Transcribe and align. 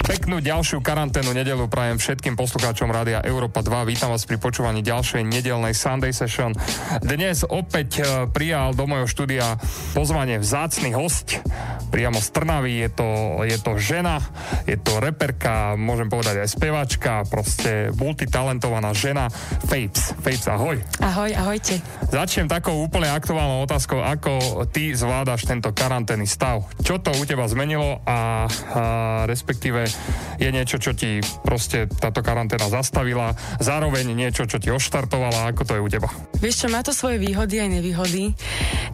Peknú 0.00 0.40
ďalšiu 0.40 0.80
karanténu 0.80 1.36
nedelu 1.36 1.68
prajem 1.68 2.00
všetkým 2.00 2.32
poslucháčom 2.32 2.88
Rádia 2.88 3.20
Európa 3.20 3.60
2. 3.60 3.84
Vítam 3.84 4.08
vás 4.08 4.24
pri 4.24 4.40
počúvaní 4.40 4.80
ďalšej 4.80 5.20
nedelnej 5.28 5.76
Sunday 5.76 6.16
Session. 6.16 6.56
Dnes 7.04 7.44
opäť 7.44 8.00
e, 8.00 8.24
prijal 8.32 8.72
do 8.72 8.88
mojho 8.88 9.04
štúdia 9.04 9.60
pozvanie 9.92 10.40
vzácny 10.40 10.96
host 10.96 11.44
priamo 11.90 12.22
z 12.22 12.28
Trnavy. 12.32 12.86
Je 12.86 12.90
to, 12.94 13.08
je 13.44 13.58
to 13.58 13.72
žena, 13.76 14.22
je 14.64 14.78
to 14.78 15.02
reperka, 15.02 15.74
môžem 15.74 16.06
povedať 16.06 16.46
aj 16.46 16.48
spevačka, 16.48 17.12
proste 17.26 17.90
multitalentovaná 17.98 18.94
žena. 18.94 19.26
Fapes. 19.66 20.14
Fapes, 20.22 20.46
ahoj. 20.46 20.78
Ahoj, 21.02 21.30
ahojte. 21.34 21.82
Začnem 22.08 22.46
takou 22.46 22.78
úplne 22.78 23.10
aktuálnou 23.10 23.66
otázkou, 23.66 24.00
ako 24.00 24.64
ty 24.70 24.94
zvládaš 24.94 25.44
tento 25.44 25.74
karanténny 25.74 26.30
stav. 26.30 26.62
Čo 26.80 27.02
to 27.02 27.10
u 27.18 27.26
teba 27.26 27.44
zmenilo 27.50 28.00
a, 28.06 28.46
a 28.46 28.82
respektíve 29.26 29.89
je 30.40 30.48
niečo, 30.48 30.80
čo 30.80 30.96
ti 30.96 31.20
proste 31.44 31.84
táto 31.86 32.24
karanténa 32.24 32.72
zastavila, 32.72 33.36
zároveň 33.60 34.16
niečo, 34.16 34.48
čo 34.48 34.56
ti 34.56 34.72
oštartovala, 34.72 35.52
ako 35.52 35.62
to 35.68 35.72
je 35.76 35.84
u 35.84 35.88
teba? 35.92 36.08
Vieš 36.40 36.64
čo, 36.64 36.66
má 36.72 36.80
to 36.80 36.96
svoje 36.96 37.20
výhody 37.20 37.60
aj 37.60 37.68
nevýhody. 37.80 38.32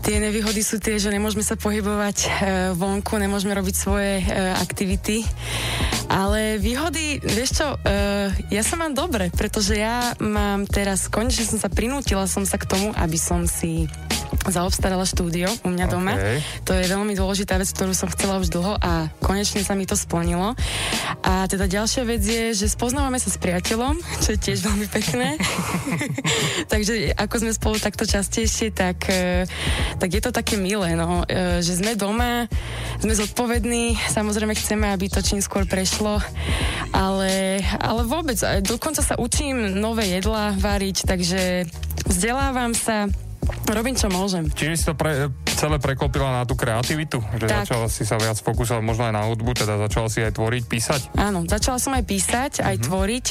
Tie 0.03 0.17
nevýhody 0.19 0.61
sú 0.67 0.83
tie, 0.83 0.99
že 0.99 1.15
nemôžeme 1.15 1.47
sa 1.47 1.55
pohybovať 1.55 2.17
e, 2.19 2.29
vonku, 2.75 3.15
nemôžeme 3.15 3.55
robiť 3.55 3.75
svoje 3.79 4.19
e, 4.19 4.25
aktivity. 4.59 5.23
Ale 6.11 6.59
výhody, 6.59 7.23
vieš 7.23 7.63
čo, 7.63 7.67
e, 7.79 8.35
ja 8.51 8.63
sa 8.67 8.75
mám 8.75 8.99
dobre, 8.99 9.31
pretože 9.31 9.79
ja 9.79 10.19
mám 10.19 10.67
teraz, 10.67 11.07
konečne 11.07 11.47
som 11.47 11.59
sa 11.63 11.71
prinútila 11.71 12.27
som 12.27 12.43
sa 12.43 12.59
k 12.59 12.67
tomu, 12.67 12.91
aby 12.99 13.19
som 13.19 13.47
si 13.47 13.87
zaobstarala 14.47 15.07
štúdio 15.07 15.51
u 15.67 15.69
mňa 15.71 15.87
okay. 15.87 15.95
doma. 15.95 16.15
To 16.67 16.73
je 16.75 16.85
veľmi 16.87 17.15
dôležitá 17.19 17.59
vec, 17.59 17.71
ktorú 17.71 17.93
som 17.95 18.11
chcela 18.11 18.39
už 18.39 18.51
dlho 18.53 18.79
a 18.79 19.11
konečne 19.23 19.63
sa 19.63 19.75
mi 19.75 19.87
to 19.89 19.99
splnilo. 19.99 20.55
A 21.27 21.51
teda 21.51 21.67
ďalšia 21.67 22.07
vec 22.07 22.23
je, 22.23 22.55
že 22.55 22.71
spoznávame 22.71 23.19
sa 23.19 23.35
s 23.35 23.39
priateľom, 23.43 23.99
čo 24.23 24.35
je 24.35 24.39
tiež 24.39 24.63
veľmi 24.63 24.87
pekné. 24.87 25.35
Takže 26.73 27.19
ako 27.19 27.35
sme 27.43 27.53
spolu 27.53 27.77
takto 27.83 28.07
častejšie, 28.07 28.71
tak, 28.71 29.11
e, 29.11 29.47
tak 29.99 30.11
je 30.15 30.23
to 30.23 30.31
také 30.31 30.55
milé, 30.55 30.95
no, 30.95 31.27
e, 31.27 31.59
že 31.65 31.83
sme 31.83 31.99
doma, 31.99 32.47
sme 33.03 33.13
zodpovední, 33.13 33.99
samozrejme 34.11 34.55
chceme, 34.55 34.87
aby 34.95 35.11
to 35.11 35.19
čím 35.19 35.43
skôr 35.43 35.67
prešlo, 35.67 36.23
ale, 36.95 37.59
ale 37.83 38.03
vôbec, 38.07 38.39
dokonca 38.63 39.03
sa 39.03 39.19
učím 39.19 39.75
nové 39.75 40.07
jedlá 40.15 40.55
variť, 40.55 41.11
takže 41.11 41.67
vzdelávam 42.07 42.71
sa, 42.71 43.11
Robím, 43.67 43.99
čo 43.99 44.07
môžem. 44.07 44.47
Čiže 44.47 44.73
si 44.79 44.85
to 44.87 44.95
pre, 44.95 45.31
celé 45.57 45.77
preklopila 45.83 46.31
na 46.31 46.43
tú 46.47 46.55
kreativitu? 46.55 47.19
Že 47.35 47.47
tak. 47.49 47.67
začala 47.67 47.87
si 47.91 48.07
sa 48.07 48.21
viac 48.21 48.39
fokusovať 48.39 48.83
možno 48.85 49.09
aj 49.11 49.15
na 49.17 49.23
hudbu, 49.27 49.51
teda 49.57 49.75
začala 49.89 50.07
si 50.13 50.23
aj 50.23 50.39
tvoriť, 50.39 50.63
písať? 50.71 51.01
Áno, 51.19 51.43
začala 51.49 51.81
som 51.81 51.97
aj 51.97 52.05
písať, 52.07 52.53
aj 52.63 52.77
mm-hmm. 52.77 52.87
tvoriť, 52.87 53.27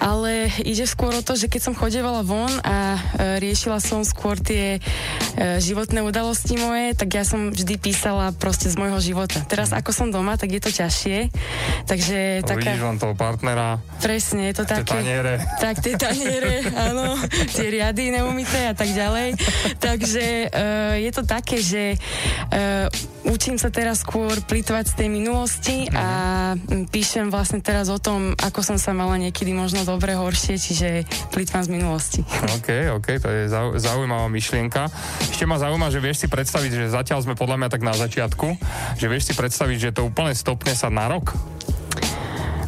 ale 0.00 0.48
ide 0.64 0.86
skôr 0.88 1.12
o 1.12 1.20
to, 1.20 1.36
že 1.36 1.50
keď 1.52 1.60
som 1.60 1.74
chodievala 1.76 2.24
von 2.24 2.48
a 2.64 2.96
e, 2.96 2.98
riešila 3.42 3.82
som 3.82 4.00
skôr 4.06 4.40
tie 4.40 4.78
e, 4.78 4.80
životné 5.60 6.00
udalosti 6.00 6.56
moje, 6.56 6.96
tak 6.96 7.12
ja 7.12 7.24
som 7.26 7.52
vždy 7.52 7.76
písala 7.76 8.32
proste 8.32 8.72
z 8.72 8.76
môjho 8.80 9.02
života. 9.02 9.44
Teraz 9.44 9.74
mm. 9.74 9.82
ako 9.82 9.90
som 9.92 10.08
doma, 10.08 10.40
tak 10.40 10.56
je 10.56 10.62
to 10.62 10.70
ťažšie. 10.72 11.28
Takže 11.84 12.46
to 12.46 12.56
taká... 12.56 12.72
Vidíš 12.72 12.84
len 12.86 12.98
toho 13.02 13.14
partnera. 13.18 13.82
Presne, 14.00 14.48
je 14.52 14.54
to 14.56 14.64
také... 14.64 15.04
taniere. 15.04 15.42
Tak, 15.60 15.84
tie 15.84 15.94
taniere, 15.98 16.64
áno, 16.88 17.18
tie 17.52 17.66
riady 17.68 18.14
neumité 18.14 18.70
a 18.70 18.74
tak 18.74 18.88
ďalej. 18.92 19.36
Takže 19.86 20.50
uh, 20.50 20.94
je 20.98 21.10
to 21.12 21.22
také, 21.22 21.58
že 21.62 21.96
uh, 21.96 22.88
učím 23.26 23.58
sa 23.58 23.68
teraz 23.70 24.02
skôr 24.06 24.32
plitovať 24.46 24.94
z 24.94 24.94
tej 24.94 25.08
minulosti 25.10 25.76
mm. 25.86 25.94
a 25.96 26.06
píšem 26.90 27.28
vlastne 27.28 27.58
teraz 27.58 27.90
o 27.90 27.98
tom, 27.98 28.32
ako 28.38 28.62
som 28.62 28.76
sa 28.78 28.94
mala 28.94 29.18
niekedy 29.18 29.50
možno 29.50 29.82
dobre, 29.82 30.14
horšie, 30.14 30.56
čiže 30.56 30.88
plitvám 31.34 31.66
z 31.66 31.70
minulosti. 31.70 32.20
OK, 32.56 32.94
OK, 32.96 33.06
to 33.18 33.28
je 33.28 33.42
zaujímavá 33.82 34.30
myšlienka. 34.30 34.88
Ešte 35.30 35.44
ma 35.44 35.58
zaujíma, 35.58 35.90
že 35.90 36.02
vieš 36.02 36.24
si 36.24 36.28
predstaviť, 36.30 36.70
že 36.70 36.94
zatiaľ 36.94 37.26
sme 37.26 37.34
podľa 37.38 37.66
mňa 37.66 37.68
tak 37.72 37.82
na 37.82 37.94
začiatku, 37.94 38.46
že 38.96 39.06
vieš 39.10 39.32
si 39.32 39.34
predstaviť, 39.34 39.90
že 39.90 39.94
to 39.96 40.06
úplne 40.06 40.32
stopne 40.32 40.72
sa 40.72 40.88
na 40.92 41.10
rok? 41.10 41.34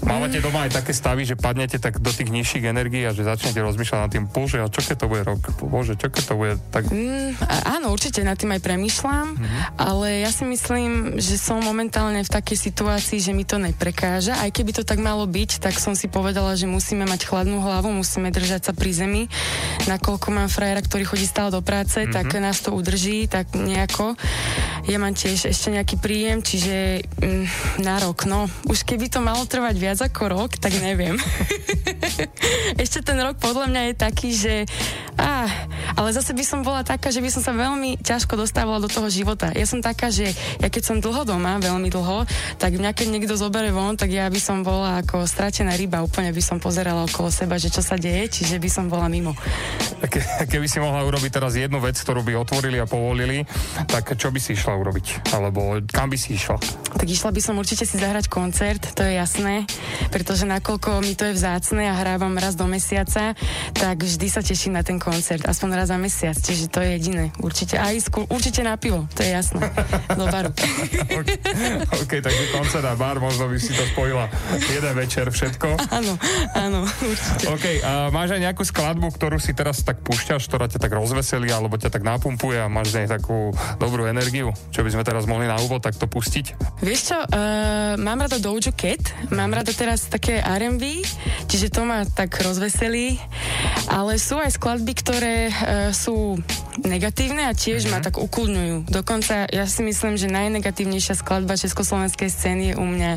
Mávate 0.04 0.38
doma 0.38 0.66
aj 0.68 0.78
také 0.82 0.92
stavy, 0.94 1.26
že 1.26 1.34
padnete 1.34 1.82
tak 1.82 1.98
do 1.98 2.10
tých 2.14 2.30
nižších 2.30 2.64
energií 2.70 3.02
a 3.08 3.16
že 3.16 3.26
začnete 3.26 3.58
rozmýšľať 3.58 3.98
nad 3.98 4.10
tým, 4.12 4.24
bože, 4.30 4.62
a 4.62 4.70
čo 4.70 4.80
keď 4.84 4.96
to 5.00 5.06
bude 5.10 5.22
rok? 5.24 5.40
Bože, 5.64 5.96
čo 5.96 6.12
keď 6.12 6.22
to 6.28 6.34
bude 6.36 6.54
tak... 6.68 6.84
Mm, 6.90 7.34
áno, 7.64 7.90
určite 7.90 8.20
nad 8.22 8.36
tým 8.36 8.54
aj 8.54 8.62
premýšľam, 8.62 9.26
mm-hmm. 9.34 9.80
ale 9.80 10.22
ja 10.22 10.30
si 10.30 10.44
myslím, 10.44 11.18
že 11.18 11.40
som 11.40 11.58
momentálne 11.64 12.20
v 12.22 12.30
takej 12.30 12.58
situácii, 12.70 13.18
že 13.18 13.32
mi 13.32 13.48
to 13.48 13.56
neprekáža. 13.56 14.38
Aj 14.38 14.50
keby 14.52 14.76
to 14.76 14.84
tak 14.84 15.00
malo 15.00 15.24
byť, 15.24 15.64
tak 15.64 15.80
som 15.80 15.96
si 15.96 16.06
povedala, 16.06 16.54
že 16.54 16.68
musíme 16.68 17.08
mať 17.08 17.24
chladnú 17.24 17.64
hlavu, 17.64 17.90
musíme 17.90 18.28
držať 18.30 18.68
sa 18.68 18.72
pri 18.76 18.90
zemi. 18.92 19.22
Nakoľko 19.88 20.28
mám 20.30 20.52
frajera, 20.52 20.84
ktorý 20.84 21.08
chodí 21.08 21.24
stále 21.24 21.48
do 21.48 21.64
práce, 21.64 22.04
mm-hmm. 22.04 22.14
tak 22.14 22.26
nás 22.38 22.60
to 22.60 22.76
udrží, 22.76 23.26
tak 23.26 23.50
nejako. 23.56 24.14
Ja 24.84 25.00
mám 25.00 25.16
tiež 25.16 25.48
ešte 25.48 25.72
nejaký 25.72 25.96
príjem, 26.00 26.44
čiže 26.44 27.04
mm, 27.20 27.80
na 27.80 28.00
rok, 28.00 28.28
no. 28.28 28.48
Už 28.68 28.84
keby 28.84 29.08
to 29.08 29.24
malo 29.24 29.48
trvať 29.48 29.76
viac 29.76 29.87
viac 29.88 30.04
ako 30.04 30.22
rok, 30.28 30.50
tak 30.60 30.76
neviem. 30.84 31.16
Ešte 32.84 33.00
ten 33.00 33.16
rok 33.24 33.40
podľa 33.40 33.72
mňa 33.72 33.82
je 33.88 33.94
taký, 33.96 34.28
že 34.36 34.54
á, 35.16 35.48
ale 35.96 36.12
zase 36.12 36.36
by 36.36 36.44
som 36.44 36.60
bola 36.60 36.84
taká, 36.84 37.08
že 37.08 37.24
by 37.24 37.32
som 37.32 37.40
sa 37.40 37.56
veľmi 37.56 37.96
ťažko 38.04 38.36
dostávala 38.36 38.84
do 38.84 38.92
toho 38.92 39.08
života. 39.08 39.48
Ja 39.56 39.64
som 39.64 39.80
taká, 39.80 40.12
že 40.12 40.28
ja 40.60 40.68
keď 40.68 40.82
som 40.84 40.96
dlho 41.00 41.24
doma, 41.24 41.56
veľmi 41.56 41.88
dlho, 41.88 42.28
tak 42.60 42.76
mňa 42.76 42.92
keď 42.92 43.06
niekto 43.08 43.32
zobere 43.40 43.72
von, 43.72 43.96
tak 43.96 44.12
ja 44.12 44.28
by 44.28 44.36
som 44.36 44.60
bola 44.60 45.00
ako 45.00 45.24
stratená 45.24 45.72
ryba, 45.72 46.04
úplne 46.04 46.36
by 46.36 46.42
som 46.44 46.60
pozerala 46.60 47.08
okolo 47.08 47.32
seba, 47.32 47.56
že 47.56 47.72
čo 47.72 47.80
sa 47.80 47.96
deje, 47.96 48.28
čiže 48.28 48.60
by 48.60 48.68
som 48.68 48.92
bola 48.92 49.08
mimo. 49.08 49.32
Ke, 50.04 50.20
keby 50.44 50.68
si 50.68 50.84
mohla 50.84 51.00
urobiť 51.00 51.32
teraz 51.32 51.56
jednu 51.56 51.80
vec, 51.80 51.96
ktorú 51.96 52.20
by 52.28 52.36
otvorili 52.44 52.76
a 52.76 52.84
povolili, 52.84 53.48
tak 53.88 54.12
čo 54.20 54.28
by 54.28 54.36
si 54.36 54.52
išla 54.52 54.76
urobiť? 54.76 55.32
Alebo 55.32 55.80
kam 55.88 56.12
by 56.12 56.20
si 56.20 56.36
išla? 56.36 56.60
Tak 56.92 57.08
išla 57.08 57.32
by 57.32 57.40
som 57.40 57.56
určite 57.56 57.88
si 57.88 57.96
zahrať 57.96 58.28
koncert, 58.28 58.84
to 58.92 59.00
je 59.00 59.16
jasné 59.16 59.64
pretože 60.10 60.48
nakoľko 60.48 61.04
mi 61.04 61.14
to 61.14 61.28
je 61.28 61.34
vzácne 61.36 61.88
a 61.90 61.94
hrávam 61.94 62.34
raz 62.36 62.54
do 62.54 62.64
mesiaca, 62.64 63.34
tak 63.74 63.96
vždy 64.02 64.26
sa 64.28 64.40
teším 64.40 64.76
na 64.76 64.82
ten 64.86 64.96
koncert, 65.00 65.44
aspoň 65.44 65.68
raz 65.74 65.88
za 65.88 65.98
mesiac, 65.98 66.36
čiže 66.36 66.70
to 66.70 66.84
je 66.84 66.98
jediné. 67.00 67.24
Určite 67.40 67.80
aj 67.80 68.10
skú, 68.10 68.24
určite 68.28 68.62
na 68.62 68.76
pivo, 68.76 69.06
to 69.14 69.24
je 69.24 69.30
jasné. 69.32 69.60
Do 70.14 70.26
baru. 70.28 70.50
OK, 71.18 71.28
okay 72.04 72.20
takže 72.20 72.44
koncert 72.52 72.86
a 72.86 72.94
bar, 72.98 73.18
možno 73.22 73.48
by 73.48 73.58
si 73.58 73.72
to 73.72 73.84
spojila 73.94 74.28
jeden 74.68 74.94
večer 74.94 75.26
všetko. 75.30 75.66
Áno, 75.88 76.14
áno, 76.54 76.80
určite. 76.84 77.44
OK, 77.48 77.66
a 77.82 77.92
máš 78.12 78.36
aj 78.36 78.40
nejakú 78.44 78.62
skladbu, 78.64 79.14
ktorú 79.14 79.38
si 79.40 79.56
teraz 79.56 79.80
tak 79.82 80.04
púšťaš, 80.04 80.44
ktorá 80.48 80.68
ťa 80.68 80.80
tak 80.82 80.92
rozveselí, 80.92 81.48
alebo 81.48 81.80
ťa 81.80 81.92
tak 81.92 82.04
napumpuje 82.04 82.58
a 82.60 82.66
máš 82.68 82.92
z 82.94 83.04
nej 83.04 83.08
takú 83.08 83.52
dobrú 83.80 84.04
energiu, 84.08 84.52
čo 84.70 84.82
by 84.84 84.90
sme 84.92 85.02
teraz 85.04 85.24
mohli 85.24 85.48
na 85.48 85.56
úvod 85.60 85.80
takto 85.80 86.08
pustiť? 86.08 86.78
Vieš 86.84 87.00
čo, 87.12 87.18
uh, 87.18 87.94
mám 88.00 88.24
rada 88.24 88.38
Doja 88.40 88.72
Cat, 88.74 89.32
mám 89.32 89.52
rada 89.52 89.67
teraz 89.74 90.08
také 90.08 90.40
R&B, 90.40 91.04
čiže 91.50 91.72
to 91.72 91.84
ma 91.84 92.06
tak 92.06 92.38
rozveselí, 92.40 93.18
ale 93.88 94.20
sú 94.20 94.38
aj 94.40 94.56
skladby, 94.56 94.92
ktoré 94.96 95.36
uh, 95.48 95.54
sú 95.90 96.38
negatívne 96.84 97.50
a 97.50 97.52
tiež 97.56 97.84
mm-hmm. 97.84 97.92
ma 97.92 97.98
mhm. 97.98 98.06
tak 98.06 98.16
ukludňujú. 98.22 98.76
Dokonca 98.88 99.50
ja 99.50 99.64
si 99.66 99.82
myslím, 99.82 100.14
že 100.14 100.30
najnegatívnejšia 100.30 101.18
skladba 101.18 101.58
československej 101.58 102.30
scény 102.30 102.64
je 102.72 102.74
u 102.78 102.86
mňa 102.86 103.12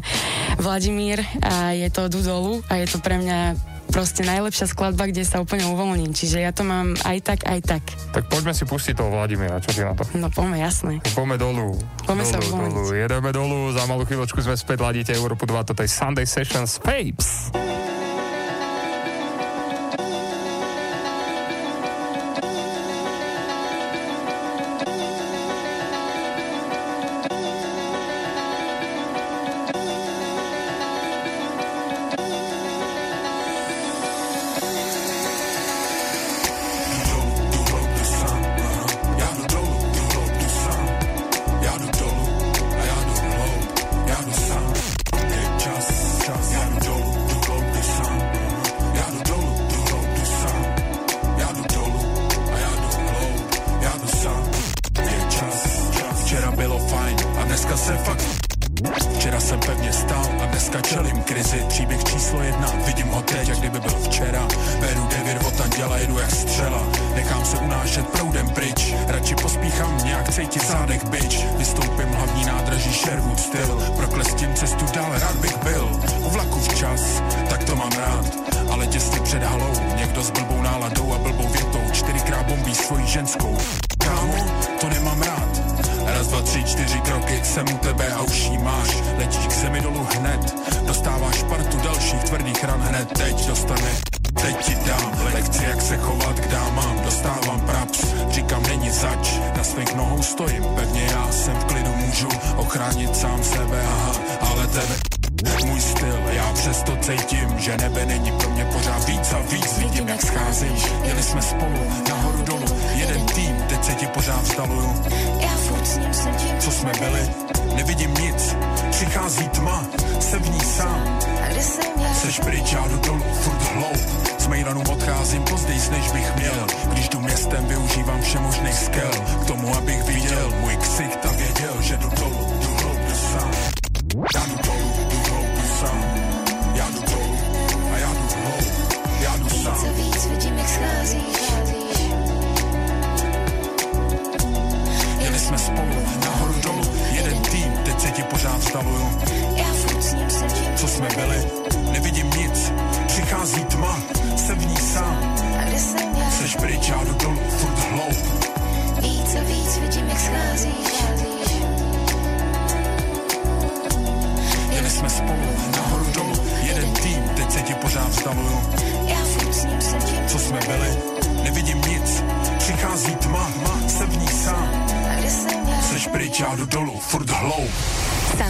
Vladimír 0.58 1.22
a 1.46 1.78
je 1.78 1.88
to 1.94 2.10
Dudolu 2.10 2.66
a 2.68 2.82
je 2.82 2.88
to 2.90 2.98
pre 3.00 3.22
mňa 3.22 3.71
proste 3.92 4.24
najlepšia 4.24 4.72
skladba, 4.72 5.12
kde 5.12 5.28
sa 5.28 5.44
úplne 5.44 5.68
uvoľním. 5.68 6.16
Čiže 6.16 6.42
ja 6.42 6.56
to 6.56 6.64
mám 6.64 6.96
aj 7.04 7.18
tak, 7.22 7.40
aj 7.44 7.60
tak. 7.62 7.84
Tak 8.16 8.32
poďme 8.32 8.56
si 8.56 8.64
pustiť 8.64 8.96
toho 8.96 9.12
Vladimíra, 9.12 9.60
čo 9.60 9.76
si 9.76 9.84
na 9.84 9.94
to? 9.94 10.08
No 10.16 10.32
poďme, 10.32 10.58
jasné. 10.64 11.04
Poďme 11.12 11.36
dolu. 11.36 11.76
Poďme 12.08 12.24
dolu, 12.24 12.32
sa 12.32 12.40
dolu. 12.40 12.82
Jedeme 12.96 13.30
dolu, 13.36 13.60
za 13.76 13.84
malú 13.86 14.08
chvíľočku 14.08 14.40
sme 14.40 14.56
späť, 14.56 14.82
ladíte 14.82 15.12
Európu 15.12 15.44
2, 15.44 15.68
toto 15.68 15.84
je 15.84 15.92
Sunday 15.92 16.26
Sessions 16.26 16.80
Papes. 16.80 17.52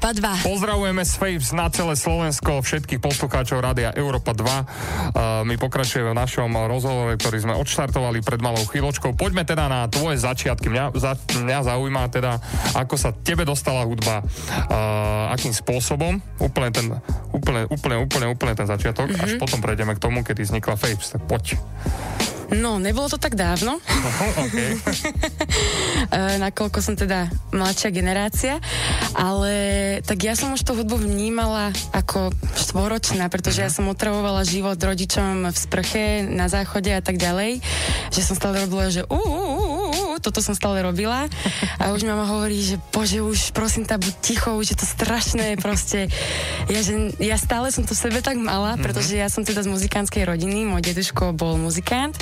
Európa 0.00 0.16
2. 0.16 0.48
Pozdravujeme 0.48 1.04
z 1.04 1.12
Faves 1.12 1.52
na 1.52 1.68
celé 1.68 1.92
Slovensko, 1.92 2.64
všetkých 2.64 3.04
poslucháčov 3.04 3.60
Rádia 3.60 3.92
Európa 3.92 4.32
2. 4.32 4.48
Uh, 4.48 4.64
my 5.44 5.60
pokračujeme 5.60 6.16
v 6.16 6.20
našom 6.24 6.48
rozhovore, 6.56 7.12
ktorý 7.20 7.44
sme 7.44 7.52
odštartovali 7.60 8.24
pred 8.24 8.40
malou 8.40 8.64
chvíľočkou. 8.64 9.12
Poďme 9.12 9.44
teda 9.44 9.68
na 9.68 9.84
tvoje 9.92 10.16
začiatky. 10.24 10.72
Mňa, 10.72 10.96
za, 10.96 11.20
mňa 11.44 11.68
zaujíma 11.68 12.08
teda, 12.16 12.40
ako 12.80 12.96
sa 12.96 13.12
tebe 13.12 13.44
dostala 13.44 13.84
hudba, 13.84 14.24
uh, 14.24 15.36
akým 15.36 15.52
spôsobom, 15.52 16.16
úplne 16.40 16.72
ten, 16.72 16.86
úplne, 17.36 17.68
úplne, 17.68 18.00
úplne, 18.00 18.26
úplne 18.32 18.56
ten 18.56 18.64
začiatok, 18.64 19.12
mm-hmm. 19.12 19.20
až 19.20 19.30
potom 19.36 19.60
prejdeme 19.60 19.92
k 19.92 20.00
tomu, 20.00 20.24
kedy 20.24 20.48
vznikla 20.48 20.80
Faves. 20.80 21.12
Tak 21.12 21.28
poď. 21.28 21.60
No, 22.50 22.82
nebolo 22.82 23.06
to 23.06 23.14
tak 23.14 23.38
dávno, 23.38 23.78
okay. 24.34 24.74
e, 26.16 26.18
nakoľko 26.42 26.78
som 26.82 26.98
teda 26.98 27.30
mladšia 27.54 27.94
generácia, 27.94 28.58
ale 29.14 29.54
tak 30.02 30.18
ja 30.26 30.34
som 30.34 30.50
už 30.50 30.66
tú 30.66 30.74
hudbu 30.74 30.98
vnímala 30.98 31.70
ako 31.94 32.34
štvoročná, 32.58 33.30
pretože 33.30 33.62
ja 33.62 33.70
som 33.70 33.86
otravovala 33.86 34.42
život 34.42 34.74
rodičom 34.74 35.46
v 35.46 35.56
sprche, 35.56 36.04
na 36.26 36.50
záchode 36.50 36.90
a 36.90 36.98
tak 36.98 37.22
ďalej, 37.22 37.62
že 38.10 38.20
som 38.26 38.34
stále 38.34 38.66
robila, 38.66 38.90
že 38.90 39.06
uh, 39.06 39.14
uh, 39.14 39.30
uh, 39.30 39.79
uh, 39.90 40.16
toto 40.22 40.38
som 40.40 40.54
stále 40.54 40.80
robila. 40.80 41.26
A 41.82 41.90
už 41.90 42.06
mama 42.06 42.24
hovorí, 42.24 42.62
že 42.62 42.78
bože, 42.94 43.20
už 43.20 43.50
prosím 43.50 43.84
tá, 43.84 43.98
buď 43.98 44.14
ticho, 44.22 44.54
už 44.54 44.74
je 44.74 44.78
to 44.78 44.86
strašné, 44.86 45.58
proste. 45.58 46.06
Ja, 46.70 46.80
že, 46.80 47.12
ja 47.18 47.36
stále 47.36 47.74
som 47.74 47.82
to 47.82 47.92
v 47.92 48.02
sebe 48.06 48.18
tak 48.22 48.38
mala, 48.38 48.78
pretože 48.78 49.18
ja 49.18 49.26
som 49.26 49.42
teda 49.42 49.66
z 49.66 49.72
muzikánskej 49.72 50.24
rodiny, 50.24 50.64
môj 50.64 50.82
deduško 50.86 51.34
bol 51.34 51.58
muzikant, 51.58 52.14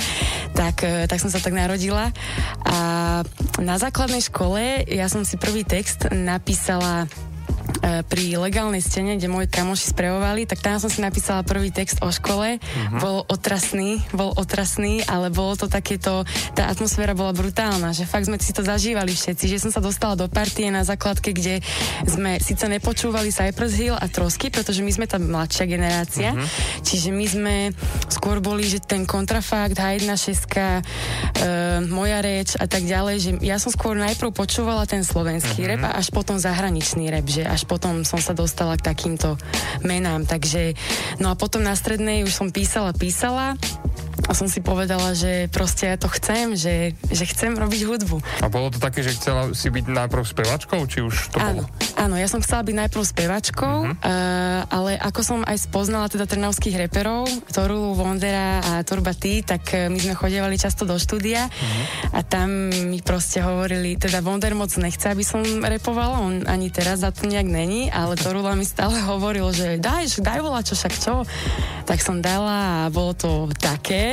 tak, 0.57 0.81
e, 0.83 1.05
tak 1.05 1.21
som 1.21 1.29
sa 1.29 1.37
tak 1.37 1.53
narodila. 1.53 2.09
A 2.65 2.77
na 3.61 3.75
základnej 3.77 4.25
škole 4.25 4.83
ja 4.89 5.05
som 5.07 5.21
si 5.23 5.37
prvý 5.37 5.61
text 5.63 6.09
napísala 6.09 7.05
pri 8.09 8.35
legálnej 8.37 8.81
scéne, 8.81 9.15
kde 9.17 9.31
moji 9.31 9.47
kamoši 9.49 9.91
sprevovali, 9.91 10.45
tak 10.45 10.61
tam 10.63 10.77
som 10.81 10.89
si 10.89 11.01
napísala 11.01 11.45
prvý 11.45 11.73
text 11.73 12.01
o 12.01 12.09
škole. 12.09 12.59
Uh-huh. 12.59 12.99
Bol 13.01 13.17
otrasný, 13.27 14.03
bol 14.13 14.33
otrasný, 14.35 15.03
ale 15.05 15.33
bolo 15.33 15.55
to 15.55 15.65
takéto, 15.71 16.23
tá 16.53 16.69
atmosféra 16.69 17.17
bola 17.17 17.33
brutálna, 17.33 17.93
že 17.95 18.09
fakt 18.09 18.27
sme 18.27 18.37
si 18.41 18.53
to 18.53 18.63
zažívali 18.63 19.13
všetci, 19.13 19.45
že 19.49 19.61
som 19.61 19.71
sa 19.73 19.81
dostala 19.81 20.15
do 20.19 20.27
partie 20.29 20.69
na 20.69 20.85
základke, 20.85 21.33
kde 21.33 21.61
sme 22.05 22.37
síce 22.39 22.65
nepočúvali 22.67 23.33
Cypress 23.33 23.73
Hill 23.75 23.97
a 23.97 24.05
Trosky, 24.09 24.51
pretože 24.53 24.83
my 24.85 24.91
sme 24.93 25.05
tá 25.09 25.17
mladšia 25.17 25.65
generácia, 25.65 26.29
uh-huh. 26.35 26.47
čiže 26.83 27.09
my 27.09 27.25
sme 27.25 27.55
skôr 28.11 28.43
boli, 28.43 28.67
že 28.67 28.83
ten 28.83 29.03
kontrafakt, 29.07 29.79
Hajdna 29.79 30.19
šeska, 30.19 30.79
e, 30.79 30.83
moja 31.87 32.19
reč 32.19 32.53
a 32.59 32.67
tak 32.67 32.83
ďalej, 32.83 33.15
že 33.19 33.31
ja 33.41 33.55
som 33.57 33.71
skôr 33.71 33.95
najprv 33.95 34.31
počúvala 34.35 34.83
ten 34.85 35.01
slovenský 35.01 35.63
uh-huh. 35.63 35.71
rap 35.79 35.83
a 35.89 35.95
až 35.97 36.11
potom 36.11 36.35
zahraničný 36.35 37.07
rap, 37.09 37.25
že 37.25 37.43
až 37.47 37.58
potom 37.65 38.03
som 38.07 38.19
sa 38.21 38.35
dostala 38.35 38.75
k 38.77 38.85
takýmto 38.91 39.39
menám. 39.83 40.27
Takže, 40.27 40.77
no 41.23 41.31
a 41.31 41.39
potom 41.39 41.63
na 41.63 41.75
strednej 41.75 42.27
už 42.27 42.33
som 42.35 42.47
písala, 42.53 42.91
písala 42.95 43.55
a 44.27 44.31
som 44.35 44.51
si 44.51 44.59
povedala, 44.59 45.15
že 45.15 45.47
proste 45.53 45.87
ja 45.87 45.95
to 45.95 46.09
chcem, 46.11 46.57
že, 46.57 46.97
že 47.07 47.23
chcem 47.29 47.55
robiť 47.55 47.81
hudbu. 47.85 48.17
A 48.43 48.47
bolo 48.51 48.73
to 48.73 48.81
také, 48.81 49.05
že 49.05 49.15
chcela 49.15 49.53
si 49.53 49.69
byť 49.69 49.85
najprv 49.87 50.23
spevačkou, 50.25 50.79
či 50.89 51.05
už 51.05 51.31
to 51.31 51.37
Áno, 51.39 51.63
bolo? 51.63 51.95
áno, 51.95 52.15
ja 52.17 52.27
som 52.27 52.41
chcela 52.41 52.65
byť 52.65 52.75
najprv 52.75 53.03
spevačkou, 53.05 53.77
uh-huh. 53.85 53.95
uh, 54.01 54.61
ale 54.67 54.97
ako 54.97 55.21
som 55.21 55.39
aj 55.45 55.69
spoznala 55.69 56.09
teda 56.09 56.25
trnavských 56.25 56.89
reperov, 56.89 57.29
Torulu, 57.53 57.93
Vondera 57.93 58.59
a 58.59 58.71
Turba 58.81 59.13
T, 59.13 59.45
tak 59.45 59.63
uh, 59.71 59.87
my 59.87 59.99
sme 60.01 60.15
chodievali 60.17 60.57
často 60.57 60.83
do 60.83 60.97
štúdia 60.97 61.47
uh-huh. 61.47 62.17
a 62.17 62.19
tam 62.25 62.73
mi 62.89 62.99
proste 63.05 63.39
hovorili, 63.45 63.95
teda 63.95 64.25
Vonder 64.25 64.57
moc 64.57 64.73
nechce, 64.75 65.05
aby 65.13 65.21
som 65.21 65.45
repovala, 65.61 66.19
on 66.19 66.43
ani 66.49 66.73
teraz 66.73 67.05
za 67.05 67.13
to 67.13 67.29
nejak 67.29 67.45
není, 67.45 67.93
ale 67.93 68.17
Torula 68.17 68.57
mi 68.57 68.65
stále 68.65 68.97
hovoril, 69.05 69.53
že 69.53 69.77
daj, 69.77 70.19
daj 70.19 70.39
volá 70.41 70.65
čo, 70.65 70.73
však 70.73 70.93
čo? 70.97 71.21
Tak 71.85 72.01
som 72.01 72.21
dala 72.21 72.85
a 72.85 72.93
bolo 72.93 73.13
to 73.13 73.49
také. 73.57 74.08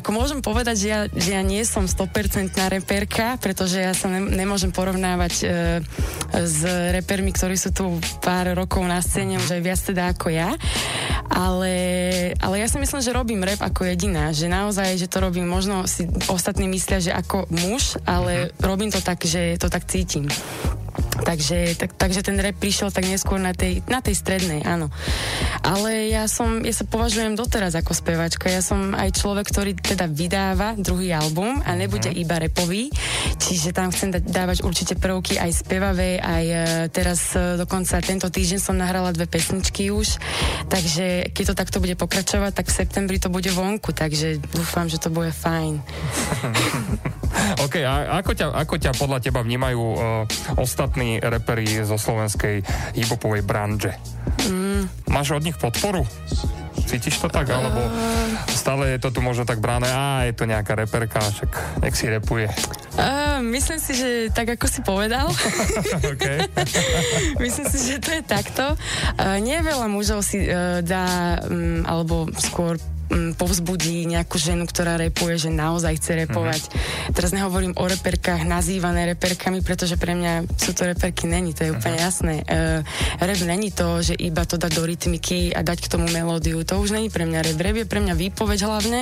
Ako 0.00 0.10
môžem 0.10 0.42
povedať, 0.42 0.76
že 0.80 0.88
ja, 0.90 1.00
že 1.06 1.30
ja 1.38 1.42
nie 1.44 1.62
som 1.62 1.86
100% 1.86 2.50
reperka, 2.66 3.38
pretože 3.38 3.78
ja 3.78 3.94
sa 3.94 4.10
ne, 4.10 4.18
nemôžem 4.26 4.74
porovnávať 4.74 5.34
e, 5.40 5.46
s 6.34 6.60
repermi, 6.90 7.30
ktorí 7.30 7.54
sú 7.54 7.70
tu 7.70 8.02
pár 8.18 8.58
rokov 8.58 8.82
na 8.82 8.98
scéne, 8.98 9.38
už 9.38 9.54
aj 9.54 9.62
viac 9.62 9.80
teda 9.80 10.02
ako 10.10 10.34
ja. 10.34 10.50
Ale, 11.30 11.74
ale 12.42 12.54
ja 12.58 12.66
si 12.66 12.82
myslím, 12.82 13.00
že 13.00 13.14
robím 13.14 13.46
rap 13.46 13.62
ako 13.62 13.86
jediná, 13.86 14.34
že 14.34 14.50
naozaj, 14.50 14.98
že 14.98 15.06
to 15.06 15.22
robím, 15.22 15.46
možno 15.46 15.86
si 15.86 16.10
ostatní 16.26 16.66
myslia, 16.66 16.98
že 16.98 17.12
ako 17.14 17.46
muž, 17.54 17.96
ale 18.02 18.50
robím 18.58 18.90
to 18.90 18.98
tak, 18.98 19.22
že 19.22 19.56
to 19.62 19.70
tak 19.70 19.86
cítim. 19.86 20.26
Takže, 21.14 21.78
tak, 21.78 21.94
takže 21.94 22.26
ten 22.26 22.36
rap 22.42 22.58
prišiel 22.58 22.90
tak 22.90 23.06
neskôr 23.06 23.38
na 23.38 23.54
tej, 23.54 23.86
na 23.86 24.02
tej 24.02 24.18
strednej, 24.18 24.66
áno. 24.66 24.90
Ale 25.62 26.10
ja 26.10 26.26
som, 26.26 26.60
ja 26.60 26.74
sa 26.74 26.84
považujem 26.84 27.38
doteraz 27.38 27.72
ako 27.78 27.94
spevačka. 27.96 28.50
Ja 28.50 28.60
som 28.60 28.83
aj 28.92 29.16
človek, 29.16 29.48
ktorý 29.48 29.72
teda 29.72 30.04
vydáva 30.04 30.76
druhý 30.76 31.16
album 31.16 31.64
a 31.64 31.72
nebude 31.72 32.12
Mhm. 32.12 32.18
iba 32.20 32.36
repový, 32.36 32.92
čiže 33.40 33.72
tam 33.72 33.88
chcem 33.88 34.12
dať, 34.12 34.28
dávať 34.28 34.58
určite 34.60 34.94
prvky 34.98 35.40
aj 35.40 35.50
spevavé, 35.54 36.20
aj 36.20 36.44
e, 36.44 36.56
teraz 36.92 37.32
e, 37.32 37.56
dokonca 37.56 38.04
tento 38.04 38.28
týždeň 38.28 38.60
som 38.60 38.76
nahrala 38.76 39.14
dve 39.14 39.24
pesničky 39.24 39.88
už, 39.88 40.20
takže 40.68 41.32
keď 41.32 41.44
to 41.52 41.54
takto 41.54 41.78
bude 41.80 41.96
pokračovať, 41.96 42.52
tak 42.52 42.66
v 42.68 42.76
septembri 42.76 43.16
to 43.16 43.30
bude 43.30 43.48
vonku, 43.48 43.94
takže 43.94 44.42
dúfam, 44.52 44.90
že 44.90 44.98
to 44.98 45.08
bude 45.08 45.30
fajn. 45.30 45.80
OK, 47.64 47.82
a 47.82 48.18
ako 48.18 48.32
ťa, 48.34 48.46
ako 48.50 48.74
ťa 48.78 48.90
podľa 48.94 49.18
teba 49.22 49.42
vnímajú 49.42 49.82
uh, 49.82 49.98
ostatní 50.58 51.18
reperi 51.18 51.66
zo 51.82 51.98
slovenskej 51.98 52.62
hiphopovej 52.94 53.42
branže? 53.42 53.92
Mm. 54.46 54.86
Máš 55.10 55.34
od 55.34 55.42
nich 55.42 55.58
podporu? 55.58 56.06
Cítiš 56.84 57.18
to 57.18 57.28
tak? 57.32 57.48
Alebo 57.50 57.80
stále 58.48 58.96
je 58.96 58.98
to 59.00 59.08
tu 59.12 59.20
možno 59.24 59.44
tak 59.48 59.60
bráne, 59.60 59.88
a 59.88 60.24
je 60.28 60.32
to 60.36 60.44
nejaká 60.48 60.76
reperka, 60.76 61.20
však 61.20 61.80
nech 61.84 61.96
si 61.96 62.06
repuje. 62.08 62.48
Uh, 62.94 63.42
myslím 63.50 63.82
si, 63.82 63.92
že 63.98 64.08
tak 64.30 64.54
ako 64.54 64.66
si 64.70 64.80
povedal. 64.86 65.26
Myslím 67.42 67.66
si, 67.66 67.78
že 67.90 67.98
to 67.98 68.10
je 68.14 68.22
takto. 68.22 68.78
Uh, 69.18 69.42
nie 69.42 69.58
veľa 69.58 69.90
mužov 69.90 70.22
si 70.22 70.46
uh, 70.46 70.78
dá, 70.80 71.40
um, 71.42 71.82
alebo 71.84 72.30
skôr 72.38 72.78
um, 73.10 73.36
povzbudí 73.36 74.04
nejakú 74.08 74.40
ženu, 74.40 74.64
ktorá 74.64 74.96
repuje, 74.96 75.36
že 75.36 75.50
naozaj 75.52 76.00
chce 76.00 76.12
repovať. 76.26 76.62
Mm-hmm. 76.66 77.12
Teraz 77.14 77.30
nehovorím 77.36 77.74
o 77.76 77.84
reperkách 77.84 78.48
nazývané 78.48 79.14
reperkami, 79.14 79.60
pretože 79.60 80.00
pre 80.00 80.16
mňa 80.16 80.48
sú 80.56 80.72
to 80.72 80.88
reperky, 80.88 81.28
není, 81.28 81.52
to 81.52 81.68
je 81.68 81.74
úplne 81.74 81.98
jasné. 82.00 82.42
Uh, 82.46 82.80
rap 83.20 83.40
není 83.44 83.70
to, 83.70 84.00
že 84.00 84.14
iba 84.16 84.44
to 84.48 84.56
dať 84.56 84.72
do 84.74 84.84
rytmiky 84.84 85.52
a 85.52 85.60
dať 85.60 85.88
k 85.88 85.90
tomu 85.92 86.08
melódiu. 86.08 86.64
To 86.64 86.80
už 86.80 86.96
není 86.96 87.12
pre 87.12 87.28
mňa 87.28 87.40
rap. 87.44 87.58
Rap 87.60 87.76
je 87.76 87.86
pre 87.86 88.00
mňa 88.00 88.14
výpoveď 88.16 88.58
hlavne. 88.64 89.00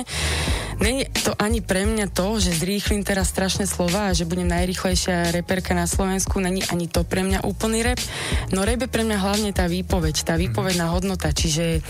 Není 0.81 1.07
to 1.23 1.31
ani 1.37 1.61
pre 1.61 1.85
mňa 1.85 2.09
to, 2.11 2.41
že 2.41 2.59
zrýchlim 2.59 3.05
teraz 3.05 3.29
strašné 3.29 3.69
slova 3.69 4.09
a 4.09 4.15
že 4.15 4.27
budem 4.27 4.49
najrychlejšia 4.49 5.31
reperka 5.31 5.77
na 5.77 5.85
Slovensku. 5.85 6.41
Není 6.41 6.65
ani 6.67 6.89
to 6.89 7.05
pre 7.05 7.21
mňa 7.21 7.45
úplný 7.45 7.85
rap. 7.85 8.01
No 8.49 8.65
rap 8.65 8.81
je 8.81 8.89
pre 8.89 9.05
mňa 9.05 9.17
hlavne 9.21 9.51
tá 9.53 9.69
výpoveď, 9.69 10.25
tá 10.25 10.33
výpovedná 10.35 10.89
hodnota. 10.91 11.29
Čiže 11.29 11.85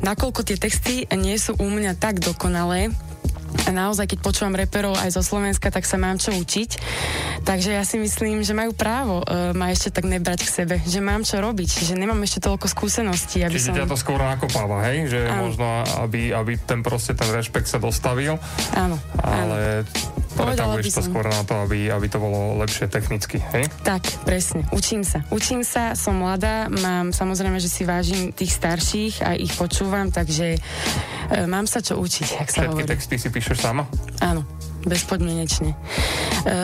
nakoľko 0.00 0.40
tie 0.42 0.56
texty 0.56 1.04
nie 1.12 1.35
sú 1.38 1.52
u 1.56 1.68
mňa 1.68 1.96
tak 1.96 2.20
dokonalé, 2.20 2.90
a 3.66 3.70
naozaj, 3.72 4.06
keď 4.10 4.18
počúvam 4.20 4.54
reperov 4.54 4.94
aj 5.00 5.16
zo 5.16 5.22
Slovenska, 5.24 5.72
tak 5.72 5.88
sa 5.88 5.96
mám 5.96 6.20
čo 6.20 6.34
učiť. 6.34 6.70
Takže 7.46 7.78
ja 7.78 7.82
si 7.86 7.96
myslím, 7.96 8.42
že 8.42 8.52
majú 8.52 8.74
právo 8.74 9.22
uh, 9.22 9.54
ma 9.54 9.70
ešte 9.70 9.94
tak 9.94 10.04
nebrať 10.04 10.44
k 10.44 10.50
sebe, 10.50 10.76
že 10.82 10.98
mám 10.98 11.22
čo 11.22 11.38
robiť, 11.38 11.86
že 11.86 11.94
nemám 11.94 12.18
ešte 12.26 12.42
toľko 12.42 12.66
skúseností, 12.66 13.46
aby 13.46 13.56
Čiže 13.56 13.70
som... 13.70 13.78
ťa 13.78 13.90
to 13.90 13.98
skôr 13.98 14.18
nakopáva, 14.18 14.86
hej? 14.90 15.08
Že 15.08 15.20
Áno. 15.30 15.40
možno, 15.46 15.66
aby, 16.02 16.34
aby 16.34 16.58
ten 16.58 16.82
proste 16.82 17.14
ten 17.14 17.30
rešpekt 17.30 17.70
sa 17.70 17.78
dostavil. 17.78 18.36
Áno, 18.74 18.98
áno. 19.22 19.54
Ale 19.54 19.86
Povedala 19.86 20.25
pretavuješ 20.36 20.92
som. 20.92 21.04
skôr 21.08 21.24
na 21.24 21.42
to, 21.42 21.54
aby, 21.64 21.88
aby 21.88 22.06
to 22.12 22.20
bolo 22.20 22.60
lepšie 22.60 22.86
technicky, 22.92 23.40
hej? 23.56 23.64
Tak, 23.82 24.04
presne. 24.28 24.68
Učím 24.70 25.02
sa. 25.02 25.24
Učím 25.32 25.64
sa, 25.64 25.96
som 25.96 26.20
mladá, 26.20 26.68
mám 26.68 27.16
samozrejme, 27.16 27.56
že 27.56 27.72
si 27.72 27.88
vážim 27.88 28.30
tých 28.36 28.52
starších 28.52 29.24
a 29.24 29.32
ich 29.32 29.52
počúvam, 29.56 30.12
takže 30.12 30.56
e, 30.56 30.60
mám 31.48 31.64
sa 31.64 31.80
čo 31.80 31.96
učiť, 31.96 32.28
ak 32.42 32.48
sa 32.52 32.68
Všetky 32.68 32.82
hovorí. 32.84 32.90
texty 32.92 33.16
si 33.16 33.28
píšeš 33.32 33.58
sama? 33.64 33.88
Áno, 34.20 34.44
bezpodmienečne. 34.86 35.74
E, 36.46 36.54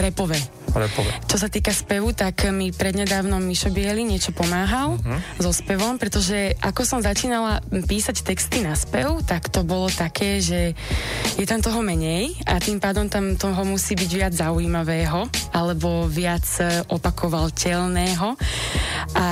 repové. 0.00 0.40
Repové. 0.72 1.12
Čo 1.28 1.36
sa 1.36 1.48
týka 1.52 1.68
spevu, 1.68 2.16
tak 2.16 2.48
mi 2.48 2.72
prednedávnom 2.72 3.44
Mišo 3.44 3.68
Bieli 3.68 4.08
niečo 4.08 4.32
pomáhal 4.32 4.96
uh-huh. 4.96 5.20
so 5.36 5.52
spevom, 5.52 6.00
pretože 6.00 6.56
ako 6.64 6.88
som 6.88 7.04
začínala 7.04 7.60
písať 7.68 8.24
texty 8.24 8.64
na 8.64 8.72
spev, 8.72 9.20
tak 9.28 9.52
to 9.52 9.68
bolo 9.68 9.92
také, 9.92 10.40
že 10.40 10.72
je 11.36 11.44
tam 11.44 11.60
toho 11.60 11.84
menej 11.84 12.32
a 12.48 12.56
tým 12.56 12.80
pádom 12.80 13.12
tam 13.12 13.36
toho 13.36 13.68
musí 13.68 13.92
byť 13.92 14.10
viac 14.16 14.32
zaujímavého 14.32 15.28
alebo 15.52 16.08
viac 16.08 16.48
e, 16.64 16.88
opakovateľného 16.88 18.28
a 19.12 19.28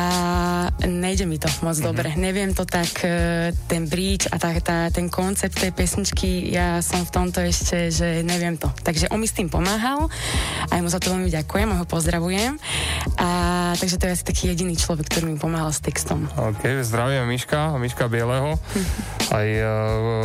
nejde 0.84 1.24
mi 1.24 1.40
to 1.40 1.48
moc 1.64 1.72
uh-huh. 1.80 1.88
dobre. 1.88 2.12
Neviem 2.20 2.52
to 2.52 2.68
tak, 2.68 3.00
e, 3.00 3.56
ten 3.64 3.88
bridge 3.88 4.28
a 4.28 4.36
tá, 4.36 4.52
tá, 4.60 4.92
ten 4.92 5.08
koncept 5.08 5.56
tej 5.56 5.72
pesničky, 5.72 6.52
ja 6.52 6.84
som 6.84 7.00
v 7.08 7.10
tomto 7.16 7.40
ešte, 7.40 7.88
že 7.88 8.09
neviem 8.26 8.58
to. 8.58 8.68
Takže 8.82 9.08
on 9.14 9.22
mi 9.22 9.26
s 9.30 9.34
tým 9.34 9.46
pomáhal, 9.48 10.10
aj 10.68 10.80
mu 10.82 10.88
za 10.90 10.98
to 10.98 11.14
veľmi 11.14 11.30
ďakujem 11.30 11.68
a 11.70 11.76
ho 11.82 11.86
pozdravujem. 11.86 12.58
A 13.16 13.28
takže 13.78 13.96
to 13.96 14.06
je 14.10 14.14
asi 14.18 14.24
taký 14.26 14.42
jediný 14.50 14.74
človek, 14.74 15.06
ktorý 15.08 15.32
mi 15.32 15.36
pomáhal 15.38 15.70
s 15.70 15.80
textom. 15.80 16.26
OK, 16.34 16.82
zdravím 16.82 17.26
Miška, 17.30 17.78
Miška 17.78 18.10
Bieleho. 18.10 18.58
Aj 19.38 19.46
e, 19.46 19.62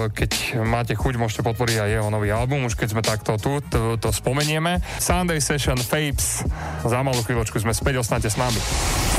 keď 0.10 0.62
máte 0.66 0.98
chuť, 0.98 1.14
môžete 1.22 1.46
podporiť 1.46 1.78
aj 1.78 1.90
jeho 1.94 2.10
nový 2.10 2.34
album, 2.34 2.66
už 2.66 2.74
keď 2.74 2.88
sme 2.90 3.06
takto 3.06 3.38
tu, 3.38 3.62
to, 3.70 4.02
to 4.02 4.10
spomenieme. 4.10 4.82
Sunday 4.98 5.38
Session 5.38 5.78
Fapes. 5.78 6.42
Za 6.82 7.06
malú 7.06 7.22
chvíľočku 7.22 7.62
sme 7.62 7.70
späť, 7.70 8.02
ostaňte 8.02 8.34
s 8.34 8.38
nami. 8.42 8.58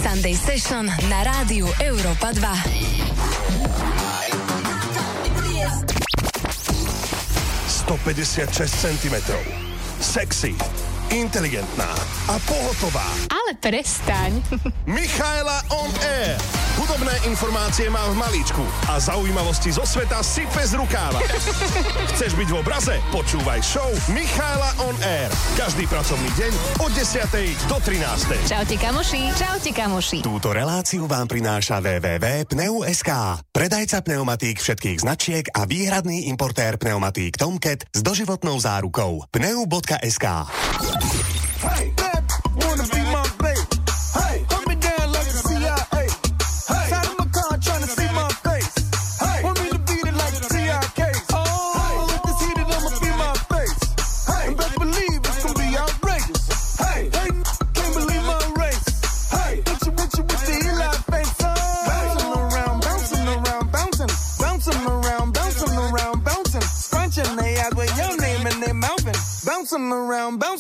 Sunday 0.03 0.35
Session 0.35 0.91
na 1.07 1.23
rádiu 1.23 1.71
Európa 1.79 2.35
2. 2.35 3.07
156 7.87 8.69
cm. 8.83 9.15
Sexy, 10.01 10.55
inteligentná 11.15 11.91
a 12.27 12.35
pohotová. 12.47 13.07
Ale 13.31 13.55
prestaň. 13.61 14.43
Michaela 14.87 15.63
on 15.71 15.91
air. 16.03 16.39
Hudobné 16.77 17.17
informácie 17.25 17.89
má 17.89 18.05
v 18.13 18.21
malíčku 18.21 18.61
a 18.93 19.01
zaujímavosti 19.01 19.73
zo 19.73 19.89
sveta 19.89 20.21
sype 20.21 20.61
z 20.61 20.77
rukáva. 20.77 21.25
Chceš 22.13 22.37
byť 22.37 22.49
v 22.53 22.57
obraze? 22.61 22.95
Počúvaj 23.15 23.65
show 23.65 23.89
Michaela 24.13 24.71
on 24.85 24.93
air. 25.01 25.33
Každý 25.57 25.89
pracovný 25.89 26.29
deň 26.37 26.53
od 26.85 26.91
10. 26.93 27.71
do 27.71 27.77
13. 27.81 28.51
Čaute 28.51 28.77
kamoši. 28.77 29.23
Čaute 29.33 29.71
kamoši. 29.73 30.19
Túto 30.21 30.53
reláciu 30.53 31.09
vám 31.09 31.25
prináša 31.31 31.81
www.pneu.sk. 31.81 33.11
Predajca 33.57 33.99
pneumatík 34.05 34.61
všetkých 34.61 34.99
značiek 35.01 35.45
a 35.57 35.65
výhradný 35.65 36.29
importér 36.29 36.77
pneumatík 36.77 37.41
Tomcat 37.41 37.89
s 37.89 38.01
doživotnou 38.05 38.61
zárukou. 38.61 39.25
Pneu.sk 39.33 40.27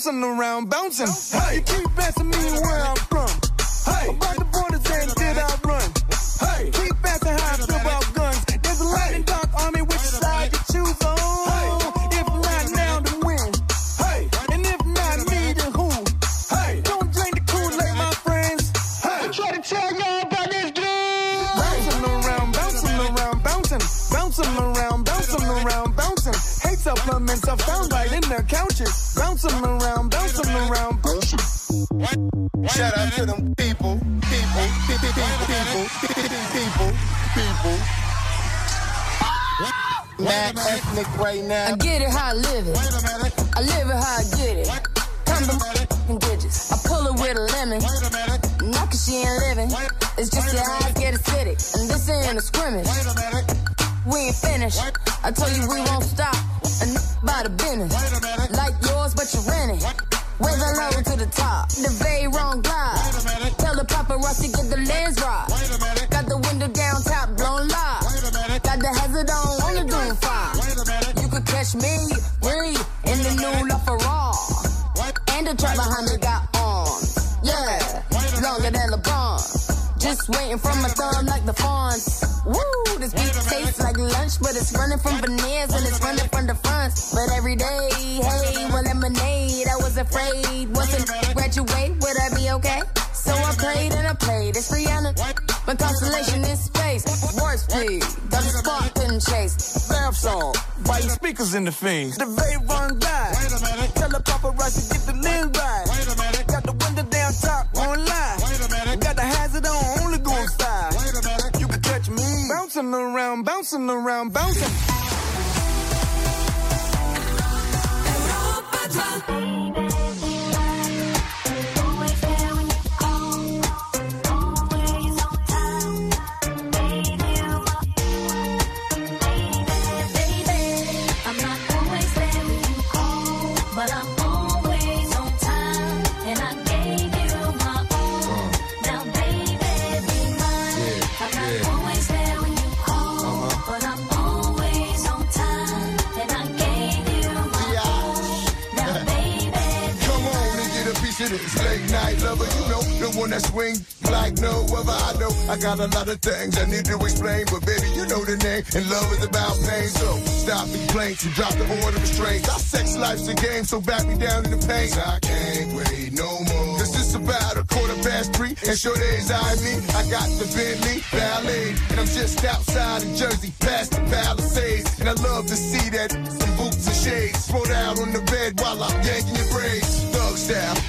Bouncing 0.06 0.22
around, 0.22 0.70
bouncing. 0.70 1.25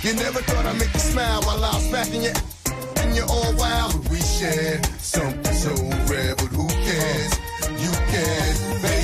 You 0.07 0.13
never 0.13 0.39
thought 0.39 0.65
I'd 0.65 0.79
make 0.79 0.93
you 0.93 0.99
smile 1.01 1.41
while 1.41 1.65
I 1.65 1.75
was 1.75 1.89
smacking 1.89 2.23
you. 2.23 2.31
and 3.01 3.13
you're 3.13 3.25
all 3.25 3.53
wild. 3.55 3.91
But 3.91 4.09
we 4.09 4.19
share 4.21 4.81
something 4.99 5.53
so 5.53 5.73
rare, 6.07 6.33
but 6.35 6.47
who 6.47 6.67
cares? 6.67 7.33
You 7.83 7.91
can, 8.11 8.81
baby. 8.81 8.96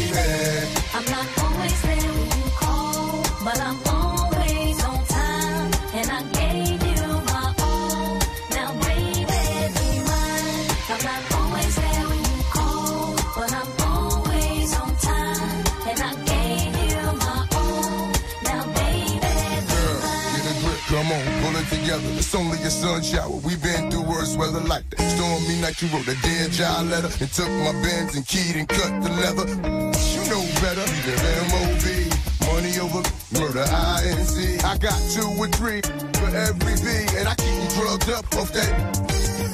Together. 21.93 22.17
It's 22.17 22.35
only 22.35 22.57
a 22.59 22.69
sun 22.69 23.01
shower. 23.03 23.37
We've 23.43 23.61
been 23.61 23.91
through 23.91 24.03
worse 24.03 24.35
weather 24.35 24.59
like 24.61 24.89
that. 24.91 25.01
Stormy 25.15 25.61
night, 25.61 25.81
you 25.81 25.87
wrote 25.89 26.07
a 26.07 26.15
dear 26.21 26.47
job 26.49 26.87
letter 26.87 27.09
and 27.19 27.31
took 27.31 27.49
my 27.49 27.73
bends 27.81 28.15
and 28.15 28.25
keyed 28.25 28.55
and 28.55 28.67
cut 28.67 28.91
the 29.03 29.09
leather. 29.21 29.47
You 29.47 30.23
know 30.29 30.43
better. 30.61 30.83
Leave 30.83 31.21
M.O.B. 31.49 32.09
Money 32.49 32.79
over 32.79 33.01
murder, 33.33 33.65
I-N-C. 33.65 34.59
I 34.63 34.77
got 34.77 34.97
two 35.11 35.27
or 35.39 35.47
three 35.47 35.81
for 36.19 36.29
every 36.29 36.75
B, 36.81 36.87
and 37.17 37.27
I 37.27 37.35
keep 37.35 37.55
them 37.55 37.69
drugged 37.77 38.09
up 38.09 38.25
off 38.35 38.51
that. 38.53 38.73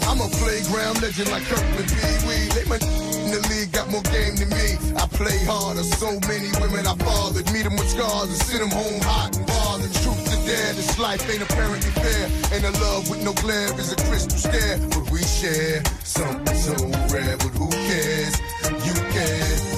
I'm 0.07 0.19
a 0.19 0.29
playground 0.41 1.01
legend 1.01 1.29
like 1.31 1.43
Kirkland 1.43 1.87
Pee 1.87 2.17
Wee. 2.27 2.49
They 2.55 2.65
my 2.65 2.79
in 3.29 3.31
the 3.31 3.47
league 3.49 3.71
got 3.71 3.89
more 3.91 4.01
game 4.09 4.35
than 4.35 4.49
me. 4.49 4.73
I 4.97 5.05
play 5.13 5.37
harder. 5.45 5.83
So 5.83 6.17
many 6.25 6.49
women 6.59 6.87
I 6.87 6.95
fathered. 6.95 7.45
Meet 7.53 7.63
them 7.63 7.77
with 7.77 7.89
scars 7.89 8.29
and 8.29 8.41
send 8.41 8.61
them 8.63 8.71
home 8.71 9.01
hot 9.01 9.37
and 9.37 9.45
bothered. 9.45 9.93
Truth 10.01 10.25
to 10.33 10.38
this 10.49 10.97
life 10.99 11.29
ain't 11.29 11.43
apparently 11.43 11.91
fair. 11.91 12.25
And 12.53 12.65
a 12.65 12.71
love 12.79 13.09
with 13.09 13.23
no 13.23 13.33
glare 13.33 13.73
is 13.79 13.91
a 13.91 13.95
crystal 13.95 14.37
stare. 14.37 14.77
But 14.89 15.11
we 15.11 15.21
share 15.23 15.83
something 16.03 16.55
so 16.55 16.73
rare. 17.13 17.37
But 17.37 17.53
who 17.59 17.69
cares? 17.69 18.35
You 18.85 18.93
can, 18.93 19.68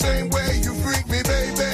same 0.00 0.30
way. 0.30 0.48
You 0.64 0.72
freak 0.80 1.04
me, 1.12 1.20
baby. 1.22 1.70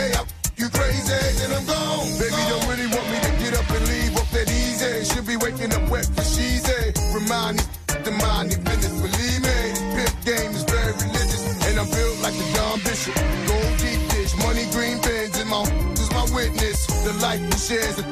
You 0.59 0.67
crazy, 0.71 1.23
and 1.47 1.53
I'm 1.55 1.65
gone. 1.65 2.11
Baby, 2.19 2.43
don't 2.51 2.67
really 2.67 2.91
want 2.91 3.07
me 3.13 3.19
to 3.23 3.33
get 3.39 3.53
up 3.55 3.69
and 3.71 3.85
leave 3.87 4.15
up 4.19 4.29
that 4.35 4.49
easy. 4.51 5.07
Should 5.07 5.27
be 5.27 5.37
waking 5.37 5.73
up 5.73 5.85
wet 5.89 6.07
for 6.11 6.27
she's 6.27 6.67
a 6.67 6.91
Remind 7.15 7.59
me, 7.59 7.65
the 8.03 8.13
mind 8.19 8.51
the 8.51 8.59
business, 8.67 8.95
believe 8.99 9.43
me. 9.47 9.59
Pimp 9.95 10.15
game 10.27 10.53
is 10.59 10.65
very 10.65 10.93
religious, 10.99 11.43
and 11.67 11.79
I'm 11.79 11.89
built 11.89 12.19
like 12.25 12.35
the 12.35 12.47
Don 12.57 12.77
Bishop. 12.83 13.15
Gold 13.47 13.75
deep 13.79 14.03
dish, 14.11 14.35
money 14.43 14.67
green 14.75 14.99
pins, 14.99 15.39
and 15.39 15.49
my 15.49 15.63
is 15.95 16.11
my 16.11 16.27
witness. 16.35 16.79
The 17.07 17.15
life 17.23 17.41
we 17.41 17.57
share 17.63 17.87
is 17.87 17.99
a 18.03 18.07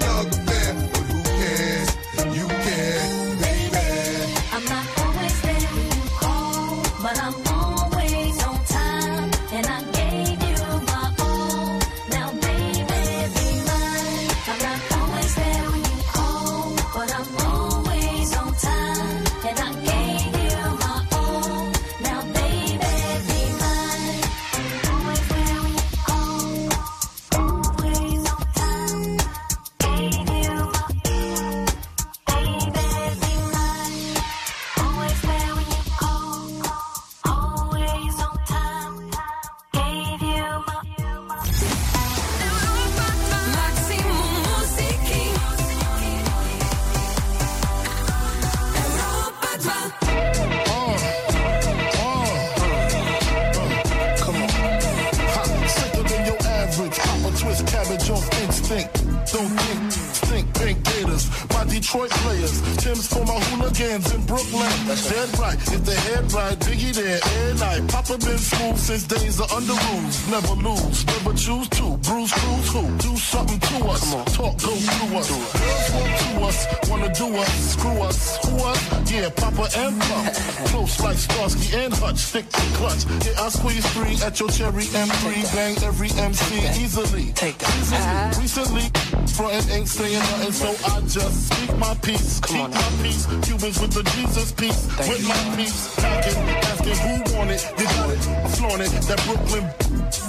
wanna 77.25 77.37
do 77.37 77.43
us, 77.43 77.73
screw 77.73 78.03
us. 78.03 78.37
Who 78.45 78.57
us? 78.65 79.11
Yeah, 79.13 79.31
Papa 79.31 79.69
and 79.77 80.01
Pump. 80.01 80.33
Close 80.71 81.01
like 81.01 81.17
Starsky 81.17 81.77
and 81.77 81.95
Hutch. 81.95 82.17
Stick 82.17 82.49
to 82.49 82.61
clutch. 82.77 83.05
Yeah, 83.25 83.41
I 83.41 83.49
squeeze 83.49 83.87
three 83.93 84.17
at 84.25 84.41
your 84.41 84.49
cherry 84.51 84.85
M3. 84.85 85.55
Bang 85.55 85.77
every 85.85 86.11
MC 86.11 86.83
easily. 86.83 87.33
Take 87.33 87.59
that. 87.59 88.37
Recently, 88.39 88.91
frontin' 89.35 89.71
ain't 89.71 89.89
saying 89.89 90.19
nothing, 90.19 90.53
so 90.53 90.71
I 90.93 91.01
just 91.03 91.53
speak 91.53 91.77
my 91.79 91.95
peace. 92.03 92.41
Keep 92.41 92.71
my 92.71 92.91
peace. 93.03 93.27
Cubans 93.43 93.81
with 93.81 93.93
the 93.93 94.03
Jesus 94.15 94.53
peace. 94.53 94.87
with 95.09 95.27
my 95.29 95.57
peace. 95.57 95.95
Packing, 95.97 96.37
asking 96.73 96.99
who 97.05 97.37
want 97.37 97.51
it. 97.51 97.63
You 97.79 97.85
got 97.85 98.11
it. 98.11 98.49
Flaunt 98.57 98.83
it. 98.83 98.91
That 99.09 99.21
Brooklyn, 99.27 99.65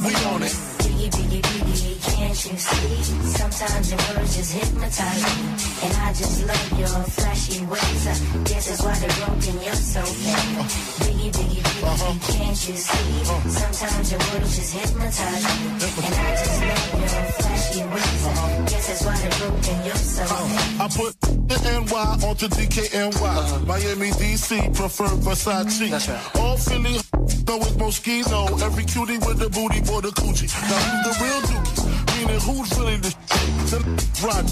we 0.04 0.14
on 0.34 0.44
it. 0.44 1.55
Can't 2.36 2.52
you 2.52 2.60
see? 2.60 3.04
Sometimes 3.32 3.92
your 3.92 4.00
words 4.12 4.36
just 4.36 4.52
hypnotize 4.52 5.24
me. 5.24 5.88
And 5.88 5.94
I 6.04 6.10
just 6.12 6.46
love 6.46 6.80
your 6.80 7.04
flashy 7.16 7.66
ways. 7.66 8.08
I 8.08 8.44
guess 8.44 8.68
that's 8.68 8.84
why 8.84 8.94
they're 9.00 9.16
broken, 9.24 9.56
you're 9.64 9.74
so 9.74 10.02
mean. 10.04 10.68
Biggie, 11.00 11.32
biggie, 11.32 11.64
biggie, 11.64 12.36
can't 12.36 12.68
you 12.68 12.76
see? 12.76 13.24
Sometimes 13.48 14.12
your 14.12 14.20
words 14.20 14.52
just 14.52 14.74
hypnotize 14.76 15.44
me. 15.48 15.64
And 16.04 16.16
I 16.16 16.32
just 16.36 16.60
love 16.60 17.00
your 17.00 17.24
flashy 17.40 17.84
ways. 17.88 18.28
I 18.28 18.66
guess 18.68 18.88
that's 18.90 19.06
why 19.06 19.16
they're 19.16 19.40
broken, 19.40 19.86
you're 19.86 19.96
so 19.96 20.24
mean. 20.28 20.60
Uh, 20.76 20.84
I 20.84 20.88
put 20.92 21.22
the 21.48 21.58
NY 21.64 22.28
onto 22.28 22.48
DKNY. 22.50 23.16
Uh-huh. 23.16 23.60
Miami, 23.66 24.10
DC, 24.12 24.76
prefer 24.76 25.08
Versace. 25.24 26.36
All 26.42 26.58
Philly 26.58 27.00
Though 27.46 27.58
it's 27.58 27.72
Moschino, 27.74 28.62
every 28.62 28.84
cutie 28.86 29.20
with 29.20 29.38
the 29.38 29.50
booty 29.50 29.80
for 29.82 30.02
the 30.02 30.10
coochie. 30.10 30.50
Now 30.50 30.82
who's 30.82 31.18
the 31.18 31.24
real 31.24 31.42
dookie? 31.42 32.25
Meaning 32.26 32.42
who's 32.42 32.80
really 32.80 32.98
the 32.98 33.16
the 33.70 33.80
rod? 34.26 34.46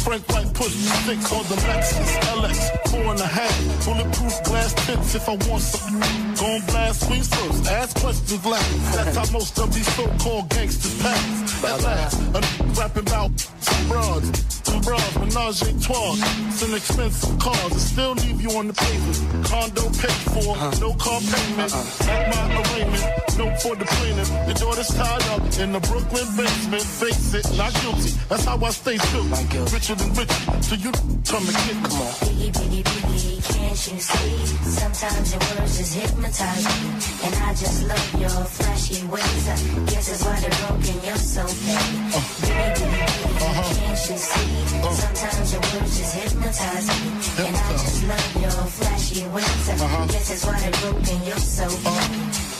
Frank 0.00 0.26
White 0.32 0.54
push 0.54 0.72
stick 0.72 1.20
on 1.32 1.44
the 1.48 1.56
Lexus 1.68 2.12
LX, 2.32 2.88
four 2.90 3.12
and 3.12 3.20
a 3.20 3.26
half. 3.26 3.84
Bulletproof 3.84 4.44
glass 4.44 4.72
tips 4.86 5.14
if 5.14 5.28
I 5.28 5.36
want 5.48 5.62
something. 5.62 6.34
Gon' 6.36 6.60
blast 6.66 7.00
squeeze 7.04 7.28
first, 7.28 7.66
ask 7.70 7.96
questions 8.00 8.44
last. 8.46 8.94
That's 8.94 9.16
how 9.16 9.32
most 9.32 9.58
of 9.58 9.74
these 9.74 9.88
so-called 9.94 10.48
gangsters 10.50 11.02
pass. 11.02 11.64
At 11.64 11.82
last, 11.82 12.20
a 12.34 12.40
rapping 12.80 13.02
about 13.02 13.32
some 13.60 13.88
broads, 13.88 14.57
some 14.68 14.80
bras, 14.82 15.14
menage 15.16 15.62
a 15.62 15.72
trois. 15.80 16.14
It's 16.48 16.62
an 16.62 16.74
expensive 16.74 17.38
cars, 17.38 17.72
it 17.72 17.80
still 17.80 18.12
leave 18.12 18.40
you 18.40 18.50
on 18.58 18.66
the 18.68 18.74
pavement. 18.74 19.46
Condo 19.46 19.84
paid 19.96 20.20
for, 20.32 20.52
no 20.80 20.92
car 20.94 21.20
payment. 21.20 21.72
At 22.04 22.22
my 22.32 22.44
arraignment, 22.60 23.04
no 23.38 23.46
for 23.62 23.74
the 23.76 23.86
plaintiff. 23.86 24.28
Your 24.46 24.58
daughter's 24.62 24.88
tied 24.88 25.24
up 25.32 25.42
in 25.58 25.72
the 25.72 25.80
Brooklyn 25.80 26.28
basement. 26.36 26.82
Face 26.82 27.34
it, 27.34 27.46
not 27.56 27.72
guilty. 27.80 28.12
That's 28.28 28.44
how 28.44 28.58
I 28.60 28.70
stay 28.70 28.98
still. 28.98 29.24
Richer 29.72 29.94
than 29.94 30.12
rich, 30.14 30.32
so 30.60 30.74
you 30.74 30.92
come 31.24 31.44
and 31.48 31.56
get 31.64 31.76
me. 31.76 31.88
Biggie, 31.88 32.52
biggie, 32.52 32.84
biggie, 32.84 33.38
can't 33.48 33.80
you 33.88 33.98
see? 34.00 34.46
Sometimes 34.68 35.32
your 35.32 35.40
words 35.48 35.78
just 35.78 35.94
hypnotize 35.94 36.64
me. 36.64 36.78
And 37.24 37.34
I 37.46 37.54
just 37.54 37.86
love 37.88 38.20
your 38.20 38.44
flashy 38.56 39.06
ways. 39.06 39.48
I 39.48 39.56
guess 39.90 40.08
that's 40.08 40.24
why 40.24 40.36
they're 40.40 40.58
broken, 40.66 40.96
you're 41.06 41.16
so 41.16 41.46
fake. 41.46 41.76
Uh-huh. 42.16 42.48
Biggie, 42.48 42.74
biggie, 42.74 43.08
biggie, 43.08 43.38
can't 43.38 44.10
you 44.10 44.16
see? 44.18 44.57
Uh-huh. 44.58 44.92
Sometimes 44.92 45.52
your 45.52 45.62
words 45.62 45.98
just 45.98 46.14
hypnotize 46.14 46.86
me. 46.88 47.08
And 47.46 47.56
I 47.56 47.72
just 47.72 48.04
love 48.08 48.42
your 48.42 48.58
flashy 48.78 49.26
ways. 49.28 49.66
Guess 50.12 50.28
that's 50.28 50.44
why 50.46 50.58
they're 50.60 50.80
broken, 50.82 51.18
you're 51.26 51.38
so 51.38 51.68
fake. 51.68 52.10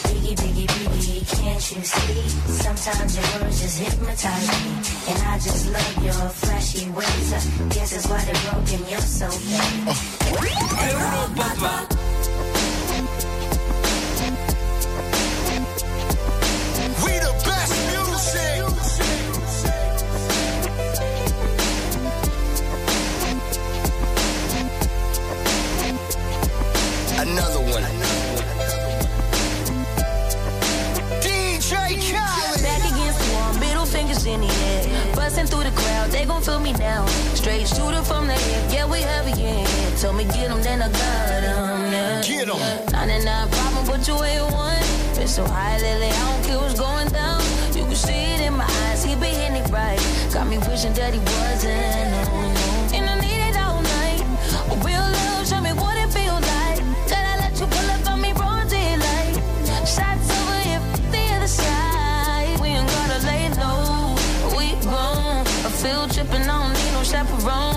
Biggie, 0.08 0.36
biggie, 0.36 0.66
biggie, 0.66 1.22
can't 1.40 1.64
you 1.72 1.82
see? 1.82 2.28
Sometimes 2.48 3.16
your 3.16 3.26
words 3.40 3.60
just 3.60 3.78
hypnotize 3.78 4.48
me. 4.48 4.70
And 5.10 5.18
I 5.28 5.38
just 5.38 5.70
love 5.72 6.04
your 6.04 6.28
flashy 6.40 6.90
ways. 6.90 7.30
Guess 7.74 7.90
that's 7.92 8.06
why 8.06 8.20
they're 8.24 8.42
broken, 8.52 8.80
you're 8.88 9.00
so 9.00 9.28
fake. 9.28 10.38
We 10.40 12.07
in 34.28 34.40
the. 34.40 34.48
Busting 35.16 35.46
through 35.46 35.64
the 35.64 35.72
crowd, 35.72 36.10
they 36.10 36.24
gon' 36.24 36.42
feel 36.42 36.60
me 36.60 36.72
now. 36.72 37.06
Straight 37.34 37.66
shooter 37.66 38.02
from 38.02 38.26
the 38.26 38.34
hip, 38.34 38.72
yeah, 38.72 38.86
we 38.86 39.00
heavy 39.00 39.32
here. 39.32 39.66
Told 40.00 40.16
me 40.16 40.24
get 40.24 40.50
'em, 40.50 40.62
then 40.62 40.82
I 40.82 40.88
got 40.88 41.44
'em, 41.44 41.92
yeah. 41.92 42.22
Get 42.22 42.48
'em. 42.48 42.60
99 42.92 43.48
problem, 43.48 43.86
but 43.86 44.06
you 44.06 44.16
ain't 44.22 44.52
one. 44.52 44.84
Been 45.16 45.28
so 45.28 45.44
high 45.44 45.78
lately, 45.78 46.10
I 46.10 46.22
don't 46.30 46.44
care 46.46 46.58
what's 46.58 46.78
going 46.78 47.08
down. 47.08 47.40
You 47.74 47.84
can 47.84 47.96
see 47.96 48.34
it 48.34 48.40
in 48.40 48.54
my 48.56 48.68
eyes, 48.84 49.02
he 49.04 49.14
been 49.16 49.34
hitting 49.34 49.56
it 49.62 49.68
right. 49.70 50.00
Got 50.32 50.46
me 50.46 50.58
wishing 50.58 50.94
that 50.94 51.12
he 51.14 51.20
wasn't. 51.20 52.57
Chaperone. 67.08 67.67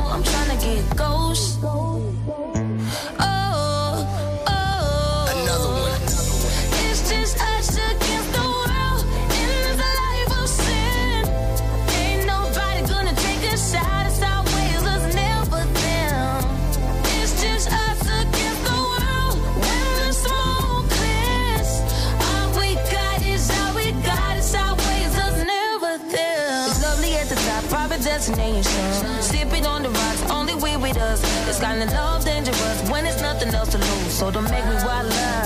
Private 27.72 28.04
destination. 28.04 29.22
Sipping 29.22 29.66
on 29.66 29.82
the 29.82 29.90
rocks, 29.90 30.22
only 30.30 30.56
we 30.56 30.76
with 30.76 30.98
us. 30.98 31.22
This 31.46 31.60
kind 31.60 31.82
of 31.82 31.90
love 31.92 32.26
dangerous 32.26 32.90
when 32.92 33.06
it's 33.06 33.22
nothing 33.22 33.54
else 33.56 33.70
to 33.70 33.78
lose. 33.78 34.14
So 34.20 34.30
don't 34.30 34.50
make 34.52 34.66
me 34.66 34.76
wild 34.84 35.12
out. 35.12 35.46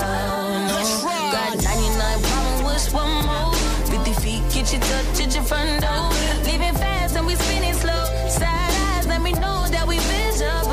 Got 1.32 1.62
99 1.62 2.22
problems, 2.26 2.62
wish 2.66 2.92
one 2.92 3.14
more. 3.26 3.54
50 3.86 4.12
feet, 4.22 4.42
get 4.52 4.72
your 4.72 4.82
touch 4.82 5.20
at 5.24 5.34
your 5.36 5.44
front 5.44 5.80
door. 5.80 6.10
Leaving 6.44 6.74
fast 6.74 7.16
and 7.16 7.26
we 7.26 7.36
spinning 7.36 7.74
slow. 7.74 8.04
Side 8.28 8.72
eyes, 8.90 9.06
let 9.06 9.22
me 9.22 9.32
know 9.32 9.58
that 9.70 9.86
we 9.86 9.98
visible. 9.98 10.65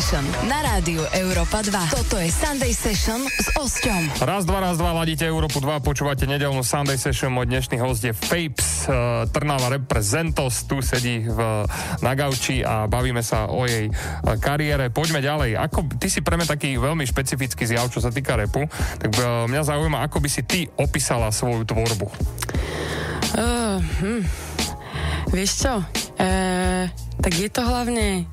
Session 0.00 0.24
na 0.48 0.64
rádiu 0.64 1.04
Európa 1.12 1.60
2. 1.60 1.76
Toto 1.92 2.16
je 2.16 2.32
Sunday 2.32 2.72
Session 2.72 3.20
s 3.20 3.52
Osťom. 3.52 4.24
Raz, 4.24 4.48
dva, 4.48 4.64
raz, 4.64 4.80
dva, 4.80 4.96
ladíte 4.96 5.28
Európu 5.28 5.60
2, 5.60 5.76
počúvate 5.84 6.24
nedelnú 6.24 6.64
Sunday 6.64 6.96
Session, 6.96 7.28
môj 7.28 7.44
dnešný 7.52 7.76
host 7.76 8.00
je 8.00 8.16
Fapes, 8.16 8.88
uh, 8.88 9.28
Trnava 9.28 9.68
reprezentos, 9.68 10.64
tu 10.64 10.80
sedí 10.80 11.28
v, 11.28 11.68
na 12.00 12.16
gauči 12.16 12.64
a 12.64 12.88
bavíme 12.88 13.20
sa 13.20 13.52
o 13.52 13.68
jej 13.68 13.92
uh, 13.92 14.40
kariére. 14.40 14.88
Poďme 14.88 15.20
ďalej. 15.20 15.60
Ako, 15.68 15.92
ty 16.00 16.08
si 16.08 16.24
pre 16.24 16.40
mňa 16.40 16.48
taký 16.48 16.80
veľmi 16.80 17.04
špecifický 17.04 17.68
zjav, 17.68 17.92
čo 17.92 18.00
sa 18.00 18.08
týka 18.08 18.40
repu, 18.40 18.64
tak 18.72 19.12
uh, 19.20 19.44
mňa 19.52 19.68
zaujíma, 19.68 20.00
ako 20.08 20.16
by 20.24 20.28
si 20.32 20.48
ty 20.48 20.64
opísala 20.80 21.28
svoju 21.28 21.68
tvorbu. 21.68 22.08
Uh, 23.36 23.76
hm. 24.00 24.24
Vieš 25.28 25.50
čo? 25.60 25.84
Uh, 26.16 26.88
tak 27.20 27.36
je 27.36 27.52
to 27.52 27.60
hlavne... 27.60 28.24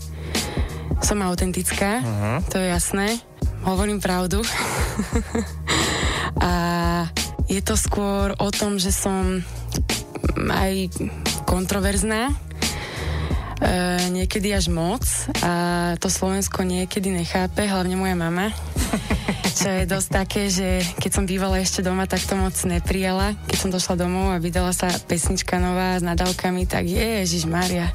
Som 1.02 1.24
autentická, 1.24 2.02
uh-huh. 2.04 2.38
to 2.52 2.60
je 2.60 2.68
jasné. 2.68 3.22
Hovorím 3.64 4.02
pravdu. 4.02 4.44
a 6.48 6.52
je 7.48 7.62
to 7.64 7.80
skôr 7.80 8.36
o 8.38 8.50
tom, 8.52 8.78
že 8.82 8.92
som 8.92 9.42
aj 10.38 10.92
kontroverzná, 11.48 12.34
Uh, 13.58 13.98
niekedy 14.14 14.54
až 14.54 14.70
moc 14.70 15.02
a 15.42 15.98
to 15.98 16.14
Slovensko 16.14 16.62
niekedy 16.62 17.10
nechápe, 17.10 17.66
hlavne 17.66 17.98
moja 17.98 18.14
mama. 18.14 18.54
Čo 19.58 19.74
je 19.74 19.90
dosť 19.90 20.10
také, 20.14 20.54
že 20.54 20.86
keď 21.02 21.12
som 21.18 21.26
bývala 21.26 21.58
ešte 21.58 21.82
doma, 21.82 22.06
tak 22.06 22.22
to 22.22 22.38
moc 22.38 22.54
neprijala. 22.62 23.34
Keď 23.50 23.58
som 23.58 23.74
došla 23.74 23.98
domov 23.98 24.30
a 24.30 24.38
vydala 24.38 24.70
sa 24.70 24.86
pesnička 25.10 25.58
nová 25.58 25.98
s 25.98 26.06
nadávkami, 26.06 26.70
tak 26.70 26.86
Ježiš 26.86 27.50
Maria. 27.50 27.90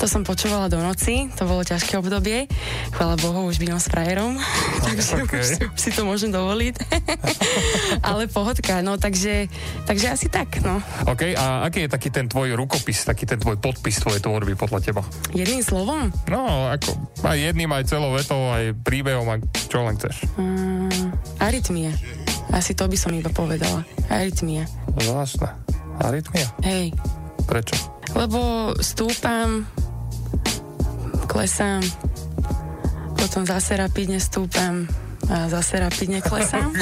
To 0.00 0.08
som 0.08 0.24
počúvala 0.24 0.72
do 0.72 0.80
noci, 0.80 1.28
to 1.36 1.44
bolo 1.44 1.60
ťažké 1.60 2.00
obdobie. 2.00 2.48
Chvala 2.96 3.20
Bohu, 3.20 3.44
už 3.44 3.60
bývam 3.60 3.76
s 3.76 3.92
frajerom, 3.92 4.40
takže 4.88 5.28
okay. 5.28 5.44
už, 5.44 5.76
si, 5.76 5.92
to 5.92 6.08
môžem 6.08 6.32
dovoliť. 6.32 6.72
Ale 8.08 8.24
pohodka, 8.24 8.80
no 8.80 8.96
takže, 8.96 9.52
takže 9.84 10.08
asi 10.08 10.32
tak, 10.32 10.64
no. 10.64 10.80
OK, 11.04 11.36
a 11.36 11.68
aký 11.68 11.84
je 11.84 11.92
taký 11.92 12.08
ten 12.08 12.32
tvoj 12.32 12.56
rukopis, 12.56 13.04
taký 13.04 13.28
ten 13.28 13.36
tvoj 13.36 13.60
podpis 13.60 14.00
tvojej 14.00 14.24
tvorby 14.24 14.56
podľa 14.56 14.80
teba? 14.80 15.04
Jedným 15.36 15.60
slovom? 15.60 16.08
No, 16.32 16.72
ako, 16.72 16.96
aj 17.28 17.36
jedným, 17.36 17.68
aj 17.76 17.92
celou 17.92 18.16
vetou, 18.16 18.40
aj 18.56 18.72
príbehom, 18.80 19.28
a 19.28 19.36
čo 19.68 19.84
len 19.84 20.00
chceš. 20.00 20.24
Um, 20.40 20.93
arytmie. 21.40 21.90
Asi 22.54 22.74
to 22.76 22.86
by 22.86 22.96
som 22.98 23.12
iba 23.14 23.30
povedala. 23.32 23.82
Arytmia. 24.10 24.68
Zvláštne. 24.98 25.50
Arytmia? 26.02 26.46
Hej. 26.62 26.94
Prečo? 27.44 27.74
Lebo 28.14 28.72
stúpam, 28.78 29.66
klesám, 31.26 31.82
potom 33.18 33.42
zase 33.42 33.74
rapidne 33.74 34.22
stúpam, 34.22 34.86
a 35.28 35.48
zase 35.48 35.80
rapidne 35.80 36.20
klesám. 36.20 36.68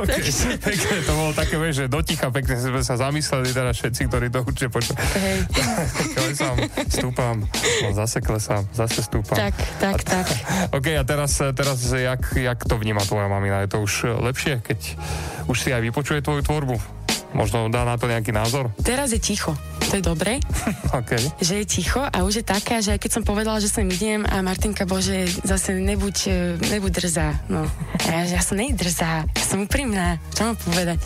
okay. 0.00 0.20
Pekne, 0.60 0.96
to 1.04 1.12
bolo 1.16 1.32
také, 1.32 1.56
vieš, 1.56 1.84
že 1.84 1.86
doticha 1.88 2.28
pekne 2.28 2.56
sme 2.60 2.82
sa 2.84 3.00
zamysleli 3.00 3.50
teda 3.52 3.72
všetci, 3.72 4.02
ktorí 4.08 4.26
to 4.28 4.44
určite 4.44 4.68
počuli. 4.68 4.96
Hej. 5.16 5.38
klesám, 6.16 6.56
stúpam, 6.90 7.36
no 7.82 7.88
zase 7.96 8.18
klesám, 8.20 8.62
zase 8.76 9.00
stúpam. 9.00 9.36
Tak, 9.36 9.54
tak, 9.80 9.96
a, 9.96 10.04
tak. 10.04 10.26
OK, 10.76 10.86
a 10.96 11.02
teraz, 11.04 11.40
teraz 11.56 11.78
jak, 11.88 12.22
jak 12.36 12.58
to 12.64 12.74
vníma 12.76 13.00
tvoja 13.04 13.28
mamina? 13.30 13.64
Je 13.64 13.70
to 13.72 13.80
už 13.80 14.20
lepšie, 14.20 14.60
keď 14.60 14.78
už 15.48 15.56
si 15.56 15.70
aj 15.72 15.80
vypočuje 15.80 16.20
tvoju 16.20 16.42
tvorbu? 16.44 17.05
Možno 17.36 17.68
dá 17.68 17.84
na 17.84 18.00
to 18.00 18.08
nejaký 18.08 18.32
názor? 18.32 18.72
Teraz 18.80 19.12
je 19.12 19.20
ticho. 19.20 19.52
To 19.92 20.00
je 20.00 20.02
dobre. 20.02 20.40
okay. 21.00 21.20
Že 21.38 21.62
je 21.62 21.66
ticho 21.68 22.00
a 22.00 22.24
už 22.24 22.40
je 22.40 22.44
taká, 22.48 22.80
že 22.80 22.96
aj 22.96 23.00
keď 23.04 23.10
som 23.12 23.22
povedala, 23.22 23.60
že 23.60 23.68
sem 23.68 23.84
idem 23.86 24.24
a 24.24 24.40
Martinka, 24.40 24.88
bože, 24.88 25.28
zase 25.44 25.76
nebuď, 25.76 26.32
nebuď 26.72 26.92
drzá. 26.96 27.28
No. 27.52 27.68
A 28.02 28.08
ja, 28.08 28.22
že 28.24 28.34
ja 28.40 28.42
som 28.42 28.56
nej 28.56 28.72
drzá, 28.72 29.28
ja 29.28 29.44
som 29.44 29.62
úprimná. 29.62 30.16
Čo 30.32 30.50
mám 30.50 30.56
povedať? 30.58 30.98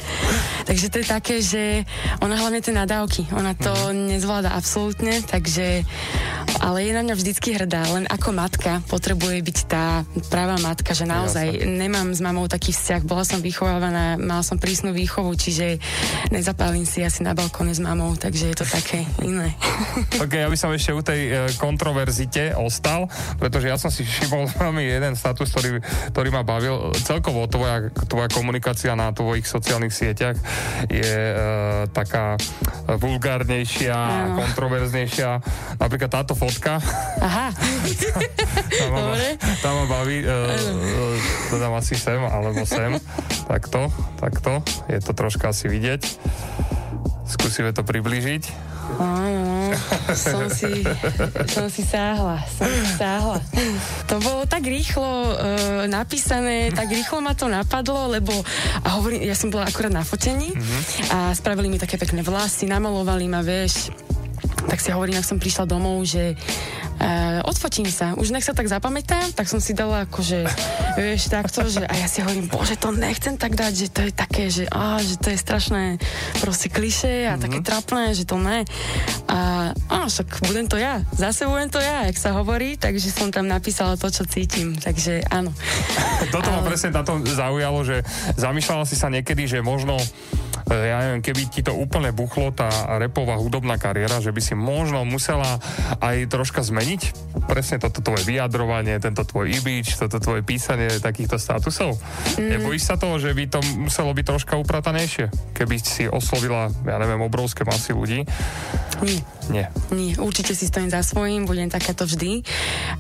Takže 0.70 0.86
to 0.86 0.96
je 1.02 1.06
také, 1.06 1.36
že 1.42 1.82
ona 2.22 2.38
hlavne 2.38 2.62
tie 2.62 2.72
nadávky, 2.72 3.26
ona 3.34 3.52
to 3.58 3.74
mm-hmm. 3.74 4.16
nezvláda 4.16 4.54
absolútne, 4.54 5.20
takže 5.26 5.82
ale 6.60 6.84
je 6.84 6.92
na 6.92 7.02
mňa 7.04 7.14
vždycky 7.16 7.56
hrdá, 7.56 7.88
len 7.88 8.04
ako 8.04 8.36
matka 8.36 8.84
potrebuje 8.88 9.40
byť 9.40 9.58
tá 9.64 10.04
pravá 10.28 10.60
matka, 10.60 10.92
že 10.92 11.08
naozaj 11.08 11.46
Jasne. 11.56 11.78
nemám 11.78 12.12
s 12.12 12.20
mamou 12.20 12.44
taký 12.50 12.76
vzťah, 12.76 13.02
bola 13.08 13.24
som 13.24 13.40
vychovávaná, 13.40 14.20
mala 14.20 14.44
som 14.44 14.60
prísnu 14.60 14.92
výchovu, 14.92 15.32
čiže 15.40 15.80
nezapálim 16.28 16.85
si 16.85 17.00
asi 17.00 17.24
na 17.24 17.33
balkóne 17.33 17.72
s 17.72 17.80
mamou, 17.80 18.12
takže 18.20 18.52
je 18.52 18.56
to 18.61 18.66
také 18.68 19.09
iné. 19.24 19.56
ok, 20.24 20.33
ja 20.37 20.48
by 20.52 20.56
som 20.61 20.70
ešte 20.76 20.92
u 20.92 21.00
tej 21.00 21.20
e, 21.26 21.33
kontroverzite 21.56 22.52
ostal, 22.52 23.09
pretože 23.40 23.72
ja 23.72 23.80
som 23.80 23.88
si 23.88 24.04
všimol 24.04 24.52
veľmi 24.61 24.85
jeden 24.85 25.16
status, 25.16 25.48
ktorý, 25.48 25.80
ktorý 26.12 26.28
ma 26.28 26.44
bavil. 26.44 26.92
Celkovo 27.00 27.48
tvoja, 27.48 27.88
tvoja 28.04 28.28
komunikácia 28.28 28.92
na 28.92 29.14
tvojich 29.16 29.48
sociálnych 29.48 29.94
sieťach 29.94 30.37
je 30.92 31.14
e, 31.33 31.35
taká 31.96 32.37
vulgárnejšia, 32.87 33.94
Áno. 33.94 34.42
kontroverznejšia. 34.44 35.30
Napríklad 35.78 36.11
táto 36.11 36.35
fotka. 36.35 36.83
Aha. 37.22 37.54
tá, 38.80 38.87
ma, 38.90 39.00
tá 39.62 39.68
ma 39.70 39.85
baví. 39.87 40.26
E, 40.26 40.40
to 41.48 41.56
dám 41.56 41.74
asi 41.78 41.94
sem, 41.94 42.18
alebo 42.18 42.66
sem. 42.66 42.98
Takto, 43.46 43.90
takto. 44.18 44.62
Je 44.90 44.98
to 45.02 45.12
troška 45.14 45.54
asi 45.54 45.70
vidieť. 45.70 46.02
Skúsime 47.30 47.70
to 47.70 47.86
priblížiť. 47.86 48.70
Áno, 48.98 49.70
som 50.18 50.50
si, 50.50 50.82
som 51.46 51.70
si 51.70 51.86
sáhla, 51.86 52.42
som 52.50 52.66
si 52.66 52.86
sáhla. 52.98 53.38
To 54.10 54.18
bolo 54.18 54.42
tak 54.50 54.66
rýchlo 54.66 55.06
uh, 55.06 55.86
napísané, 55.86 56.74
tak 56.74 56.90
rýchlo 56.90 57.22
ma 57.22 57.38
to 57.38 57.46
napadlo, 57.46 58.10
lebo 58.10 58.34
a 58.82 58.98
hovorím, 58.98 59.22
ja 59.22 59.38
som 59.38 59.46
bola 59.46 59.70
akurát 59.70 59.94
na 59.94 60.02
fotení 60.02 60.50
mm-hmm. 60.50 60.80
a 61.14 61.18
spravili 61.38 61.70
mi 61.70 61.78
také 61.78 62.02
pekné 62.02 62.26
vlasy, 62.26 62.66
namalovali 62.66 63.30
ma, 63.30 63.46
vieš, 63.46 63.94
tak 64.68 64.78
si 64.82 64.92
hovorím, 64.92 65.16
ak 65.20 65.28
som 65.28 65.38
prišla 65.40 65.64
domov, 65.64 66.04
že 66.04 66.34
uh, 66.34 67.40
odfotím 67.48 67.88
sa. 67.88 68.12
Už 68.16 68.32
nech 68.32 68.44
sa 68.44 68.52
tak 68.52 68.68
zapamätám, 68.68 69.32
tak 69.32 69.48
som 69.48 69.62
si 69.62 69.72
dala 69.72 70.04
akože, 70.04 70.44
vieš, 71.00 71.32
takto, 71.32 71.64
že 71.66 71.84
a 71.84 71.94
ja 71.96 72.06
si 72.10 72.20
hovorím, 72.20 72.50
bože, 72.50 72.76
to 72.76 72.92
nechcem 72.92 73.40
tak 73.40 73.56
dať, 73.56 73.72
že 73.72 73.88
to 73.88 74.00
je 74.08 74.12
také, 74.12 74.44
že, 74.52 74.64
á, 74.68 75.00
že 75.00 75.16
to 75.16 75.32
je 75.32 75.38
strašné 75.38 75.84
proste 76.44 76.68
kliše 76.68 77.28
a 77.28 77.36
mm-hmm. 77.36 77.42
také 77.44 77.58
trapné, 77.64 78.12
že 78.12 78.28
to 78.28 78.36
ne. 78.36 78.66
A 79.30 79.70
á, 79.74 79.98
však 80.08 80.44
budem 80.44 80.66
to 80.68 80.76
ja, 80.76 81.00
zase 81.16 81.48
budem 81.48 81.72
to 81.72 81.80
ja, 81.80 82.08
jak 82.08 82.18
sa 82.20 82.36
hovorí, 82.36 82.76
takže 82.76 83.08
som 83.08 83.32
tam 83.32 83.48
napísala 83.48 83.96
to, 83.96 84.12
čo 84.12 84.28
cítim, 84.28 84.76
takže 84.76 85.24
áno. 85.32 85.54
Toto 86.34 86.52
ma 86.52 86.60
presne 86.60 86.92
na 86.92 87.02
tom 87.06 87.24
zaujalo, 87.24 87.80
že 87.86 88.02
zamýšľala 88.36 88.84
si 88.84 88.96
sa 88.98 89.08
niekedy, 89.08 89.48
že 89.48 89.64
možno 89.64 89.96
ja 90.74 90.98
neviem, 91.06 91.22
keby 91.22 91.42
ti 91.48 91.61
to 91.62 91.74
úplne 91.74 92.11
buchlo, 92.11 92.50
tá 92.50 92.68
repová 92.98 93.38
hudobná 93.38 93.78
kariéra, 93.78 94.22
že 94.22 94.35
by 94.35 94.40
si 94.42 94.54
možno 94.59 95.06
musela 95.06 95.62
aj 96.02 96.26
troška 96.30 96.62
zmeniť 96.66 96.80
zmeniť? 96.80 97.02
Presne 97.44 97.76
toto 97.76 98.00
tvoje 98.00 98.24
vyjadrovanie, 98.24 98.96
tento 98.98 99.22
tvoj 99.22 99.52
ibič, 99.52 100.00
toto 100.00 100.16
tvoje 100.16 100.40
písanie 100.40 100.88
takýchto 100.98 101.37
statusov? 101.37 102.00
Mm. 102.40 102.56
Nebojíš 102.56 102.83
sa 102.88 102.94
toho, 102.96 103.20
že 103.20 103.37
by 103.37 103.44
to 103.52 103.61
muselo 103.76 104.11
byť 104.16 104.24
troška 104.24 104.54
upratanejšie? 104.56 105.28
Keby 105.52 105.76
si 105.78 106.09
oslovila, 106.09 106.72
ja 106.88 106.96
neviem, 106.96 107.20
obrovské 107.20 107.68
masy 107.68 107.92
ľudí? 107.92 108.24
Nie. 109.04 109.20
Nie. 109.50 109.66
Nie, 109.90 110.14
určite 110.22 110.54
si 110.54 110.70
stojím 110.70 110.94
za 110.94 111.02
svojím, 111.02 111.42
budem 111.42 111.66
takáto 111.66 112.06
vždy. 112.06 112.46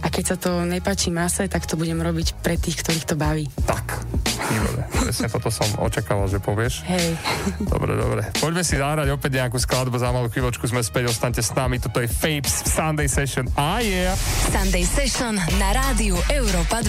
A 0.02 0.10
keď 0.10 0.24
sa 0.34 0.36
to 0.36 0.66
nepáči 0.66 1.14
mase, 1.14 1.46
tak 1.46 1.62
to 1.64 1.78
budem 1.78 2.02
robiť 2.02 2.42
pre 2.42 2.58
tých, 2.58 2.82
ktorých 2.82 3.06
to 3.06 3.14
baví. 3.14 3.46
Tak. 3.70 4.02
Výborné. 4.50 4.82
Presne 4.90 5.30
toto 5.30 5.46
som 5.52 5.68
očakával, 5.78 6.26
že 6.26 6.42
povieš. 6.42 6.82
Hej. 6.90 7.14
Dobre, 7.60 7.92
dobre. 7.92 8.24
Poďme 8.40 8.64
si 8.64 8.80
zahrať 8.80 9.12
opäť 9.12 9.44
nejakú 9.44 9.60
skladbu, 9.60 10.00
za 10.00 10.08
malú 10.08 10.32
chvíľočku 10.32 10.64
sme 10.64 10.80
späť, 10.80 11.12
ostaňte 11.12 11.44
s 11.44 11.52
nami. 11.52 11.76
Toto 11.76 12.00
je 12.00 12.08
Fapes 12.08 12.64
Sunday 12.64 13.04
Session. 13.04 13.44
A 13.60 13.84
je. 13.84 14.08
Yeah. 14.08 14.16
Sunday 14.48 14.88
Session 14.88 15.36
na 15.60 15.68
rádiu 15.76 16.16
Európa 16.32 16.80
2. 16.80 16.88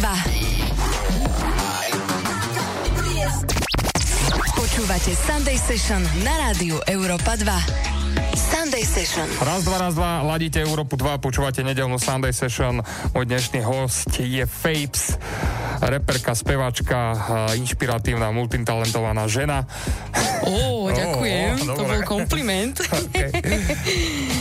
Počúvate 4.55 5.12
Sunday 5.12 5.60
Session 5.60 5.99
na 6.23 6.34
rádiu 6.47 6.79
Európa 6.88 7.36
2. 7.36 7.91
Sunday 8.31 8.84
Session. 8.84 9.27
Raz, 9.43 9.63
dva, 9.63 9.77
raz, 9.79 9.95
dva, 9.95 10.23
ladíte 10.23 10.60
Európu 10.60 10.95
2, 10.99 11.19
počúvate 11.23 11.63
nedelnú 11.63 11.99
Sunday 11.99 12.31
Session. 12.31 12.84
Môj 13.12 13.25
dnešný 13.27 13.63
host 13.63 14.12
je 14.19 14.43
Fapes, 14.43 15.15
reperka, 15.79 16.36
spevačka, 16.36 16.99
inšpiratívna, 17.55 18.31
multitalentovaná 18.36 19.27
žena. 19.31 19.63
Ó, 20.45 20.89
ďakujem, 20.89 21.54
oh, 21.69 21.77
to 21.77 21.84
bol 21.86 22.01
kompliment. 22.06 22.75
okay. 23.06 23.30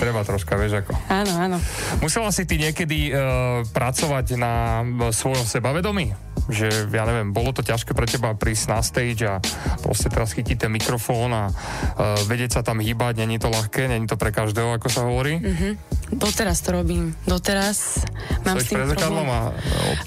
Treba 0.01 0.25
troška, 0.25 0.57
vieš 0.57 0.85
ako. 0.85 0.93
Áno, 1.13 1.33
áno. 1.37 1.57
Musela 2.01 2.33
si 2.33 2.49
ty 2.49 2.57
niekedy 2.57 3.13
uh, 3.13 3.63
pracovať 3.73 4.41
na 4.41 4.85
svojom 5.13 5.45
sebavedomí? 5.45 6.31
že 6.51 6.67
ja 6.91 7.07
neviem, 7.07 7.31
bolo 7.31 7.55
to 7.55 7.63
ťažké 7.63 7.95
pre 7.95 8.11
teba 8.11 8.35
prísť 8.35 8.65
na 8.67 8.81
stage 8.83 9.23
a 9.23 9.39
proste 9.81 10.11
teraz 10.11 10.35
chytiť 10.35 10.67
ten 10.67 10.73
mikrofón 10.75 11.31
a 11.31 11.47
uh, 11.49 12.19
vedieť 12.27 12.59
sa 12.59 12.63
tam 12.67 12.83
hýbať, 12.83 13.23
není 13.23 13.39
to 13.39 13.49
ľahké, 13.49 13.87
není 13.87 14.11
to 14.11 14.19
pre 14.19 14.35
každého, 14.35 14.75
ako 14.75 14.89
sa 14.91 15.07
hovorí? 15.07 15.39
Mm-hmm. 15.39 15.73
Doteraz 16.11 16.59
to 16.61 16.75
robím. 16.75 17.15
Doteraz 17.23 18.03
mám 18.43 18.59
Stojíš 18.59 18.67
s 18.67 18.71
tým 18.71 18.81
problém. 18.99 19.29
a. 19.31 19.41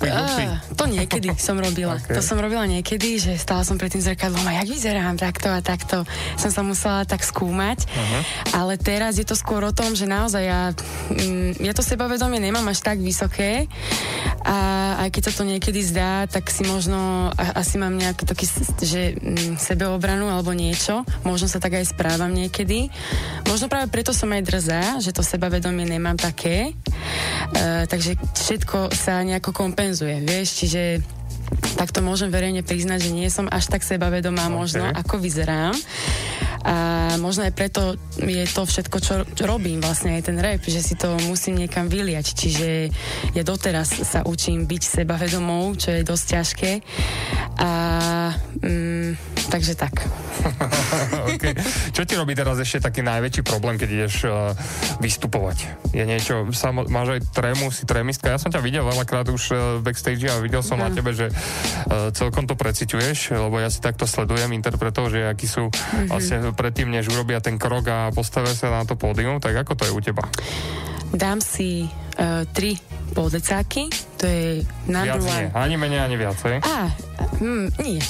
Á, 0.03 0.59
to 0.75 0.83
niekedy 0.85 1.31
som 1.39 1.55
robila. 1.55 1.95
Okay. 2.03 2.15
To 2.15 2.21
som 2.21 2.35
robila 2.37 2.67
niekedy, 2.67 3.17
že 3.19 3.39
stála 3.39 3.63
som 3.63 3.79
pred 3.79 3.87
tým 3.87 4.03
zrkadlom 4.03 4.43
a 4.43 4.59
jak 4.59 4.67
vyzerám 4.67 5.15
takto 5.15 5.47
a 5.47 5.63
takto. 5.63 6.03
Som 6.35 6.51
sa 6.51 6.61
musela 6.61 7.07
tak 7.07 7.23
skúmať. 7.23 7.87
Mhm. 7.87 8.19
Ale 8.51 8.75
teraz 8.75 9.15
je 9.15 9.23
to 9.23 9.33
skôr 9.33 9.63
o 9.63 9.71
tom, 9.71 9.95
že 9.95 10.03
naozaj 10.03 10.43
ja, 10.43 10.61
mm, 11.09 11.63
ja 11.63 11.71
to 11.71 11.79
sebavedomie 11.79 12.43
nemám 12.43 12.67
až 12.67 12.83
tak 12.83 12.99
vysoké 12.99 13.71
a 14.43 14.57
aj 15.07 15.09
keď 15.09 15.21
sa 15.23 15.33
to 15.39 15.43
niekedy 15.47 15.79
zdá, 15.79 16.27
tak 16.27 16.51
si 16.51 16.67
možno 16.67 17.31
a- 17.31 17.63
asi 17.63 17.79
mám 17.79 17.95
nejaký 17.95 18.27
taký, 18.27 18.45
že 18.83 19.15
mm, 19.15 19.55
sebeobranu 19.55 20.27
alebo 20.27 20.51
niečo. 20.51 21.07
Možno 21.23 21.47
sa 21.47 21.63
tak 21.63 21.79
aj 21.79 21.95
správam 21.95 22.29
niekedy. 22.29 22.91
Možno 23.47 23.71
práve 23.71 23.87
preto 23.87 24.11
som 24.11 24.27
aj 24.35 24.43
drzá, 24.43 24.83
že 24.99 25.15
to 25.15 25.23
sebavedomie 25.23 25.87
nemám 25.93 26.17
také. 26.17 26.73
E, 26.73 27.85
takže 27.85 28.17
všetko 28.17 28.89
sa 28.89 29.21
nejako 29.21 29.53
kompenzuje, 29.53 30.17
vieš, 30.25 30.65
čiže 30.65 30.81
tak 31.75 31.91
to 31.91 31.99
môžem 31.99 32.29
verejne 32.29 32.63
priznať, 32.63 33.09
že 33.09 33.11
nie 33.11 33.27
som 33.27 33.49
až 33.49 33.67
tak 33.67 33.83
sebavedomá 33.83 34.47
okay. 34.47 34.55
možno, 34.55 34.83
ako 34.87 35.19
vyzerám. 35.19 35.75
A 36.63 36.75
možno 37.19 37.43
aj 37.43 37.51
preto 37.51 37.99
je 38.23 38.47
to 38.47 38.63
všetko, 38.63 38.97
čo, 39.03 39.27
čo 39.35 39.43
robím, 39.43 39.83
vlastne 39.83 40.15
aj 40.15 40.31
ten 40.31 40.39
rap, 40.39 40.63
že 40.63 40.79
si 40.79 40.95
to 40.95 41.19
musím 41.27 41.59
niekam 41.59 41.91
vyliať. 41.91 42.31
Čiže 42.39 42.87
ja 43.35 43.43
doteraz 43.43 43.91
sa 44.07 44.23
učím 44.23 44.63
byť 44.63 45.03
sebavedomou, 45.03 45.75
čo 45.75 45.91
je 45.91 46.07
dosť 46.07 46.25
ťažké. 46.39 46.71
A 47.59 47.69
mm, 48.63 49.11
takže 49.51 49.75
tak. 49.75 50.07
okay. 51.35 51.51
Čo 51.91 52.07
ti 52.07 52.15
robí 52.15 52.31
teraz 52.31 52.55
ešte 52.63 52.79
taký 52.87 53.03
najväčší 53.03 53.43
problém, 53.43 53.75
keď 53.75 53.89
ideš 53.91 54.23
uh, 54.23 54.55
vystupovať? 55.03 55.91
Je 55.91 56.07
niečo, 56.07 56.47
samo, 56.55 56.87
máš 56.87 57.19
aj 57.19 57.21
trému, 57.35 57.75
si 57.75 57.83
trémistka. 57.83 58.31
Ja 58.31 58.39
som 58.39 58.55
ťa 58.55 58.63
videl 58.63 58.87
veľakrát 58.87 59.27
už 59.27 59.43
uh, 59.51 59.59
backstage 59.83 60.31
a 60.31 60.39
videl 60.39 60.63
som 60.63 60.79
na 60.79 60.87
Mhm. 60.87 60.95
tebe, 60.95 61.11
že 61.11 61.27
celkom 62.13 62.45
to 62.45 62.55
preciťuješ, 62.55 63.33
lebo 63.33 63.59
ja 63.59 63.67
si 63.67 63.79
takto 63.79 64.05
sledujem 64.05 64.51
interpretov, 64.51 65.09
že 65.09 65.25
akí 65.25 65.45
sú 65.45 65.67
Mhm. 65.69 66.07
vlastne 66.09 66.37
predtým, 66.51 66.89
než 66.89 67.09
urobia 67.09 67.39
ten 67.39 67.57
krok 67.57 67.85
a 67.87 68.09
postavia 68.09 68.53
sa 68.53 68.69
na 68.69 68.83
to 68.83 68.95
pódium, 68.95 69.37
tak 69.37 69.53
ako 69.55 69.73
to 69.75 69.83
je 69.85 69.91
u 69.91 70.01
teba? 70.01 70.23
Dám 71.13 71.39
si 71.39 71.85
uh, 72.23 72.47
tri 72.49 72.79
podecáky, 73.11 73.91
to 74.17 74.25
je 74.25 74.45
number 74.87 75.19
Viac 75.19 75.27
one. 75.27 75.37
nie, 75.37 75.47
ani 75.53 75.75
menej, 75.77 75.99
ani 76.01 76.15
viacej. 76.17 76.55
Á, 76.63 76.89
hm, 77.37 77.67
nie. 77.77 78.01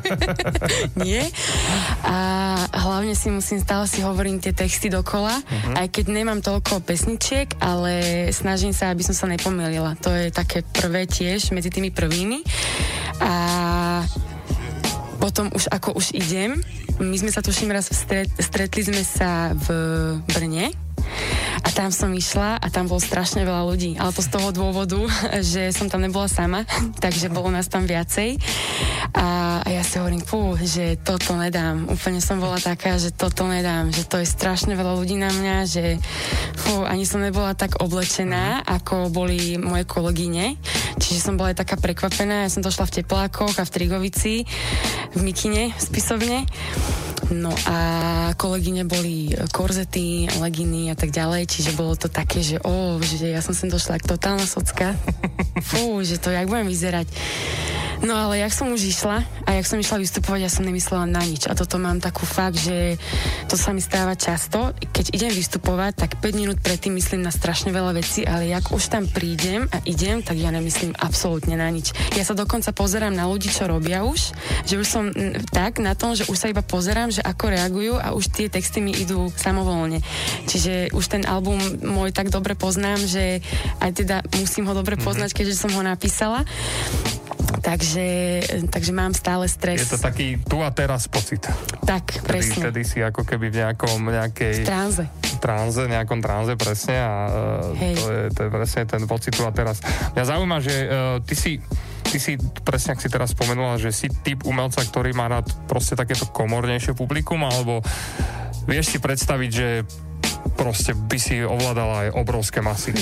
nie. 1.04 1.22
A 2.00 2.16
hlavne 2.72 3.12
si 3.12 3.28
musím, 3.28 3.60
stále 3.60 3.84
si 3.84 4.00
hovorím 4.00 4.40
tie 4.40 4.56
texty 4.56 4.88
dokola, 4.88 5.42
Mhm. 5.44 5.72
aj 5.76 5.86
keď 5.90 6.04
nemám 6.08 6.40
toľko 6.40 6.80
pesničiek, 6.80 7.52
ale 7.60 7.92
snažím 8.30 8.72
sa, 8.72 8.88
aby 8.88 9.04
som 9.04 9.12
sa 9.12 9.28
nepomýlila. 9.28 9.98
To 10.00 10.08
je 10.08 10.32
také 10.32 10.62
prvé 10.62 11.04
tiež 11.04 11.52
medzi 11.52 11.68
tými 11.68 11.92
prvými. 11.92 12.40
A 13.20 13.32
potom 15.20 15.52
už 15.52 15.68
ako 15.68 16.00
už 16.00 16.16
idem, 16.16 16.56
my 16.96 17.16
sme 17.16 17.28
sa 17.28 17.44
tuším 17.44 17.68
raz 17.70 17.92
stret, 17.92 18.32
stretli 18.36 18.80
sme 18.80 19.04
sa 19.04 19.52
v 19.52 19.66
Brne 20.26 20.72
a 21.60 21.68
tam 21.70 21.92
som 21.92 22.10
išla 22.12 22.58
a 22.58 22.66
tam 22.72 22.88
bolo 22.88 23.02
strašne 23.02 23.44
veľa 23.44 23.62
ľudí, 23.68 23.96
ale 24.00 24.14
to 24.14 24.24
z 24.24 24.30
toho 24.32 24.48
dôvodu, 24.50 25.00
že 25.52 25.70
som 25.74 25.90
tam 25.90 26.04
nebola 26.04 26.26
sama, 26.30 26.64
takže 27.04 27.32
bolo 27.32 27.52
nás 27.52 27.68
tam 27.68 27.84
viacej. 27.84 28.40
A, 29.16 29.60
a 29.64 29.68
ja 29.68 29.82
si 29.82 29.98
hovorím, 29.98 30.22
fú, 30.22 30.54
že 30.60 31.00
toto 31.00 31.34
nedám. 31.34 31.90
Úplne 31.90 32.22
som 32.22 32.38
bola 32.38 32.62
taká, 32.62 32.94
že 32.96 33.10
toto 33.10 33.48
nedám, 33.48 33.90
že 33.90 34.06
to 34.06 34.22
je 34.22 34.28
strašne 34.28 34.76
veľa 34.78 34.94
ľudí 34.94 35.18
na 35.18 35.30
mňa, 35.34 35.56
že 35.66 35.98
fú, 36.54 36.86
ani 36.86 37.02
som 37.02 37.20
nebola 37.20 37.58
tak 37.58 37.82
oblečená, 37.82 38.62
ako 38.66 39.10
boli 39.10 39.58
moje 39.58 39.82
kolegyne, 39.88 40.54
čiže 41.00 41.20
som 41.20 41.34
bola 41.34 41.50
aj 41.52 41.66
taká 41.66 41.76
prekvapená, 41.80 42.46
ja 42.46 42.52
som 42.52 42.62
došla 42.62 42.86
v 42.86 43.02
teplákoch 43.02 43.58
a 43.58 43.66
v 43.66 43.72
Trigovici, 43.72 44.34
v 45.14 45.20
mikine, 45.20 45.74
spisovne. 45.78 46.46
No 47.30 47.54
a 47.70 47.78
kolegyne 48.34 48.82
boli 48.82 49.30
korzety, 49.54 50.26
leginy 50.42 50.89
a 50.92 50.98
tak 50.98 51.14
ďalej, 51.14 51.46
čiže 51.46 51.78
bolo 51.78 51.94
to 51.94 52.10
také, 52.10 52.42
že 52.42 52.58
o, 52.60 52.98
že 52.98 53.30
ja 53.30 53.40
som 53.40 53.54
sem 53.54 53.70
došla 53.70 53.98
ako 53.98 54.18
totálna 54.18 54.46
socka. 54.46 54.98
Fú, 55.70 56.02
že 56.02 56.18
to 56.18 56.34
jak 56.34 56.50
budem 56.50 56.68
vyzerať. 56.68 57.06
No 58.00 58.16
ale 58.16 58.40
jak 58.40 58.52
som 58.56 58.72
už 58.72 58.80
išla 58.80 59.28
a 59.44 59.50
jak 59.60 59.68
som 59.68 59.76
išla 59.76 60.00
vystupovať, 60.00 60.40
ja 60.40 60.48
som 60.48 60.64
nemyslela 60.64 61.04
na 61.04 61.20
nič. 61.20 61.44
A 61.44 61.52
toto 61.52 61.76
mám 61.76 62.00
takú 62.00 62.24
fakt, 62.24 62.56
že 62.56 62.96
to 63.44 63.60
sa 63.60 63.76
mi 63.76 63.84
stáva 63.84 64.16
často. 64.16 64.72
Keď 64.72 65.12
idem 65.12 65.28
vystupovať, 65.28 65.92
tak 66.00 66.10
5 66.16 66.32
minút 66.32 66.58
predtým 66.64 66.96
myslím 66.96 67.20
na 67.20 67.28
strašne 67.28 67.76
veľa 67.76 67.92
vecí, 68.00 68.24
ale 68.24 68.48
jak 68.48 68.72
už 68.72 68.88
tam 68.88 69.04
prídem 69.04 69.68
a 69.68 69.84
idem, 69.84 70.24
tak 70.24 70.40
ja 70.40 70.48
nemyslím 70.48 70.96
absolútne 70.96 71.60
na 71.60 71.68
nič. 71.68 71.92
Ja 72.16 72.24
sa 72.24 72.32
dokonca 72.32 72.72
pozerám 72.72 73.12
na 73.12 73.28
ľudí, 73.28 73.52
čo 73.52 73.68
robia 73.68 74.00
už, 74.00 74.32
že 74.64 74.80
už 74.80 74.88
som 74.88 75.12
mm, 75.12 75.52
tak 75.52 75.76
na 75.84 75.92
tom, 75.92 76.16
že 76.16 76.24
už 76.24 76.40
sa 76.40 76.48
iba 76.48 76.64
pozerám, 76.64 77.12
že 77.12 77.20
ako 77.20 77.52
reagujú 77.52 78.00
a 78.00 78.16
už 78.16 78.32
tie 78.32 78.48
texty 78.48 78.80
mi 78.80 78.96
idú 78.96 79.28
samovolne. 79.36 80.00
Čiže 80.48 80.79
už 80.94 81.04
ten 81.12 81.22
album 81.28 81.60
môj 81.84 82.16
tak 82.16 82.32
dobre 82.32 82.56
poznám, 82.56 83.04
že 83.04 83.44
aj 83.84 83.90
teda 83.92 84.16
musím 84.40 84.64
ho 84.70 84.74
dobre 84.74 84.96
poznať, 84.96 85.36
keďže 85.36 85.60
som 85.60 85.70
ho 85.76 85.82
napísala. 85.84 86.48
Takže, 87.60 88.40
takže 88.72 88.92
mám 88.94 89.12
stále 89.12 89.44
stres. 89.44 89.84
Je 89.84 89.92
to 89.92 90.00
taký 90.00 90.40
tu 90.40 90.64
a 90.64 90.72
teraz 90.72 91.04
pocit. 91.12 91.44
Tak, 91.84 92.24
Vtedy, 92.24 92.24
presne. 92.24 92.62
vtedy 92.64 92.80
si 92.88 92.98
ako 93.04 93.26
keby 93.26 93.52
v 93.52 93.56
nejakom, 93.60 94.00
nejakej... 94.00 94.64
V 94.64 94.68
tranze. 94.68 95.04
tranze, 95.42 95.82
nejakom 95.84 96.24
tranze 96.24 96.56
presne 96.56 96.96
a 97.04 97.14
Hej. 97.76 97.94
to, 98.00 98.06
je, 98.08 98.22
to 98.32 98.40
je 98.46 98.50
presne 98.54 98.82
ten 98.88 99.02
pocit 99.04 99.32
tu 99.36 99.44
a 99.44 99.52
teraz. 99.52 99.84
Mňa 100.16 100.24
zaujíma, 100.24 100.58
že 100.64 100.74
uh, 100.88 101.20
ty 101.20 101.34
si 101.36 101.52
ty 102.10 102.18
si 102.18 102.34
presne, 102.66 102.98
ak 102.98 103.00
si 103.06 103.06
teraz 103.06 103.30
spomenula, 103.30 103.78
že 103.78 103.94
si 103.94 104.10
typ 104.10 104.42
umelca, 104.42 104.82
ktorý 104.82 105.14
má 105.14 105.30
rád 105.30 105.46
proste 105.70 105.94
takéto 105.94 106.26
komornejšie 106.26 106.98
publikum, 106.98 107.38
alebo 107.46 107.86
vieš 108.66 108.90
si 108.90 108.98
predstaviť, 108.98 109.50
že 109.54 109.68
proste 110.54 110.92
by 110.92 111.18
si 111.18 111.40
ovládala 111.40 112.08
aj 112.08 112.08
obrovské 112.16 112.60
masy. 112.60 112.92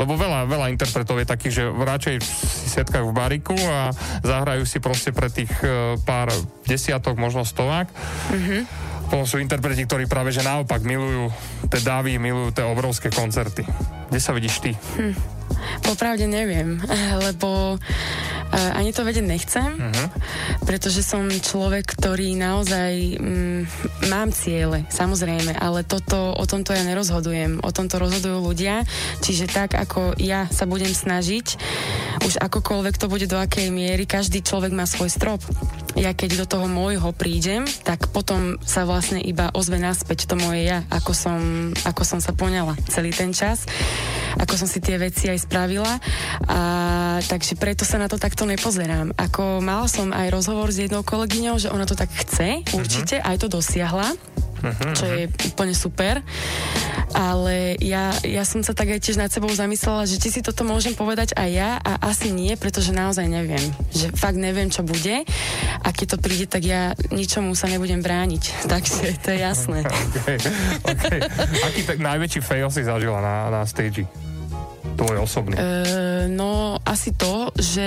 Lebo 0.00 0.16
veľa, 0.16 0.48
veľa 0.48 0.72
interpretov 0.72 1.20
je 1.20 1.28
takých, 1.28 1.54
že 1.60 1.64
radšej 1.68 2.16
si 2.24 2.66
setkajú 2.72 3.12
v 3.12 3.16
bariku 3.16 3.56
a 3.56 3.92
zahrajú 4.24 4.64
si 4.64 4.80
proste 4.80 5.12
pre 5.12 5.28
tých 5.28 5.52
e, 5.60 6.00
pár 6.02 6.32
desiatok, 6.64 7.20
možno 7.20 7.44
stovák. 7.44 7.86
Mhm. 8.32 8.90
Potom 9.12 9.28
sú 9.28 9.36
interpreti, 9.44 9.84
ktorí 9.84 10.08
práve 10.08 10.32
že 10.32 10.40
naopak 10.40 10.80
milujú 10.88 11.28
tie 11.68 11.84
davy, 11.84 12.16
milujú 12.16 12.56
tie 12.56 12.64
obrovské 12.64 13.12
koncerty. 13.12 13.60
Kde 14.08 14.20
sa 14.20 14.32
vidíš 14.32 14.64
ty? 14.64 14.72
Hm. 14.96 15.12
Popravde 15.84 16.24
neviem, 16.24 16.80
lebo 17.28 17.76
uh, 18.52 18.78
ani 18.78 18.92
to 18.92 19.02
vedieť 19.02 19.24
nechcem, 19.24 19.70
Mhm. 19.72 20.04
pretože 20.68 21.00
som 21.00 21.26
človek, 21.26 21.96
ktorý 21.96 22.36
naozaj 22.36 23.18
mm, 23.18 23.60
mám 24.12 24.28
ciele, 24.30 24.84
samozrejme, 24.92 25.56
ale 25.56 25.82
toto, 25.82 26.36
o 26.36 26.44
tomto 26.44 26.76
ja 26.76 26.84
nerozhodujem, 26.84 27.64
o 27.64 27.70
tomto 27.72 27.96
rozhodujú 27.96 28.38
ľudia, 28.44 28.84
čiže 29.24 29.48
tak, 29.48 29.74
ako 29.74 30.14
ja 30.20 30.46
sa 30.52 30.68
budem 30.68 30.92
snažiť, 30.92 31.46
už 32.22 32.38
akokoľvek 32.38 32.94
to 33.00 33.10
bude 33.10 33.26
do 33.26 33.40
akej 33.40 33.72
miery, 33.72 34.04
každý 34.04 34.44
človek 34.44 34.70
má 34.70 34.84
svoj 34.84 35.10
strop. 35.10 35.40
Ja 35.92 36.16
keď 36.16 36.44
do 36.44 36.46
toho 36.48 36.66
môjho 36.72 37.12
prídem, 37.12 37.68
tak 37.84 38.08
potom 38.12 38.56
sa 38.64 38.88
vlastne 38.88 39.20
iba 39.20 39.52
ozve 39.52 39.76
naspäť 39.76 40.24
to 40.24 40.40
moje 40.40 40.64
ja, 40.64 40.84
ako 40.88 41.12
som, 41.12 41.40
ako 41.84 42.02
som 42.04 42.20
sa 42.22 42.32
poňala 42.32 42.76
celý 42.88 43.12
ten 43.12 43.36
čas, 43.36 43.68
ako 44.40 44.56
som 44.56 44.68
si 44.68 44.80
tie 44.80 44.96
veci 44.96 45.28
aj 45.28 45.44
spravila. 45.44 46.00
A, 46.48 46.60
takže 47.28 47.60
preto 47.60 47.84
sa 47.84 48.00
na 48.00 48.08
to 48.08 48.16
takto 48.16 48.41
nepozerám. 48.44 49.14
Ako 49.16 49.62
mala 49.62 49.86
som 49.86 50.10
aj 50.10 50.32
rozhovor 50.32 50.70
s 50.70 50.82
jednou 50.82 51.02
kolegyňou, 51.06 51.58
že 51.58 51.72
ona 51.72 51.86
to 51.86 51.98
tak 51.98 52.10
chce, 52.12 52.62
určite, 52.74 53.18
aj 53.22 53.36
to 53.42 53.46
dosiahla 53.48 54.14
čo 54.94 55.04
je 55.06 55.24
úplne 55.50 55.74
super. 55.74 56.22
Ale 57.12 57.76
ja, 57.82 58.14
ja 58.24 58.46
som 58.46 58.64
sa 58.64 58.72
tak 58.72 58.88
aj 58.94 59.04
tiež 59.04 59.20
nad 59.20 59.28
sebou 59.28 59.52
zamyslela, 59.52 60.08
že 60.08 60.16
či 60.16 60.32
si 60.32 60.40
toto 60.40 60.64
môžem 60.64 60.96
povedať 60.96 61.36
aj 61.36 61.48
ja 61.50 61.70
a 61.82 62.08
asi 62.08 62.32
nie, 62.32 62.56
pretože 62.56 62.94
naozaj 62.94 63.28
neviem. 63.28 63.60
Že 63.92 64.16
fakt 64.16 64.38
neviem, 64.40 64.72
čo 64.72 64.80
bude 64.80 65.26
a 65.82 65.88
keď 65.92 66.16
to 66.16 66.18
príde, 66.22 66.46
tak 66.48 66.64
ja 66.64 66.96
ničomu 67.12 67.52
sa 67.52 67.68
nebudem 67.68 68.00
brániť. 68.00 68.42
Takže 68.72 69.20
to 69.20 69.28
je 69.34 69.38
jasné. 69.44 69.84
okay, 70.16 70.38
okay. 70.88 71.20
Aký 71.68 71.82
tak 71.84 71.98
najväčší 72.00 72.40
fail 72.40 72.72
si 72.72 72.86
zažila 72.86 73.20
na, 73.20 73.52
na 73.52 73.62
stage? 73.68 74.08
Tvoj 74.96 75.16
osobný. 75.22 75.56
Uh, 75.56 76.26
no, 76.30 76.78
asi 76.82 77.14
to, 77.14 77.50
že 77.58 77.86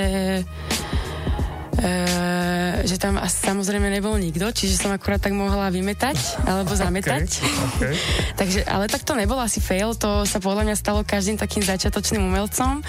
Uh, 1.75 2.87
že 2.87 2.95
tam 2.95 3.19
asi 3.19 3.43
samozrejme 3.43 3.91
nebol 3.91 4.15
nikto, 4.15 4.47
čiže 4.47 4.79
som 4.79 4.95
akurát 4.95 5.19
tak 5.19 5.35
mohla 5.35 5.67
vymetať 5.67 6.15
alebo 6.47 6.71
zametať. 6.79 7.27
Okay, 7.27 7.51
okay. 7.75 7.93
Takže, 8.39 8.59
ale 8.63 8.87
tak 8.87 9.03
to 9.03 9.11
nebol 9.13 9.35
asi 9.35 9.59
fail, 9.59 9.91
to 9.91 10.23
sa 10.23 10.39
podľa 10.39 10.71
mňa 10.71 10.75
stalo 10.79 11.03
každým 11.03 11.35
takým 11.35 11.67
začiatočným 11.67 12.23
umelcom. 12.23 12.79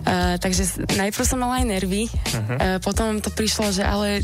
Uh, 0.00 0.38
takže 0.38 0.86
najprv 0.96 1.24
som 1.26 1.42
mala 1.42 1.60
aj 1.60 1.66
nervy, 1.68 2.06
Mhm. 2.30 2.54
uh, 2.56 2.78
potom 2.78 3.18
to 3.18 3.28
prišlo, 3.28 3.74
že 3.74 3.82
ale 3.82 4.22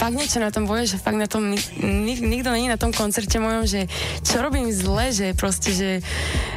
fakt 0.00 0.16
niečo 0.16 0.40
na 0.40 0.48
tom 0.48 0.64
boje, 0.64 0.88
že 0.88 0.96
fakt 0.96 1.20
na 1.20 1.28
tom 1.28 1.52
nik, 1.52 1.62
nik, 1.78 2.18
nikto 2.18 2.48
není 2.48 2.66
na 2.66 2.80
tom 2.80 2.90
koncerte 2.90 3.36
mojom, 3.36 3.68
že 3.68 3.84
čo 4.24 4.40
robím 4.40 4.72
zle, 4.72 5.12
že 5.12 5.36
proste, 5.36 5.70
že, 5.70 5.90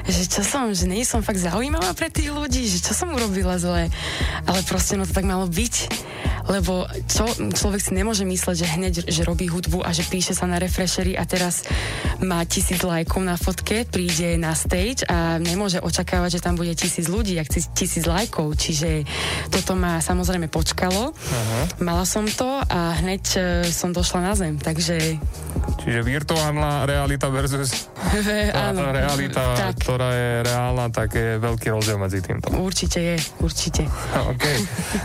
že 0.07 0.23
čo 0.25 0.41
som, 0.41 0.71
že 0.71 0.87
nie 0.87 1.03
som 1.03 1.19
fakt 1.21 1.37
zaujímavá 1.43 1.91
pre 1.93 2.07
tých 2.07 2.31
ľudí, 2.31 2.63
že 2.65 2.79
čo 2.79 2.95
som 2.95 3.11
urobila 3.11 3.59
zle. 3.59 3.91
Ale 4.47 4.59
proste 4.63 4.95
no 4.95 5.03
to 5.03 5.13
tak 5.13 5.27
malo 5.27 5.45
byť, 5.45 5.75
lebo 6.47 6.84
čo, 7.05 7.25
človek 7.51 7.79
si 7.79 7.91
nemôže 7.91 8.23
mysleť, 8.23 8.55
že 8.55 8.67
hneď, 8.67 8.93
že 9.05 9.21
robí 9.21 9.45
hudbu 9.45 9.79
a 9.79 9.89
že 9.89 10.03
píše 10.03 10.31
sa 10.31 10.45
na 10.45 10.57
refreshery 10.57 11.13
a 11.13 11.23
teraz 11.23 11.65
má 12.19 12.41
tisíc 12.43 12.79
lajkov 12.79 13.21
na 13.21 13.35
fotke, 13.35 13.83
príde 13.83 14.35
na 14.35 14.51
stage 14.51 15.03
a 15.03 15.37
nemôže 15.37 15.79
očakávať, 15.79 16.37
že 16.37 16.43
tam 16.43 16.55
bude 16.55 16.73
tisíc 16.73 17.05
ľudí, 17.05 17.35
ak 17.35 17.47
tis- 17.47 17.71
tisíc 17.71 18.03
lajkov, 18.03 18.55
čiže 18.55 19.03
toto 19.49 19.73
ma 19.73 19.99
samozrejme 19.99 20.47
počkalo. 20.47 21.11
Aha. 21.11 21.59
Mala 21.79 22.03
som 22.03 22.25
to 22.25 22.47
a 22.61 22.79
hneď 22.99 23.23
e, 23.33 23.39
som 23.67 23.91
došla 23.91 24.19
na 24.21 24.33
zem, 24.33 24.55
takže 24.57 25.17
Čiže 25.75 26.01
virtuálna 26.01 26.85
realita 26.85 27.29
versus 27.29 27.89
áno. 28.53 28.89
realita, 28.91 29.53
Tak. 29.55 29.81
ktorá 29.81 30.09
je 30.11 30.29
reálna, 30.45 30.85
tak 30.89 31.13
je 31.13 31.37
veľký 31.37 31.67
rozdiel 31.69 31.97
medzi 31.97 32.19
týmto. 32.21 32.49
Určite 32.53 32.99
je, 32.99 33.15
určite. 33.39 33.81
OK. 34.33 34.45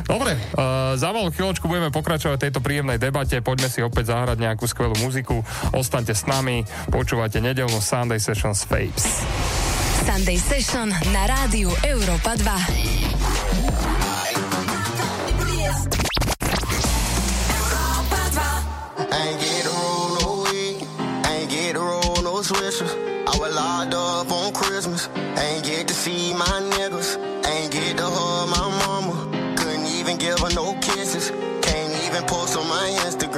Dobre, 0.04 0.36
uh, 0.56 0.96
za 0.96 1.12
malú 1.12 1.28
chvíľočku 1.30 1.69
budeme 1.70 1.94
pokračovať 1.94 2.34
v 2.34 2.50
tejto 2.50 2.58
príjemnej 2.58 2.98
debate. 2.98 3.38
Poďme 3.38 3.70
si 3.70 3.78
opäť 3.78 4.10
zahrať 4.10 4.42
nejakú 4.42 4.66
skvelú 4.66 4.98
muziku. 4.98 5.46
Ostaňte 5.70 6.18
s 6.18 6.26
nami, 6.26 6.66
počúvate 6.90 7.38
nedelnú 7.38 7.78
Sunday 7.78 8.18
Session 8.18 8.58
s 8.58 8.66
Fapes. 8.66 9.22
Sunday 10.02 10.42
Session 10.42 10.90
na 11.14 11.30
rádiu 11.30 11.70
Európa 11.86 12.34
2. 12.34 13.22
Ain't 19.10 19.38
get 19.38 19.62
to 21.78 21.78
roll 21.78 22.18
no 22.26 22.42
no. 22.42 22.90
I 23.30 23.38
was 23.38 23.54
locked 23.54 23.94
up 23.94 24.26
on 24.32 24.52
Christmas, 24.52 25.08
ain't 25.38 25.62
get 25.62 25.86
to 25.86 25.94
see 25.94 26.34
my 26.34 26.50
niggas, 26.74 27.14
ain't 27.46 27.70
get 27.70 27.96
to 27.98 28.06
hug 28.10 28.48
my 28.50 28.66
mama. 28.82 29.14
Couldn't 29.54 29.86
even 29.86 30.18
give 30.18 30.40
her 30.40 30.50
no 30.54 30.74
kisses, 30.82 30.89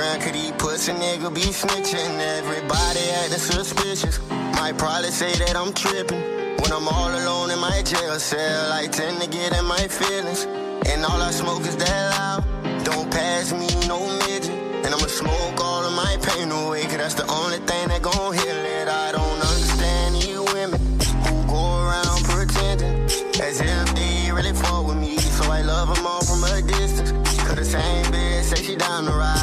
Instagram, 0.03 0.20
could 0.22 0.34
he 0.34 0.53
pussy 0.53 0.92
nigga 0.92 1.32
be 1.34 1.42
snitching? 1.42 2.18
Everybody 2.18 3.00
acting 3.11 3.38
suspicious, 3.38 4.20
might 4.57 4.76
probably 4.78 5.11
say 5.11 5.32
that 5.44 5.57
I'm 5.57 5.72
tripping. 5.72 6.20
When 6.61 6.72
I'm 6.72 6.88
all 6.88 7.11
alone 7.11 7.50
in 7.50 7.59
my 7.59 7.82
jail 7.82 8.18
cell, 8.18 8.72
I 8.72 8.86
tend 8.86 9.20
to 9.22 9.28
get 9.28 9.57
in 9.57 9.64
my 9.64 9.88
feelings, 9.88 10.44
and 10.86 11.05
all 11.05 11.20
I 11.20 11.30
smoke 11.30 11.62
is 11.62 11.76
that 11.76 12.11
loud. 12.18 12.84
Don't 12.84 13.11
pass 13.11 13.53
me 13.53 13.68
no 13.86 14.00
midget. 14.26 14.50
And 14.84 14.92
I'ma 14.92 15.07
smoke 15.07 15.61
all 15.61 15.84
of 15.84 15.92
my 15.92 16.16
pain 16.22 16.50
away, 16.50 16.82
cause 16.84 16.96
that's 16.96 17.14
the 17.14 17.26
only 17.30 17.59
thing 17.59 17.88
that 17.88 18.03
gon' 18.03 18.34
heal 18.34 18.61
it. 18.78 18.88
I 18.88 19.12
don't 19.12 19.40
understand 19.40 20.16
these 20.16 20.40
women 20.53 20.80
who 21.24 21.34
go 21.46 21.62
around 21.86 22.24
pretending 22.24 23.05
as 23.40 23.61
if 23.61 23.94
they 23.94 24.32
really 24.32 24.53
fuck 24.53 24.86
with 24.86 24.96
me. 24.96 25.18
So 25.18 25.50
I 25.50 25.62
love 25.62 25.94
them 25.94 26.05
all 26.05 26.24
from 26.24 26.42
a 26.44 26.61
distance. 26.62 27.12
Cause 27.46 27.57
the 27.57 27.64
same 27.64 28.05
bitch 28.07 28.42
say 28.42 28.62
she 28.62 28.76
down 28.76 29.05
the 29.05 29.12
ride, 29.12 29.41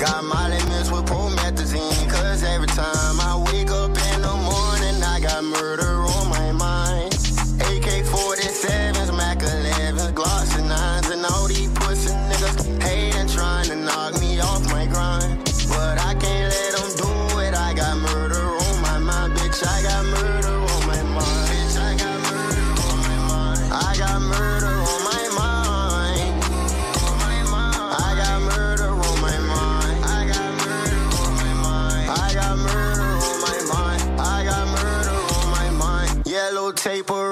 Got 0.00 0.24
Molly 0.24 0.59
taper 36.82 37.29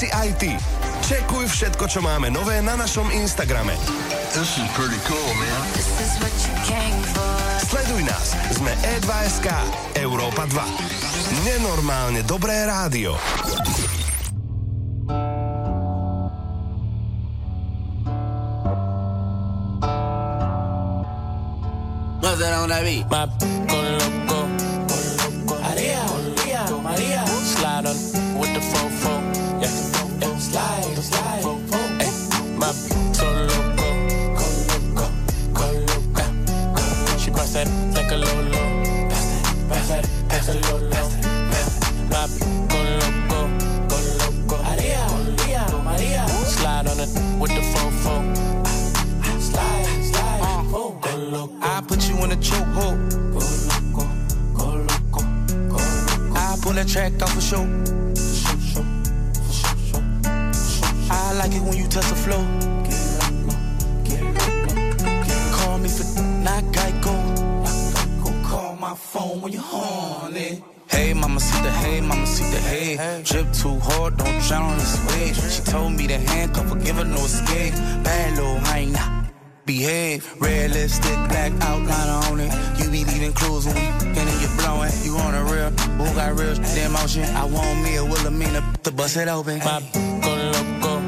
si 0.00 0.08
aj 0.08 0.32
ty. 0.40 0.56
Čekuj 1.04 1.44
všetko, 1.52 1.84
čo 1.84 2.00
máme 2.00 2.32
nové 2.32 2.56
na 2.64 2.72
našom 2.72 3.12
Instagrame. 3.12 3.76
This 4.32 4.56
is 4.56 4.64
pretty 4.72 4.96
cool, 5.04 5.30
man. 5.36 5.60
Sleduj 7.68 8.08
nás, 8.08 8.32
sme 8.56 8.72
E2SK, 8.80 9.48
Európa 10.00 10.48
2. 10.48 11.44
Nenormálne 11.44 12.24
dobré 12.24 12.64
rádio. 12.64 13.12
That 22.40 22.56
on 22.56 22.72
that 22.72 22.88
beat? 22.88 23.59
Track 56.92 57.22
off 57.22 57.36
a 57.36 57.40
show. 57.40 57.62
I 61.08 61.32
like 61.34 61.52
it 61.52 61.62
when 61.62 61.76
you 61.76 61.86
touch 61.86 62.08
the 62.08 62.16
floor. 62.16 62.44
Call 65.52 65.78
me 65.78 65.88
for 65.88 66.20
not 66.42 66.64
Geico. 66.74 68.44
Call 68.44 68.74
my 68.74 68.94
phone 68.94 69.40
when 69.40 69.52
you're 69.52 69.62
horny. 69.62 70.64
Hey, 70.88 71.14
mama, 71.14 71.38
see 71.38 71.62
the 71.62 71.70
hey, 71.70 72.00
mama, 72.00 72.26
see 72.26 72.50
the 72.50 72.58
hey. 72.58 73.22
Drip 73.24 73.52
too 73.52 73.78
hard, 73.78 74.16
don't 74.16 74.42
drown 74.42 74.72
on 74.72 74.78
this 74.78 74.98
wave. 75.06 75.36
She 75.36 75.62
told 75.62 75.92
me 75.92 76.08
to 76.08 76.18
handcuff 76.18 76.70
her, 76.70 76.80
give 76.80 76.96
her 76.96 77.04
no 77.04 77.24
escape. 77.24 77.74
Bad 78.02 78.36
little 78.36 78.58
hyena. 78.58 79.19
Behave, 79.70 80.26
red 80.40 80.72
lipstick, 80.72 81.14
black 81.28 81.52
outline 81.62 82.08
on 82.08 82.40
it. 82.40 82.52
You 82.80 82.90
be 82.90 83.04
leaving 83.04 83.32
clues 83.32 83.66
when 83.66 83.76
we 83.76 83.82
f***ing 83.82 84.18
and 84.18 84.40
you 84.42 84.48
blowing. 84.58 84.90
You 85.04 85.16
on 85.18 85.32
a 85.36 85.44
real, 85.44 85.70
who 85.96 86.12
got 86.16 86.36
real 86.36 86.56
shit 86.56 86.78
in 86.78 86.90
motion? 86.90 87.22
I 87.36 87.44
want 87.44 87.80
me 87.84 87.94
a 87.94 88.04
Wilhelmina 88.04 88.64
to 88.82 88.90
bust 88.90 89.16
it 89.16 89.28
open. 89.28 89.60
My 89.60 89.80
go 90.24 90.34
loco, 90.50 91.00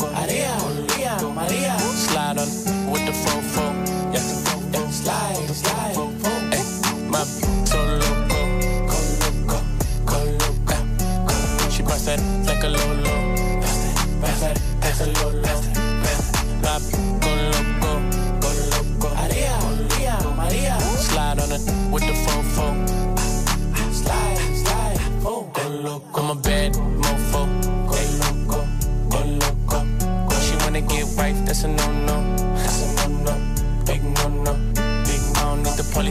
Maria, 0.00 0.56
Maria, 0.80 1.18
Maria. 1.20 1.78
Slide 1.78 2.38
on 2.38 2.48
with 2.90 3.04
the 3.04 3.12
fofo, 3.12 3.66
yeah, 4.14 4.24
yeah. 4.72 4.90
Slide, 4.90 5.36
slide, 5.50 6.07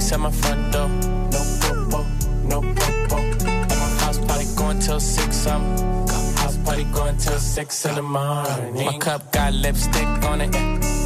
police 0.08 0.14
at 0.14 0.20
my 0.20 0.32
front 0.32 0.72
door, 0.72 0.90
no 1.32 1.42
popo, 1.62 2.06
no 2.44 2.62
popo. 2.76 3.18
At 3.18 3.70
my 3.70 4.04
house 4.04 4.20
party 4.20 4.46
going 4.56 4.80
till 4.80 5.00
six, 5.00 5.48
I'm 5.48 5.62
house 6.38 6.58
party 6.58 6.84
going 6.86 7.18
till 7.18 7.40
six 7.40 7.86
in 7.86 7.96
the 7.96 8.02
morning. 8.02 8.86
My 8.86 8.98
cup 9.00 9.32
got 9.32 9.54
lipstick 9.54 10.08
on 10.24 10.42
it, 10.42 10.54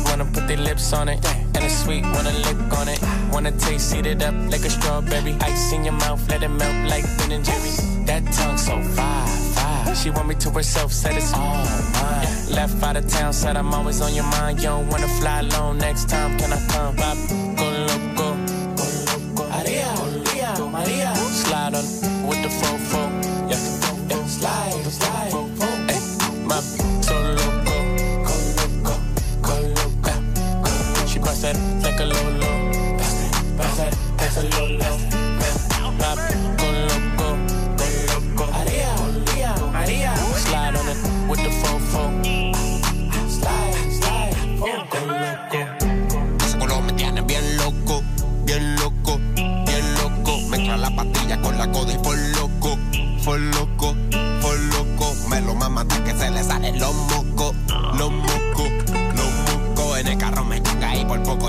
wanna 0.05 0.25
put 0.25 0.47
their 0.47 0.57
lips 0.57 0.93
on 0.93 1.09
it, 1.09 1.25
and 1.55 1.63
it's 1.63 1.83
sweet, 1.83 2.03
wanna 2.03 2.33
lick 2.45 2.77
on 2.79 2.87
it, 2.87 2.99
wanna 3.31 3.51
taste 3.51 3.95
it 3.95 4.21
up 4.21 4.35
like 4.51 4.65
a 4.65 4.69
strawberry, 4.69 5.35
ice 5.41 5.73
in 5.73 5.83
your 5.83 5.93
mouth, 5.93 6.21
let 6.29 6.43
it 6.43 6.49
melt 6.49 6.89
like 6.89 7.05
Ben 7.17 7.31
and 7.31 7.45
Jerry's. 7.45 8.05
That 8.05 8.23
tongue 8.33 8.57
so 8.57 8.81
fire. 8.95 9.95
She 9.95 10.09
want 10.09 10.27
me 10.27 10.35
to 10.35 10.49
herself, 10.49 10.91
said 10.91 11.15
it's 11.15 11.33
all 11.33 11.63
mine. 11.93 12.27
Left 12.51 12.81
out 12.83 12.97
of 12.97 13.07
town, 13.07 13.33
said 13.33 13.55
I'm 13.57 13.73
always 13.73 14.01
on 14.01 14.13
your 14.13 14.23
mind. 14.25 14.59
You 14.59 14.69
don't 14.69 14.87
wanna 14.89 15.07
fly 15.19 15.39
alone 15.41 15.77
next 15.77 16.09
time, 16.09 16.37
can 16.39 16.53
I 16.53 16.59
come? 16.67 16.95
Pop, 16.95 17.17
go 17.57 17.70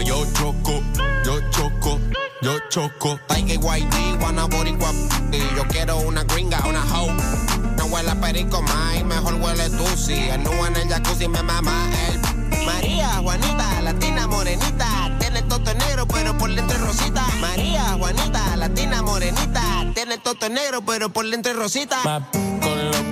yo 0.03 0.25
choco, 0.33 0.83
yo 1.25 1.41
choco. 1.51 1.99
Yo 2.43 2.59
choco, 2.71 3.21
Tiger 3.29 3.61
YG, 3.61 4.21
wanna 4.21 4.47
boricua 4.47 4.91
Y 5.31 5.39
yo 5.55 5.63
quiero 5.69 5.99
una 5.99 6.25
gringa, 6.25 6.59
una 6.67 6.83
hoe. 6.93 7.15
No 7.77 7.85
huele 7.87 8.11
a 8.11 8.21
perico 8.21 8.61
más, 8.63 9.05
mejor 9.05 9.35
huele 9.35 9.71
tú. 9.71 9.87
Si 9.97 10.15
el 10.15 10.43
nu 10.43 10.51
en 10.67 10.75
el 10.75 10.89
jacuzzi 10.89 11.29
me 11.29 11.41
mama 11.41 11.89
el 12.09 12.21
María, 12.67 13.09
Juanita, 13.23 13.81
latina 13.83 14.27
morenita 14.27 15.17
Tiene 15.21 15.43
toto 15.43 15.73
negro 15.75 16.07
pero 16.09 16.37
por 16.37 16.53
dentro 16.53 16.77
es 16.77 16.83
rosita. 16.85 17.25
María, 17.41 17.97
Juanita, 17.97 18.57
latina 18.57 19.03
morenita 19.03 19.87
Tiene 19.95 20.19
toto 20.19 20.49
negro 20.49 20.83
pero 20.83 21.11
por 21.11 21.29
dentro 21.31 21.53
es 21.53 21.59
rosita. 21.59 21.99
Go 22.03 22.75
loco, 22.75 23.12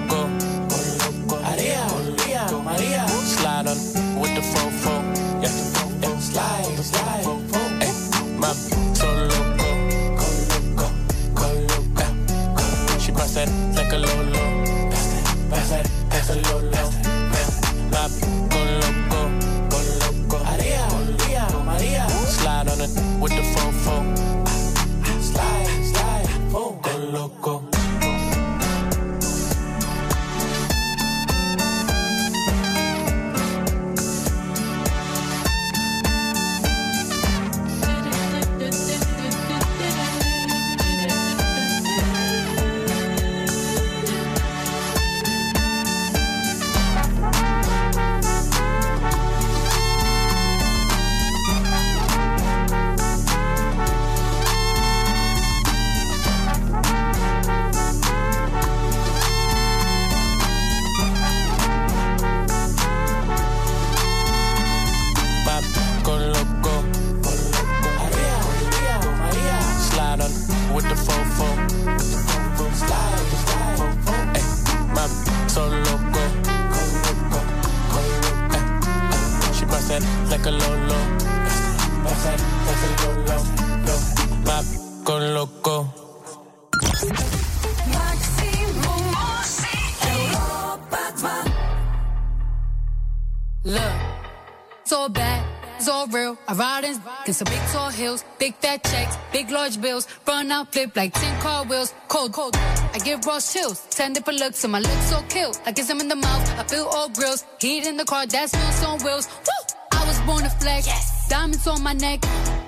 big 99.43 99.51
large 99.51 99.81
bills, 99.81 100.07
run 100.29 100.51
out, 100.53 100.71
flip 100.73 100.95
like 100.95 101.15
10 101.15 101.41
car 101.41 101.65
wheels, 101.65 101.95
cold, 102.09 102.33
cold. 102.33 102.55
I 102.95 102.99
give 103.03 103.25
raw 103.25 103.41
chills, 103.41 103.87
10 103.91 104.13
different 104.13 104.39
looks, 104.39 104.65
and 104.65 104.73
my 104.73 104.81
looks 104.81 105.07
so 105.09 105.23
kill. 105.31 105.53
I 105.65 105.73
kiss 105.73 105.89
him 105.89 106.01
in 106.01 106.09
the 106.09 106.17
mouth, 106.17 106.45
I 106.59 106.65
feel 106.65 106.85
all 106.85 107.09
grills, 107.09 107.45
heat 107.59 107.87
in 107.87 107.97
the 107.97 108.05
car, 108.05 108.27
that's 108.27 108.53
wheels 108.55 108.85
on 108.85 108.99
wheels. 109.05 109.27
Woo! 109.47 109.77
I 109.93 110.07
was 110.07 110.19
born 110.29 110.43
to 110.43 110.51
flex, 110.63 110.85
diamonds 111.29 111.67
on 111.67 111.83
my 111.83 111.95
neck. 111.95 112.21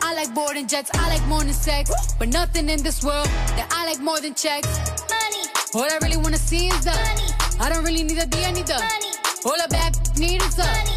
I 0.09 0.15
like 0.15 0.33
boarding 0.35 0.67
jets, 0.67 0.91
I 0.95 1.09
like 1.15 1.27
more 1.27 1.45
than 1.45 1.53
sex, 1.53 1.91
but 2.19 2.29
nothing 2.29 2.71
in 2.71 2.83
this 2.83 3.05
world 3.05 3.27
that 3.57 3.69
I 3.71 3.85
like 3.91 4.01
more 4.01 4.21
than 4.21 4.35
checks. 4.35 4.73
Money. 5.15 5.45
All 5.75 5.89
I 5.95 5.99
really 6.03 6.17
wanna 6.17 6.39
see 6.39 6.69
is 6.69 6.85
the 6.85 6.93
money. 6.93 7.29
I 7.61 7.69
don't 7.69 7.85
really 7.85 8.05
need 8.05 8.19
a 8.19 8.27
D, 8.27 8.45
I 8.45 8.53
need 8.53 8.67
the 8.67 8.79
money. 8.79 9.13
All 9.45 9.61
I 9.61 9.67
back 9.67 9.93
need 10.17 10.41
is 10.41 10.55
the 10.57 10.65
money. 10.65 10.97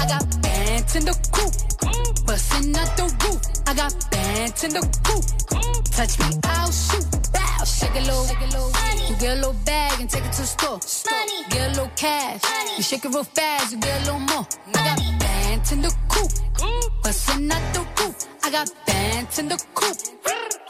I 0.00 0.06
got 0.08 0.43
bands 0.54 0.96
in 0.96 1.04
the 1.04 1.16
coop, 1.34 2.26
bustin' 2.26 2.76
out 2.76 2.96
the 2.96 3.06
roof. 3.22 3.40
I 3.66 3.74
got 3.74 3.92
bands 4.10 4.64
in 4.64 4.72
the 4.78 4.84
coop. 5.06 5.24
Touch 5.96 6.18
me, 6.18 6.28
I'll 6.44 6.70
shoot. 6.70 7.06
Bow, 7.32 7.64
shake 7.64 7.96
a 8.00 8.02
little, 8.08 8.26
you 9.08 9.16
get 9.16 9.32
a 9.36 9.40
little 9.42 9.58
bag 9.64 10.00
and 10.00 10.08
take 10.08 10.24
it 10.24 10.32
to 10.32 10.42
the 10.42 10.54
store. 10.56 10.78
Get 11.50 11.62
a 11.66 11.70
little 11.70 11.90
cash, 11.96 12.40
you 12.76 12.82
shake 12.82 13.04
it 13.04 13.12
real 13.14 13.24
fast, 13.24 13.72
you 13.72 13.78
get 13.78 13.94
a 14.02 14.04
little 14.06 14.26
more. 14.32 14.46
I 14.74 14.80
got 14.88 14.98
bands 15.20 15.72
in 15.72 15.80
the 15.82 15.92
coop, 16.08 16.30
bustin' 17.02 17.52
out 17.52 17.64
the 17.74 17.82
roof. 17.98 18.16
I 18.44 18.50
got 18.50 18.70
bands 18.86 19.38
in 19.38 19.48
the 19.48 19.58
coop, 19.74 19.96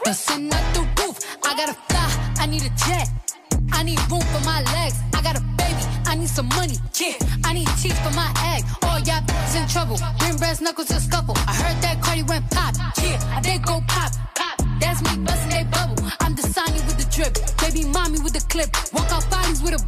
bustin' 0.03 0.53
out 0.53 0.65
the 0.73 0.81
roof. 0.97 1.17
I 1.43 1.55
got 1.59 1.69
a 1.69 1.73
fly 1.73 2.05
I 2.39 2.45
need 2.47 2.63
a 2.63 2.71
jet. 2.83 3.24
I 3.71 3.83
need 3.83 3.99
room 4.11 4.21
for 4.21 4.41
my 4.45 4.61
legs. 4.73 4.95
I 5.13 5.21
got 5.21 5.37
a 5.37 5.41
baby. 5.57 5.83
I 6.05 6.15
need 6.15 6.29
some 6.29 6.47
money. 6.49 6.77
Yeah. 6.99 7.17
I 7.43 7.53
need 7.53 7.67
teeth 7.81 7.97
for 8.03 8.13
my 8.15 8.29
egg. 8.53 8.63
All 8.83 8.99
y'all 8.99 9.23
is 9.47 9.55
in 9.55 9.67
trouble. 9.67 9.97
Bring 10.19 10.37
brass 10.37 10.61
knuckles 10.61 10.87
to 10.87 10.99
scuffle. 10.99 11.35
I 11.47 11.53
heard 11.53 11.81
that 11.81 12.01
Cardi 12.01 12.23
went 12.23 12.49
pop. 12.51 12.75
Yeah. 13.01 13.41
They 13.41 13.57
go 13.59 13.81
pop. 13.87 14.11
Pop. 14.35 14.57
That's 14.79 15.01
me 15.01 15.23
busting 15.23 15.49
that 15.51 15.71
bubble. 15.71 16.09
I'm 16.21 16.35
the 16.35 16.43
Sonny 16.43 16.81
with 16.87 16.97
the 16.97 17.07
drip. 17.11 17.33
Baby 17.61 17.87
mommy 17.89 18.19
with 18.19 18.33
the 18.33 18.45
clip. 18.49 18.69
Walk 18.93 19.11
out 19.11 19.29
bodies 19.29 19.61
with 19.61 19.73
a. 19.73 19.81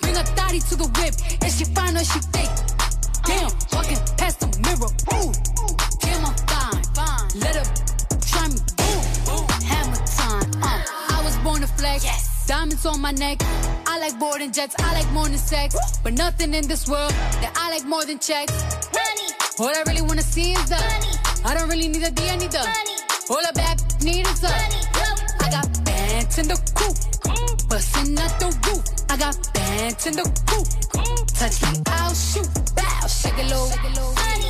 Bring 0.00 0.16
a 0.16 0.24
thotty 0.36 0.60
to 0.60 0.76
the 0.76 0.88
whip. 0.98 1.14
Is 1.46 1.58
she 1.58 1.64
fine 1.64 1.96
or 1.96 2.04
she 2.04 2.18
thick? 2.34 2.50
Damn. 3.24 3.50
Walking 3.72 3.98
past 4.18 4.40
the 4.40 4.48
mirror. 4.66 4.90
Ooh. 5.14 5.32
Damn, 6.00 6.26
I'm 6.26 6.36
fine. 6.50 6.82
Fine. 6.94 7.28
Let 7.40 7.54
her 7.56 7.66
try 8.18 8.48
me. 8.48 8.58
Boom. 8.78 9.46
Hammer 9.62 10.02
time. 10.18 10.50
Uh. 10.62 10.82
I 11.14 11.22
was 11.24 11.36
born 11.38 11.60
to 11.60 11.68
flex. 11.68 12.31
Diamonds 12.52 12.84
on 12.84 13.00
my 13.00 13.12
neck. 13.12 13.38
I 13.86 13.98
like 13.98 14.18
boarding 14.18 14.52
jets. 14.52 14.74
I 14.78 14.92
like 14.92 15.10
more 15.12 15.26
than 15.26 15.38
sex. 15.38 15.74
But 16.04 16.12
nothing 16.12 16.52
in 16.52 16.68
this 16.68 16.86
world 16.86 17.10
that 17.40 17.50
I 17.56 17.70
like 17.70 17.86
more 17.86 18.04
than 18.04 18.18
checks. 18.18 18.52
Money. 18.92 19.28
What 19.56 19.74
I 19.74 19.80
really 19.90 20.02
wanna 20.02 20.20
see 20.20 20.52
is 20.52 20.68
the 20.68 20.76
money. 20.76 21.14
I 21.46 21.54
don't 21.54 21.70
really 21.70 21.88
need 21.88 22.02
a 22.02 22.10
D, 22.10 22.28
I 22.28 22.36
need 22.36 22.52
the 22.52 22.58
money. 22.58 22.96
All 23.30 23.40
a 23.40 23.54
bad 23.54 23.80
need 24.04 24.26
is 24.26 24.40
the 24.40 24.48
money. 24.48 24.82
I 25.40 25.50
got 25.50 25.66
bands 26.22 26.38
in 26.38 26.48
the 26.48 26.56
coop. 26.74 27.68
Busting 27.68 28.18
out 28.18 28.38
the 28.38 28.46
roof. 28.66 28.84
I 29.08 29.16
got 29.16 29.36
bands 29.54 30.06
in 30.06 30.14
the 30.14 30.24
coop. 30.46 30.66
Touch 31.34 31.62
me, 31.62 31.82
I'll 31.86 32.14
shoot. 32.14 32.48
Bow, 32.76 33.06
shake 33.06 33.38
it 33.38 33.50
low. 33.50 33.68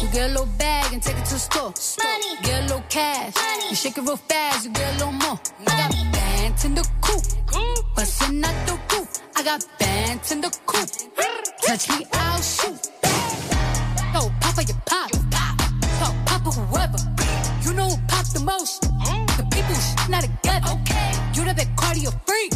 You 0.00 0.08
get 0.12 0.30
a 0.30 0.32
little 0.32 0.48
bag 0.58 0.92
and 0.92 1.02
take 1.02 1.16
it 1.16 1.24
to 1.26 1.34
the 1.34 1.40
store. 1.40 1.72
Money. 2.02 2.36
Get 2.42 2.60
a 2.60 2.62
little 2.62 2.84
cash. 2.88 3.34
You 3.70 3.76
shake 3.76 3.98
it 3.98 4.02
real 4.02 4.16
fast, 4.16 4.64
you 4.66 4.72
get 4.72 4.88
a 4.94 4.98
little 4.98 5.12
more. 5.12 5.38
I 5.66 5.76
got 5.80 6.12
bands 6.12 6.64
in 6.64 6.74
the 6.74 6.88
coop. 7.00 7.22
Busting 7.96 8.44
out 8.44 8.66
the 8.66 8.78
roof. 8.94 9.08
I 9.36 9.42
got 9.42 9.64
bands 9.78 10.32
in 10.32 10.40
the 10.40 10.50
coop. 10.66 10.88
Touch 11.66 11.88
me, 11.90 12.06
I'll 12.12 12.42
shoot. 12.42 12.80
Yo, 14.14 14.30
Papa, 14.40 14.62
you 14.64 14.74
pop. 14.84 15.10
Yo, 15.12 16.08
Papa, 16.26 16.50
whoever. 16.50 16.98
You 17.64 17.72
know 17.72 17.88
who 17.88 17.96
pop 18.08 18.26
the 18.26 18.40
most? 18.40 18.82
The 18.82 19.46
people 19.50 19.74
sh- 19.74 20.08
not 20.08 20.22
together. 20.22 20.81
You 21.52 21.58
the 21.58 21.64
big 21.66 21.76
cardio 21.76 22.12
freak. 22.24 22.52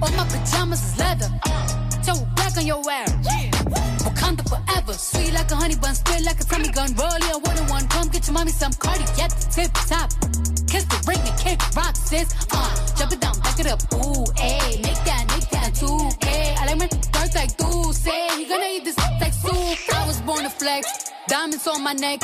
All 0.00 0.12
my 0.12 0.24
pajamas 0.30 0.80
is 0.84 0.98
leather. 0.98 1.28
So 2.02 2.14
black 2.36 2.56
on 2.56 2.66
your 2.66 2.82
ass. 2.88 3.10
Wakanda 4.04 4.48
forever. 4.48 4.92
Sweet 4.92 5.32
like 5.32 5.50
a 5.50 5.56
honey 5.56 5.74
bun, 5.74 5.94
spit 5.94 6.22
like 6.24 6.38
a 6.40 6.44
tummy 6.44 6.68
gun. 6.68 6.94
Rolling 6.94 7.22
a 7.34 7.38
one 7.38 7.58
on 7.58 7.66
one. 7.66 7.88
Come 7.88 8.08
get 8.08 8.26
your 8.28 8.34
mommy 8.34 8.52
some 8.52 8.72
cardi 8.74 9.02
at 9.20 9.30
the 9.30 9.46
tip 9.50 9.72
top. 9.90 10.10
Kiss 10.68 10.84
the 10.84 11.02
ring 11.08 11.18
and 11.18 11.38
kick 11.40 11.58
rock, 11.74 11.96
sis. 11.96 12.32
Uh, 12.52 12.94
jump 12.96 13.12
it 13.12 13.20
down, 13.20 13.36
back 13.40 13.58
it 13.58 13.66
up. 13.66 13.82
Ooh, 13.94 14.24
ayy. 14.38 14.84
Make 14.86 15.02
that, 15.08 15.24
make 15.34 15.48
that 15.50 15.74
2K. 15.74 16.58
I 16.58 16.66
like 16.66 16.78
my 16.78 16.86
dark 17.10 17.34
like 17.34 17.56
do 17.56 17.92
say. 17.92 18.28
He 18.38 18.46
gonna 18.46 18.66
eat 18.70 18.84
this 18.84 18.98
like 19.20 19.32
soup. 19.32 19.94
I 19.96 20.06
was 20.06 20.20
born 20.20 20.44
to 20.44 20.50
flex. 20.50 21.07
Diamonds 21.28 21.66
on 21.66 21.84
my 21.84 21.92
neck. 21.92 22.20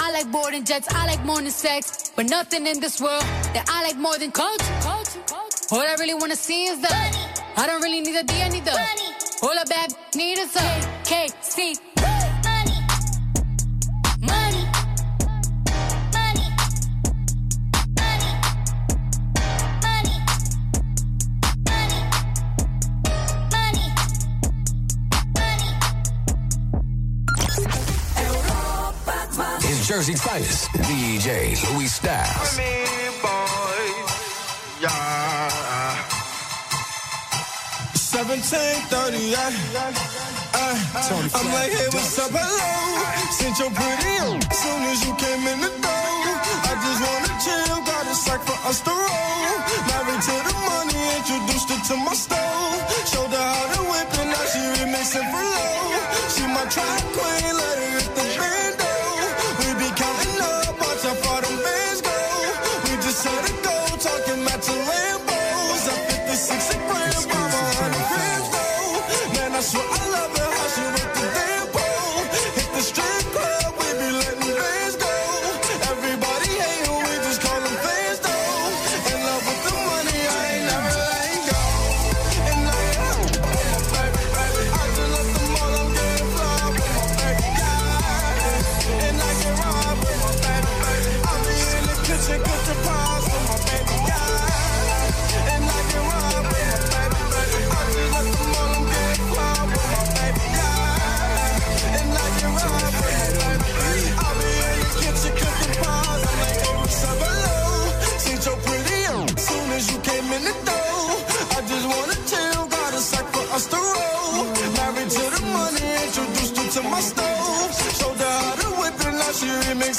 I 0.00 0.10
like 0.10 0.30
boarding 0.32 0.64
jets. 0.64 0.88
I 0.92 1.06
like 1.06 1.24
than 1.24 1.50
sex. 1.50 2.10
But 2.16 2.28
nothing 2.28 2.66
in 2.66 2.80
this 2.80 3.00
world 3.00 3.22
that 3.54 3.64
I 3.68 3.84
like 3.84 3.96
more 3.96 4.18
than 4.18 4.32
culture. 4.32 4.64
culture. 4.80 5.22
All 5.70 5.80
I 5.80 5.94
really 6.00 6.14
wanna 6.14 6.34
see 6.34 6.64
is 6.66 6.80
the 6.80 6.88
money. 6.90 7.24
I 7.56 7.66
don't 7.68 7.80
really 7.82 8.00
need 8.00 8.16
a 8.16 8.24
D, 8.24 8.42
I 8.42 8.48
need 8.48 8.64
the 8.64 8.72
money. 8.72 9.14
All 9.42 9.56
a 9.56 9.64
bad 9.66 9.94
need 10.16 10.38
is 10.38 10.56
a 10.56 10.68
KC. 11.06 11.47
Jersey's 29.98 30.22
finest, 30.22 30.70
DJ 30.86 31.58
Louis 31.74 31.90
Styles. 31.90 32.54
Seventeen 37.98 38.78
thirty, 38.94 39.34
yeah. 39.34 39.50
Uh, 40.54 40.78
I'm 41.34 41.46
like, 41.50 41.74
hey, 41.74 41.90
what's 41.90 42.14
up, 42.14 42.30
hello? 42.30 42.62
Since 43.42 43.58
you're 43.58 43.74
pretty, 43.74 44.38
soon 44.54 44.80
as 44.86 45.02
you 45.02 45.18
came 45.18 45.42
in 45.50 45.66
the 45.66 45.72
door, 45.82 46.14
I 46.62 46.78
just 46.78 47.00
wanna 47.02 47.34
chill, 47.42 47.82
got 47.82 48.06
a 48.06 48.14
sack 48.14 48.40
for 48.46 48.58
us 48.70 48.78
to 48.86 48.94
roll. 48.94 49.58
Married 49.82 50.22
to 50.22 50.34
the 50.46 50.54
money, 50.62 51.02
introduced 51.18 51.74
her 51.74 51.80
to 51.90 51.96
my 52.06 52.14
stove. 52.14 52.86
Showed 53.10 53.34
her 53.34 53.46
how 53.50 53.66
to 53.74 53.82
whip 53.90 54.14
and 54.14 54.30
now 54.30 54.46
she 54.46 54.62
remixing 54.78 55.26
for 55.26 55.42
low. 55.42 55.90
She 56.30 56.46
my 56.46 56.62
track 56.70 57.02
queen, 57.18 57.50
let 57.50 57.78
her 57.82 57.98
hit 57.98 58.14
the 58.14 58.24
bando. 58.38 58.77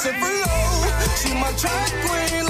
Low. 0.06 0.86
She 1.16 1.34
my 1.34 1.52
track 1.52 1.92
queen, 2.06 2.49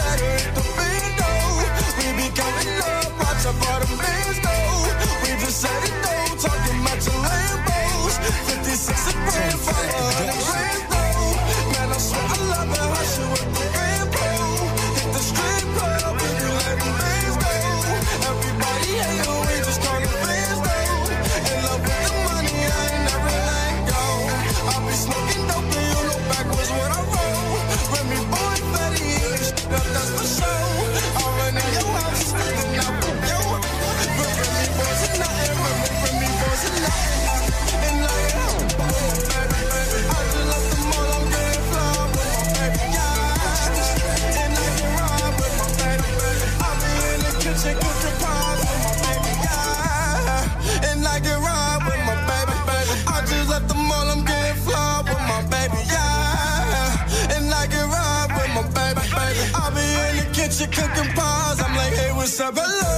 kitchen 60.61 60.73
cooking 60.73 61.13
pies. 61.15 61.61
I'm 61.61 61.77
like, 61.77 61.93
hey, 61.93 62.13
what's 62.13 62.41
up, 62.41 62.55
hello? 62.55 62.93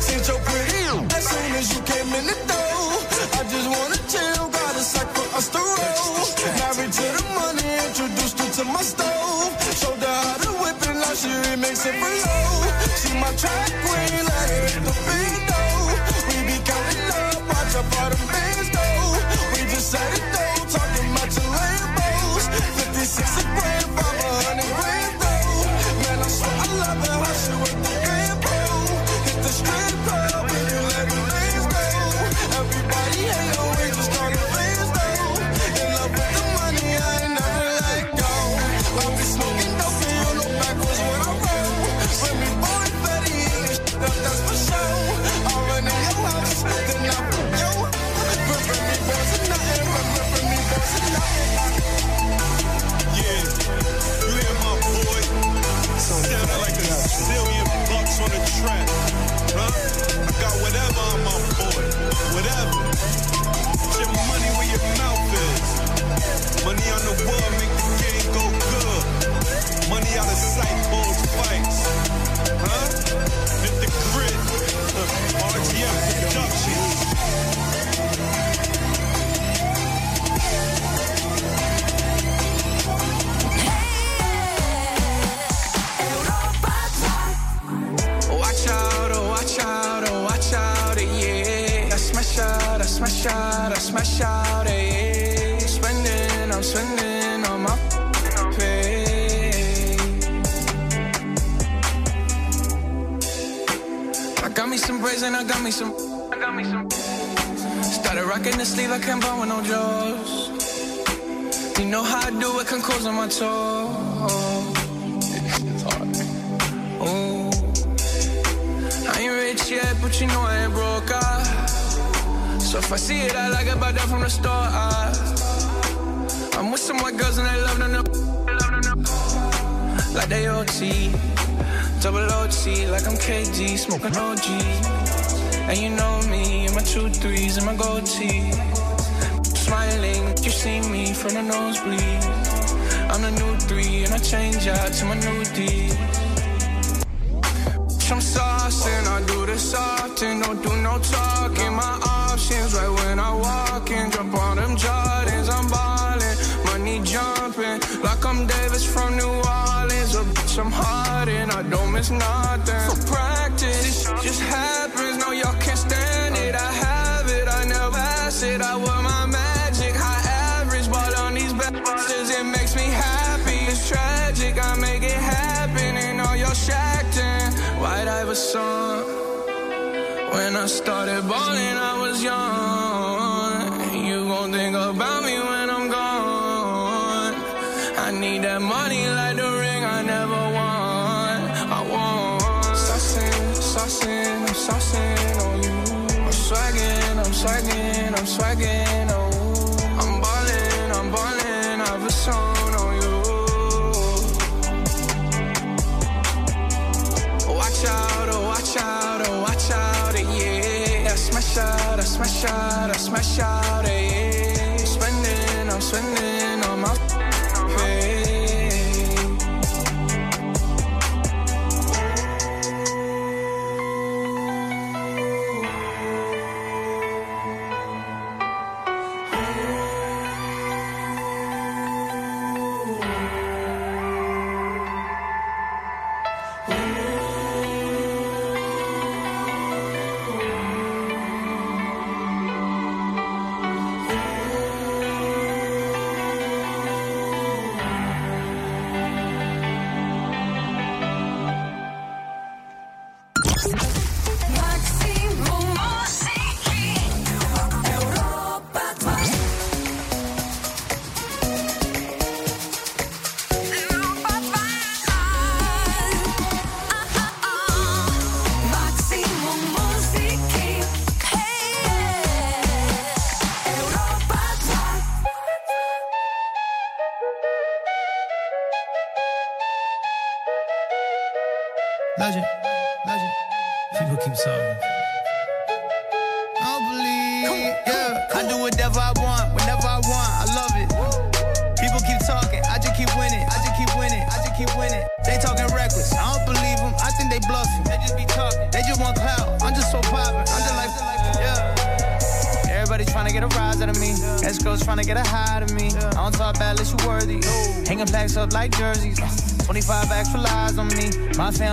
Since 0.00 0.28
you're 0.28 0.42
pretty, 0.42 0.82
as 1.14 1.24
soon 1.28 1.52
as 1.54 1.74
you 1.74 1.80
came 1.82 2.10
in 2.18 2.26
the 2.26 2.36
door, 2.50 2.90
I 3.38 3.42
just 3.46 3.68
wanna 3.68 3.98
chill, 4.10 4.48
got 4.50 4.74
a 4.74 4.82
sack 4.82 5.08
for 5.14 5.26
us 5.36 5.48
to 5.50 5.58
roll. 5.58 6.26
Married 6.58 6.92
to 6.92 7.06
the 7.16 7.24
money, 7.34 7.68
introduced 7.86 8.38
her 8.38 8.50
to 8.58 8.64
my 8.64 8.82
stove. 8.82 9.52
Showed 9.78 10.02
her 10.02 10.16
how 10.26 10.36
to 10.44 10.50
whip 10.62 10.82
it, 10.82 10.94
now 10.94 11.14
she 11.14 11.30
remix 11.46 11.86
it 11.86 11.96
for 12.00 12.12
low. 12.26 12.50
She 12.98 13.10
my 13.22 13.30
track 13.38 13.70
queen, 13.86 14.26
her 14.26 14.46
hit 14.50 14.82
the 14.86 14.94
window. 15.06 15.68
We 16.26 16.36
be 16.48 16.56
counting 16.66 17.10
up, 17.22 17.38
watch 17.48 17.74
up 17.76 17.86
all 18.02 18.25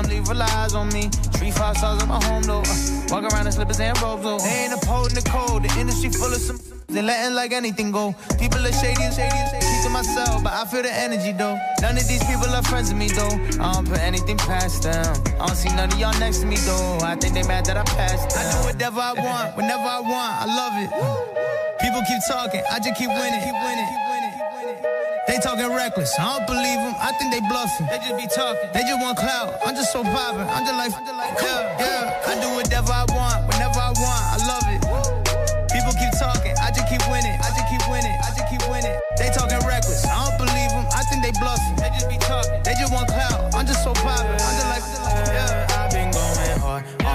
family 0.04 0.20
relies 0.22 0.74
on 0.74 0.90
me. 0.90 1.10
Three 1.38 1.52
five 1.52 1.78
stars 1.78 2.02
at 2.02 2.08
my 2.08 2.24
home 2.24 2.44
though. 2.44 2.62
Uh, 2.62 3.08
walk 3.10 3.32
around 3.32 3.46
in 3.46 3.52
slippers 3.52 3.80
and 3.80 4.00
robes 4.02 4.24
though. 4.24 4.38
They 4.40 4.66
ain't 4.66 4.74
upholding 4.74 5.16
the 5.16 5.28
cold. 5.30 5.64
The 5.64 5.80
industry 5.80 6.10
full 6.10 6.34
of 6.34 6.40
some. 6.40 6.60
They 6.88 7.02
letting 7.02 7.36
like 7.36 7.54
anything 7.54 7.92
go. 7.92 8.14
People 8.40 8.60
are 8.60 8.72
shady 8.72 9.04
and 9.04 9.14
shady 9.14 9.34
and 9.34 9.50
shady. 9.52 9.84
To 9.84 9.90
myself, 9.90 10.44
but 10.44 10.54
I 10.54 10.66
feel 10.66 10.84
the 10.84 10.94
energy 10.94 11.34
though. 11.34 11.58
None 11.82 11.98
of 11.98 12.08
these 12.08 12.24
people 12.24 12.48
are 12.48 12.64
friends 12.64 12.90
with 12.90 13.00
me 13.00 13.08
though. 13.10 13.36
I 13.64 13.74
don't 13.74 13.88
put 13.88 14.00
anything 14.00 14.38
past 14.38 14.84
them. 14.84 15.16
I 15.40 15.48
don't 15.48 15.56
see 15.56 15.70
none 15.70 15.92
of 15.92 16.00
y'all 16.00 16.18
next 16.20 16.40
to 16.40 16.46
me 16.46 16.58
though. 16.58 17.00
I 17.02 17.16
think 17.16 17.34
they 17.34 17.44
mad 17.44 17.66
that 17.66 17.78
I 17.78 17.84
passed 17.84 18.30
them. 18.30 18.40
I 18.40 18.52
do 18.52 18.68
whatever 18.68 19.00
I 19.00 19.14
want, 19.14 19.58
whenever 19.58 19.84
I 19.84 20.00
want. 20.00 20.34
I 20.40 20.46
love 20.48 20.74
it. 20.84 20.90
People 21.82 22.02
keep 22.08 22.22
talking, 22.28 22.64
I 22.72 22.80
just 22.80 22.96
keep 22.96 23.10
winning. 23.10 23.42
Keep 23.44 23.60
winning. 23.60 24.03
Talking 25.44 25.76
reckless. 25.76 26.16
I 26.18 26.40
don't 26.40 26.48
believe 26.48 26.80
them. 26.80 26.96
I 27.04 27.12
think 27.20 27.36
they 27.36 27.44
bluffing. 27.52 27.84
They 27.92 28.00
just 28.00 28.16
be 28.16 28.28
talking. 28.32 28.64
They 28.72 28.80
just 28.88 28.96
want 29.04 29.20
clout. 29.20 29.60
I'm 29.60 29.76
just 29.76 29.92
so 29.92 30.00
poppin'. 30.00 30.48
I'm 30.48 30.64
just 30.64 30.80
like, 30.80 30.96
yeah, 31.44 31.84
yeah. 31.84 32.32
I 32.32 32.40
do 32.40 32.48
whatever 32.56 32.96
I 32.96 33.04
want, 33.12 33.52
whenever 33.52 33.76
I 33.76 33.92
want. 33.92 34.24
I 34.24 34.38
love 34.48 34.64
it. 34.72 34.80
People 35.68 35.92
keep 36.00 36.16
talking. 36.16 36.56
I 36.64 36.72
just 36.72 36.88
keep 36.88 37.04
winning. 37.12 37.36
I 37.44 37.52
just 37.52 37.68
keep 37.68 37.84
winning. 37.92 38.16
I 38.24 38.32
just 38.32 38.48
keep 38.48 38.64
winning. 38.72 38.96
They 39.20 39.36
talking 39.36 39.60
reckless. 39.68 40.08
I 40.08 40.16
don't 40.16 40.48
believe 40.48 40.72
them. 40.72 40.88
I 40.96 41.04
think 41.12 41.20
they 41.28 41.36
bluffing. 41.36 41.76
They 41.76 41.92
just 41.92 42.08
be 42.08 42.16
talking. 42.24 42.64
They 42.64 42.80
just 42.80 42.96
want 42.96 43.12
clout. 43.12 43.52
I'm 43.52 43.68
just 43.68 43.84
so 43.84 43.92
poppin'. 44.00 44.40
I'm 44.40 44.56
just 44.56 44.72
like, 44.72 44.93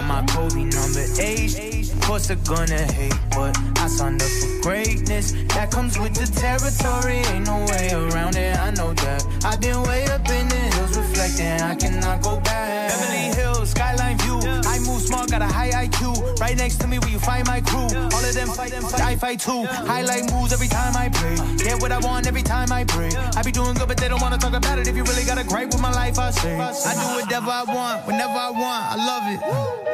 my 0.09 0.23
Kobe 0.23 0.65
number 0.65 1.05
eight. 1.21 1.93
Of 1.93 2.01
course 2.01 2.27
they're 2.29 2.37
gonna 2.49 2.91
hate, 2.93 3.15
but 3.31 3.57
I 3.79 3.87
signed 3.89 4.23
up 4.23 4.29
for 4.29 4.63
greatness. 4.63 5.33
That 5.55 5.71
comes 5.71 5.99
with 5.99 6.15
the 6.15 6.27
territory. 6.41 7.19
Ain't 7.33 7.47
no 7.47 7.59
way 7.69 7.93
around 7.93 8.35
it. 8.37 8.59
I 8.59 8.71
know 8.71 8.95
that. 8.95 9.27
I've 9.45 9.61
been 9.61 9.83
way 9.83 10.05
up 10.07 10.27
in 10.31 10.49
the 10.49 10.63
hills, 10.75 10.97
reflecting. 10.97 11.61
I 11.61 11.75
cannot 11.75 12.23
go 12.23 12.41
back. 12.41 12.89
Beverly 12.89 13.37
Hills, 13.37 13.71
skyline 13.71 14.17
view. 14.19 14.41
I 14.65 14.79
move 14.81 15.03
smart, 15.03 15.31
got 15.31 15.43
a 15.43 15.47
high 15.47 15.71
IQ. 15.87 16.41
Right 16.41 16.57
next 16.57 16.79
to 16.81 16.87
me, 16.87 16.99
where 16.99 17.11
you 17.11 17.19
find 17.19 17.47
my 17.47 17.61
crew. 17.61 17.89
All 18.15 18.25
of 18.25 18.35
them 18.35 18.49
fight, 18.49 18.71
them 18.71 18.85
fight. 18.85 19.03
I 19.03 19.17
fight 19.17 19.41
too. 19.41 19.67
Highlight 19.93 20.33
moves 20.33 20.55
every 20.55 20.69
time 20.69 20.97
I 20.97 21.11
pray. 21.11 21.37
Get 21.59 21.83
what 21.83 21.93
I 21.93 21.99
want 21.99 22.27
every 22.27 22.43
time 22.43 22.73
I 22.73 22.85
pray. 22.85 23.11
I 23.37 23.43
be 23.43 23.53
doing 23.53 23.75
good, 23.75 23.89
but 23.89 23.99
they 23.99 24.09
don't 24.09 24.23
wanna 24.23 24.39
talk 24.39 24.55
about 24.55 24.79
it. 24.79 24.89
If 24.89 24.97
you 24.97 25.05
really 25.05 25.25
got 25.25 25.37
a 25.37 25.45
gripe 25.45 25.69
with 25.69 25.83
my 25.83 25.93
life, 25.93 26.19
I 26.19 26.31
say. 26.31 26.57
I 26.57 26.95
do 26.95 27.21
whatever 27.21 27.51
I 27.51 27.65
want, 27.65 28.07
whenever 28.07 28.39
I 28.49 28.51
want. 28.51 28.85
I 28.93 28.97
love 28.97 29.25
it. 29.35 29.88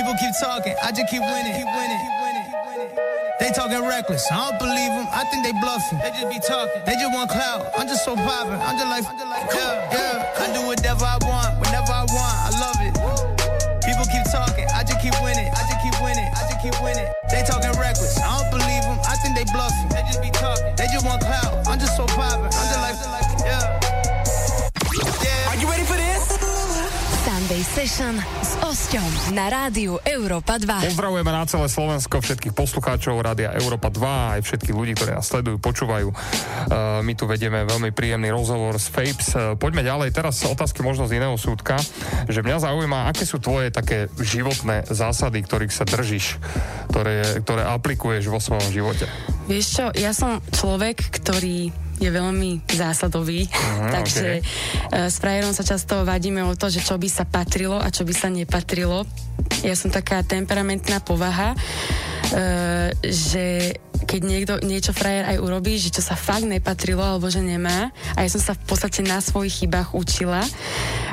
People 0.00 0.16
keep 0.16 0.32
talking, 0.40 0.72
I 0.80 0.96
just 0.96 1.12
keep 1.12 1.20
winning. 1.20 1.52
Keep 1.60 1.68
winning. 1.76 2.00
They 3.36 3.52
talking 3.52 3.84
reckless, 3.84 4.24
I 4.32 4.48
don't 4.48 4.56
believe 4.56 4.96
them. 4.96 5.04
I 5.12 5.28
think 5.28 5.44
they 5.44 5.52
bluffing. 5.60 6.00
They 6.00 6.08
just 6.16 6.24
be 6.32 6.40
talking. 6.40 6.80
They 6.88 6.96
just 6.96 7.12
want 7.12 7.28
clout. 7.28 7.68
I'm 7.76 7.84
just 7.84 8.08
so 8.08 8.16
poppin'. 8.16 8.56
I'm 8.64 8.80
just 8.80 8.88
like, 8.88 9.04
yeah, 9.52 9.92
yeah. 9.92 10.40
I 10.40 10.48
do 10.56 10.64
whatever 10.64 11.04
I 11.04 11.20
want, 11.20 11.52
whenever 11.60 11.92
I 11.92 12.08
want. 12.16 12.32
I 12.32 12.50
love 12.64 12.80
it. 12.80 12.96
People 13.84 14.08
keep 14.08 14.24
talking, 14.32 14.64
I 14.72 14.88
just 14.88 15.04
keep 15.04 15.12
winning. 15.20 15.52
I 15.52 15.68
just 15.68 15.84
keep 15.84 15.96
winning. 16.00 16.28
I 16.32 16.48
just 16.48 16.64
keep 16.64 16.76
winning. 16.80 17.08
They 17.28 17.44
talking 17.44 17.76
reckless, 17.76 18.16
I 18.24 18.40
don't 18.40 18.48
believe 18.56 18.80
them. 18.88 19.04
I 19.04 19.20
think 19.20 19.36
they 19.36 19.44
bluffing. 19.52 19.92
They 19.92 20.00
just 20.08 20.24
be 20.24 20.32
talking. 20.32 20.72
They 20.80 20.88
just 20.88 21.04
want 21.04 21.20
clout. 21.20 21.60
I'm 21.68 21.76
just 21.76 21.92
so 21.92 22.08
poppin'. 22.08 22.48
I'm 22.48 22.66
just 22.72 23.04
like, 23.04 23.44
yeah. 23.44 23.79
Sunday 27.50 27.66
Session 27.66 28.14
s 28.46 28.54
Osťom 28.62 29.34
na 29.34 29.50
rádiu 29.50 29.98
Európa 30.06 30.54
2. 30.54 30.86
Pozdravujeme 30.94 31.34
na 31.34 31.42
celé 31.50 31.66
Slovensko 31.66 32.22
všetkých 32.22 32.54
poslucháčov 32.54 33.18
Rádia 33.18 33.50
Európa 33.58 33.90
2 33.90 34.38
aj 34.38 34.40
všetkých 34.46 34.70
ľudí, 34.70 34.94
ktorí 34.94 35.18
nás 35.18 35.26
sledujú, 35.26 35.58
počúvajú. 35.58 36.14
Uh, 36.14 37.02
my 37.02 37.10
tu 37.18 37.26
vedieme 37.26 37.66
veľmi 37.66 37.90
príjemný 37.90 38.30
rozhovor 38.30 38.78
s 38.78 38.86
Fapes. 38.86 39.34
Uh, 39.34 39.58
poďme 39.58 39.82
ďalej. 39.82 40.14
Teraz 40.14 40.46
otázky 40.46 40.86
možno 40.86 41.10
z 41.10 41.18
iného 41.18 41.34
súdka, 41.34 41.82
že 42.30 42.38
mňa 42.38 42.70
zaujíma, 42.70 43.10
aké 43.10 43.26
sú 43.26 43.42
tvoje 43.42 43.74
také 43.74 44.06
životné 44.22 44.86
zásady, 44.86 45.42
ktorých 45.42 45.74
sa 45.74 45.82
držíš, 45.82 46.38
ktoré, 46.94 47.42
ktoré 47.42 47.66
aplikuješ 47.66 48.30
vo 48.30 48.38
svojom 48.38 48.70
živote. 48.70 49.10
Vieš 49.50 49.66
čo, 49.74 49.86
ja 49.98 50.14
som 50.14 50.38
človek, 50.54 51.02
ktorý 51.18 51.89
je 52.00 52.08
veľmi 52.08 52.64
zásadový, 52.64 53.44
Aha, 53.52 54.00
takže 54.00 54.40
okay. 54.40 55.12
s 55.12 55.20
frajerom 55.20 55.52
sa 55.52 55.60
často 55.60 56.00
vadíme 56.08 56.40
o 56.48 56.56
to, 56.56 56.72
že 56.72 56.80
čo 56.80 56.96
by 56.96 57.08
sa 57.12 57.28
patrilo 57.28 57.76
a 57.76 57.92
čo 57.92 58.08
by 58.08 58.14
sa 58.16 58.32
nepatrilo. 58.32 59.04
Ja 59.60 59.76
som 59.76 59.92
taká 59.92 60.24
temperamentná 60.24 61.04
povaha, 61.04 61.52
uh, 61.52 62.88
že 63.04 63.76
keď 64.08 64.20
niekto 64.24 64.54
niečo 64.64 64.96
frajer 64.96 65.28
aj 65.28 65.44
urobí, 65.44 65.76
že 65.76 65.92
čo 65.92 66.00
sa 66.00 66.16
fakt 66.16 66.48
nepatrilo 66.48 67.04
alebo 67.04 67.28
že 67.28 67.44
nemá. 67.44 67.92
A 68.16 68.24
ja 68.24 68.30
som 68.32 68.40
sa 68.40 68.56
v 68.56 68.64
podstate 68.64 69.04
na 69.04 69.20
svojich 69.20 69.64
chybách 69.64 69.92
učila, 69.92 70.40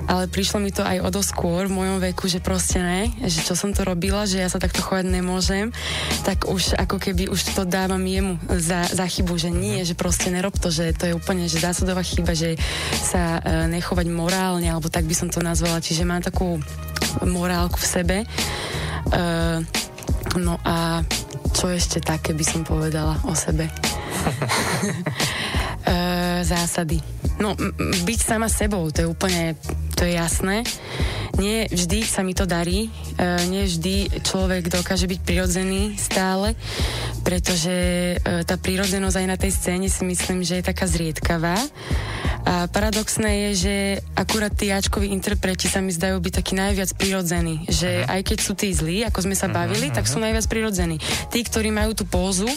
ale 0.08 0.32
prišlo 0.32 0.64
mi 0.64 0.72
to 0.72 0.82
aj 0.82 1.04
o 1.04 1.10
skôr 1.20 1.68
v 1.68 1.76
mojom 1.76 1.98
veku, 2.00 2.32
že 2.32 2.40
proste 2.40 2.80
ne, 2.80 3.12
že 3.28 3.44
čo 3.44 3.54
som 3.54 3.76
to 3.76 3.84
robila, 3.84 4.24
že 4.24 4.40
ja 4.40 4.48
sa 4.48 4.58
takto 4.58 4.80
chovať 4.80 5.12
nemôžem, 5.12 5.76
tak 6.24 6.48
už 6.48 6.80
ako 6.80 6.96
keby 6.98 7.28
už 7.28 7.52
to 7.52 7.68
dávam 7.68 8.00
jemu 8.00 8.40
za, 8.56 8.88
za 8.88 9.04
chybu, 9.04 9.36
že 9.36 9.52
nie, 9.52 9.84
že 9.84 10.00
proste 10.00 10.32
nerob 10.32 10.56
to, 10.56 10.72
že 10.72 10.96
to 10.96 11.12
je 11.12 11.14
úplne 11.14 11.46
že 11.52 11.60
zásadová 11.60 12.02
chyba, 12.02 12.32
že 12.32 12.56
sa 12.96 13.44
uh, 13.44 13.68
nechovať 13.68 14.08
morálne, 14.08 14.72
alebo 14.72 14.88
tak 14.88 15.04
by 15.04 15.16
som 15.16 15.28
to 15.28 15.44
nazvala, 15.44 15.84
čiže 15.84 16.08
mám 16.08 16.24
takú 16.24 16.56
morálku 17.28 17.76
v 17.76 17.88
sebe. 17.88 18.18
Uh, 19.12 19.60
no 20.40 20.60
a 20.64 21.04
čo 21.52 21.68
ešte 21.68 22.00
také 22.00 22.32
by 22.32 22.46
som 22.48 22.62
povedala 22.64 23.20
o 23.28 23.36
sebe? 23.36 23.68
zásady. 26.48 27.00
No, 27.38 27.54
byť 27.78 28.20
sama 28.20 28.50
sebou, 28.50 28.90
to 28.90 29.06
je 29.06 29.08
úplne, 29.08 29.54
to 29.94 30.10
je 30.10 30.18
jasné. 30.18 30.66
Nie 31.38 31.70
vždy 31.70 32.02
sa 32.02 32.26
mi 32.26 32.34
to 32.34 32.50
darí, 32.50 32.90
nie 33.54 33.70
vždy 33.70 34.26
človek 34.26 34.74
dokáže 34.74 35.06
byť 35.06 35.20
prirodzený 35.22 35.94
stále, 36.02 36.58
pretože 37.22 38.18
tá 38.50 38.58
prírodzenosť 38.58 39.18
aj 39.22 39.28
na 39.30 39.38
tej 39.38 39.52
scéne 39.54 39.86
si 39.86 40.02
myslím, 40.02 40.42
že 40.42 40.58
je 40.58 40.66
taká 40.66 40.90
zriedkavá. 40.90 41.62
A 42.48 42.72
paradoxné 42.72 43.52
je, 43.52 43.54
že 43.54 43.76
akurát 44.16 44.56
tí 44.56 44.72
Ačkoví 44.72 45.12
interpreti 45.12 45.68
sa 45.68 45.84
mi 45.84 45.92
zdajú 45.92 46.16
byť 46.24 46.34
takí 46.42 46.56
najviac 46.56 46.96
prirodzení. 46.96 47.68
Že 47.68 48.08
aj 48.08 48.22
keď 48.24 48.38
sú 48.40 48.56
tí 48.56 48.72
zlí, 48.72 49.04
ako 49.04 49.28
sme 49.28 49.36
sa 49.36 49.52
bavili, 49.52 49.92
tak 49.92 50.08
sú 50.08 50.18
najviac 50.18 50.48
prirodzení. 50.48 50.96
Tí, 51.28 51.44
ktorí 51.44 51.76
majú 51.76 51.92
tú 51.92 52.08
pózu, 52.08 52.48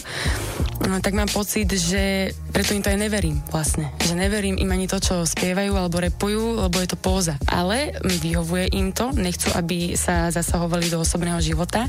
no, 0.87 0.95
tak 1.03 1.11
mám 1.11 1.27
pocit, 1.27 1.60
že 1.69 2.33
preto 2.49 2.73
im 2.73 2.83
to 2.83 2.91
aj 2.93 2.99
neverím 2.99 3.37
vlastne. 3.49 3.89
Že 4.01 4.17
neverím 4.17 4.55
im 4.57 4.69
ani 4.71 4.87
to, 4.89 4.97
čo 5.01 5.25
spievajú 5.25 5.73
alebo 5.77 6.01
repujú, 6.01 6.61
lebo 6.61 6.79
je 6.81 6.89
to 6.89 6.97
póza. 6.99 7.35
Ale 7.49 7.95
vyhovuje 8.01 8.73
im 8.75 8.93
to, 8.93 9.13
nechcú, 9.13 9.51
aby 9.53 9.93
sa 9.97 10.29
zasahovali 10.31 10.89
do 10.89 11.01
osobného 11.01 11.39
života. 11.43 11.85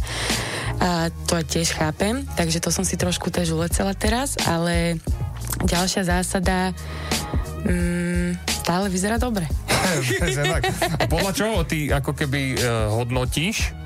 A 0.83 1.09
to 1.29 1.39
tiež 1.41 1.77
chápem, 1.77 2.27
takže 2.35 2.59
to 2.59 2.75
som 2.75 2.83
si 2.83 2.99
trošku 2.99 3.31
tež 3.31 3.55
ulecela 3.55 3.95
teraz, 3.95 4.35
ale 4.49 4.99
ďalšia 5.63 6.09
zásada 6.09 6.75
mm, 7.67 8.39
stále 8.63 8.87
vyzerá 8.91 9.19
dobre. 9.19 9.47
Podľa 11.13 11.33
čoho 11.35 11.67
ty 11.67 11.91
ako 11.91 12.15
keby 12.15 12.57
uh, 12.57 12.95
hodnotíš 12.95 13.82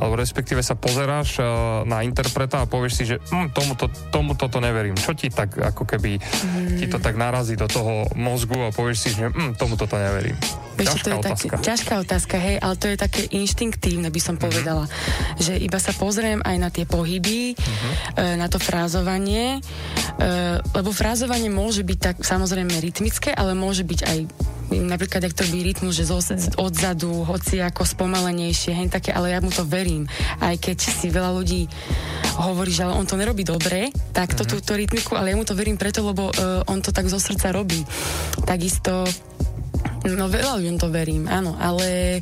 alebo 0.00 0.16
respektíve 0.16 0.64
sa 0.64 0.72
pozeráš 0.74 1.38
uh, 1.38 1.84
na 1.84 2.00
interpreta 2.00 2.64
a 2.64 2.66
povieš 2.66 2.92
si, 2.96 3.04
že 3.04 3.20
hm, 3.20 3.52
tomuto, 3.52 3.92
tomuto 4.08 4.48
to 4.48 4.58
neverím. 4.58 4.96
Čo 4.96 5.12
ti 5.12 5.28
tak 5.28 5.60
ako 5.60 5.84
keby 5.84 6.16
mm. 6.16 6.80
ti 6.80 6.88
to 6.88 6.96
tak 6.96 7.20
narazí 7.20 7.54
do 7.54 7.68
toho 7.68 8.08
mozgu 8.16 8.56
a 8.56 8.72
povieš 8.72 8.98
si, 8.98 9.08
že 9.12 9.28
hm, 9.28 9.60
tomuto 9.60 9.84
to 9.84 10.00
neverím. 10.00 10.40
Vieš, 10.80 11.04
to 11.04 11.12
je 11.12 11.20
otázka. 11.20 11.54
Tak, 11.60 11.66
ťažká 11.66 11.92
otázka, 12.00 12.36
hej, 12.40 12.56
ale 12.56 12.74
to 12.80 12.86
je 12.88 12.96
také 12.96 13.22
inštinktívne, 13.28 14.08
by 14.08 14.20
som 14.20 14.40
povedala. 14.40 14.88
Mm-hmm. 14.88 15.40
Že 15.44 15.52
iba 15.60 15.78
sa 15.78 15.92
pozriem 15.92 16.40
aj 16.40 16.56
na 16.56 16.68
tie 16.72 16.88
pohyby, 16.88 17.52
mm-hmm. 17.52 18.40
na 18.40 18.48
to 18.48 18.56
frázovanie, 18.56 19.60
e, 19.60 19.60
lebo 20.62 20.90
frázovanie 20.96 21.52
môže 21.52 21.84
byť 21.84 21.98
tak 22.00 22.16
samozrejme 22.24 22.72
rytmické, 22.80 23.36
ale 23.36 23.52
môže 23.52 23.84
byť 23.84 24.00
aj 24.08 24.18
napríklad, 24.70 25.26
ak 25.26 25.34
to 25.34 25.42
by 25.50 25.66
rytmus, 25.66 25.98
že 25.98 26.06
odzadu, 26.54 27.26
hoci 27.26 27.58
ako 27.58 27.82
spomalenejšie, 27.82 28.70
hej, 28.70 28.86
také, 28.86 29.10
ale 29.10 29.34
ja 29.34 29.42
mu 29.42 29.50
to 29.50 29.66
verím. 29.66 29.89
Aj 30.38 30.54
keď 30.56 30.78
si 30.78 31.08
veľa 31.10 31.30
ľudí 31.34 31.66
hovorí, 32.40 32.72
že 32.72 32.88
on 32.88 33.04
to 33.04 33.20
nerobí 33.20 33.44
dobre, 33.44 33.92
tak 34.14 34.32
to, 34.32 34.48
túto 34.48 34.72
rytmiku, 34.72 35.18
ale 35.18 35.34
ja 35.34 35.36
mu 35.36 35.44
to 35.44 35.58
verím 35.58 35.76
preto, 35.76 36.00
lebo 36.00 36.32
uh, 36.32 36.64
on 36.72 36.80
to 36.80 36.94
tak 36.94 37.10
zo 37.10 37.20
srdca 37.20 37.52
robí. 37.52 37.84
Takisto 38.46 39.04
No 40.00 40.32
veľa 40.32 40.56
ľuďom 40.56 40.76
to 40.80 40.88
verím, 40.88 41.28
áno, 41.28 41.52
ale 41.60 42.20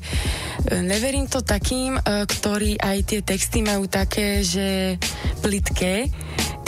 neverím 0.67 1.31
to 1.31 1.47
takým, 1.47 1.95
ktorí 2.03 2.75
aj 2.75 2.99
tie 3.07 3.21
texty 3.23 3.63
majú 3.63 3.87
také, 3.87 4.43
že 4.43 4.99
plitké, 5.39 6.11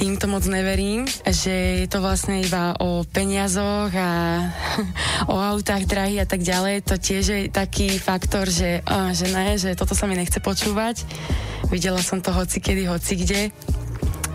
týmto 0.00 0.32
moc 0.32 0.40
neverím, 0.48 1.04
že 1.28 1.84
je 1.84 1.86
to 1.90 2.00
vlastne 2.00 2.40
iba 2.40 2.72
o 2.80 3.04
peniazoch 3.04 3.92
a 3.92 4.10
o 5.32 5.36
autách 5.36 5.84
drahých 5.84 6.24
a 6.24 6.26
tak 6.30 6.40
ďalej. 6.40 6.88
To 6.88 6.96
tiež 6.96 7.24
je 7.28 7.40
taký 7.52 8.00
faktor, 8.00 8.48
že, 8.48 8.80
že 9.12 9.26
ne, 9.28 9.60
že 9.60 9.76
toto 9.76 9.92
sa 9.92 10.08
mi 10.08 10.16
nechce 10.16 10.40
počúvať. 10.40 11.04
Videla 11.68 12.00
som 12.00 12.24
to 12.24 12.32
hoci 12.32 12.64
kedy, 12.64 12.88
hoci 12.88 13.12
kde. 13.20 13.40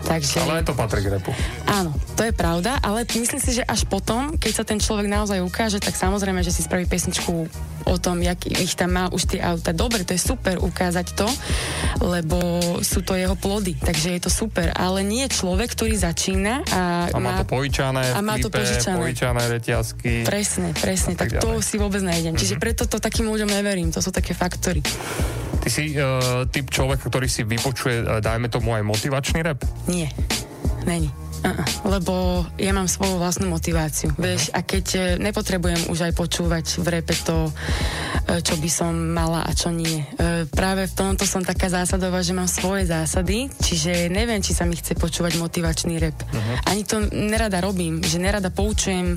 Takže... 0.06 0.38
Ale 0.46 0.62
to 0.62 0.72
patrí 0.72 1.02
k 1.02 1.18
repu. 1.18 1.34
Áno, 1.66 1.90
To 2.16 2.22
je 2.24 2.32
pravda, 2.32 2.80
ale 2.80 3.04
myslím 3.04 3.42
si, 3.42 3.60
že 3.60 3.62
až 3.66 3.84
potom, 3.84 4.40
keď 4.40 4.52
sa 4.56 4.64
ten 4.64 4.80
človek 4.80 5.04
naozaj 5.04 5.44
ukáže, 5.44 5.82
tak 5.82 5.92
samozrejme, 5.98 6.40
že 6.40 6.48
si 6.48 6.64
spraví 6.64 6.88
pesničku 6.88 7.44
o 7.86 7.96
tom, 8.02 8.18
jak 8.18 8.42
ich 8.50 8.74
tam 8.74 8.98
má 8.98 9.04
už 9.14 9.36
tie 9.36 9.40
auta. 9.40 9.70
Dobre, 9.70 10.02
to 10.02 10.12
je 10.12 10.20
super 10.20 10.58
ukázať 10.58 11.06
to, 11.14 11.28
lebo 12.02 12.38
sú 12.82 13.06
to 13.06 13.14
jeho 13.14 13.38
plody, 13.38 13.78
takže 13.78 14.18
je 14.18 14.20
to 14.26 14.30
super. 14.30 14.74
Ale 14.74 15.06
nie 15.06 15.24
je 15.30 15.38
človek, 15.38 15.70
ktorý 15.70 15.94
začína 15.94 16.66
a, 16.66 17.06
A 17.14 17.18
má 17.22 17.38
to 17.40 17.46
pojičané 17.46 18.12
a 18.12 18.18
má 18.18 18.36
to 18.42 18.50
požičané. 18.50 18.98
pojičané 18.98 19.42
reťazky. 19.46 20.26
Presne, 20.26 20.74
presne, 20.74 21.14
tak 21.14 21.38
tak, 21.38 21.42
to 21.42 21.62
si 21.62 21.78
vôbec 21.78 22.02
nejdem. 22.02 22.34
Čiže 22.34 22.58
preto 22.58 22.90
to 22.90 22.98
takým 22.98 23.30
ľuďom 23.30 23.50
neverím, 23.50 23.94
to 23.94 24.02
sú 24.02 24.10
také 24.10 24.34
faktory. 24.34 24.82
Ty 25.62 25.68
si 25.70 25.98
uh, 25.98 26.46
typ 26.46 26.70
človeka, 26.70 27.10
ktorý 27.10 27.26
si 27.26 27.42
vypočuje, 27.42 28.02
uh, 28.02 28.22
dajme 28.22 28.46
tomu 28.46 28.74
aj 28.74 28.82
motivačný 28.86 29.42
rap? 29.42 29.62
Nie, 29.90 30.10
není. 30.86 31.10
Lebo 31.86 32.44
ja 32.58 32.72
mám 32.74 32.90
svoju 32.90 33.20
vlastnú 33.20 33.46
motiváciu. 33.52 34.10
Vieš, 34.18 34.50
a 34.50 34.62
keď 34.64 34.86
e, 34.94 35.00
nepotrebujem 35.22 35.88
už 35.92 36.10
aj 36.10 36.12
počúvať 36.18 36.66
v 36.82 36.86
repe 36.98 37.14
to, 37.22 37.48
e, 37.48 38.42
čo 38.42 38.58
by 38.58 38.70
som 38.70 38.92
mala 38.92 39.46
a 39.46 39.52
čo 39.54 39.70
nie. 39.70 40.02
E, 40.02 40.48
Práve 40.50 40.88
v 40.90 40.94
tomto 40.96 41.24
som 41.28 41.46
taká 41.46 41.70
zásadová, 41.70 42.20
že 42.24 42.34
mám 42.34 42.50
svoje 42.50 42.88
zásady, 42.90 43.48
čiže 43.60 44.10
neviem, 44.10 44.42
či 44.42 44.56
sa 44.56 44.66
mi 44.66 44.74
chce 44.74 44.98
počúvať 44.98 45.38
motivačný 45.38 46.00
rep. 46.00 46.16
Ani 46.66 46.82
to 46.82 47.00
nerada 47.12 47.62
robím, 47.62 48.02
že 48.02 48.18
nerada 48.18 48.50
poučujem 48.50 49.16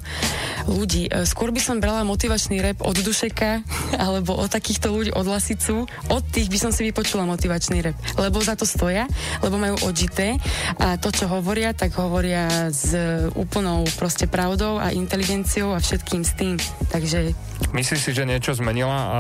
ľudí. 0.70 1.10
Skôr 1.26 1.50
by 1.50 1.62
som 1.62 1.82
brala 1.82 2.06
motivačný 2.06 2.62
rep 2.62 2.78
od 2.84 2.98
Dušeka, 3.00 3.66
alebo 4.06 4.38
od 4.38 4.50
takýchto 4.52 4.94
ľudí, 4.94 5.12
od 5.16 5.26
Lasicu. 5.26 5.90
Od 6.12 6.24
tých 6.30 6.48
by 6.52 6.58
som 6.60 6.72
si 6.72 6.86
vypočula 6.88 7.26
motivačný 7.26 7.82
rep. 7.82 7.98
Lebo 8.16 8.40
za 8.44 8.54
to 8.56 8.68
stoja, 8.68 9.10
lebo 9.42 9.58
majú 9.58 9.90
odžité 9.90 10.38
a 10.78 11.00
to, 11.00 11.10
čo 11.10 11.26
hovoria, 11.32 11.74
tak 11.74 11.96
hovoria 12.10 12.74
s 12.74 12.98
úplnou 13.38 13.86
proste 13.94 14.26
pravdou 14.26 14.82
a 14.82 14.90
inteligenciou 14.90 15.78
a 15.78 15.80
všetkým 15.80 16.26
s 16.26 16.34
tým. 16.34 16.58
Takže 16.90 17.38
Myslíš 17.70 18.02
si, 18.02 18.12
že 18.18 18.26
niečo 18.26 18.58
zmenila 18.58 18.98
uh, 18.98 19.20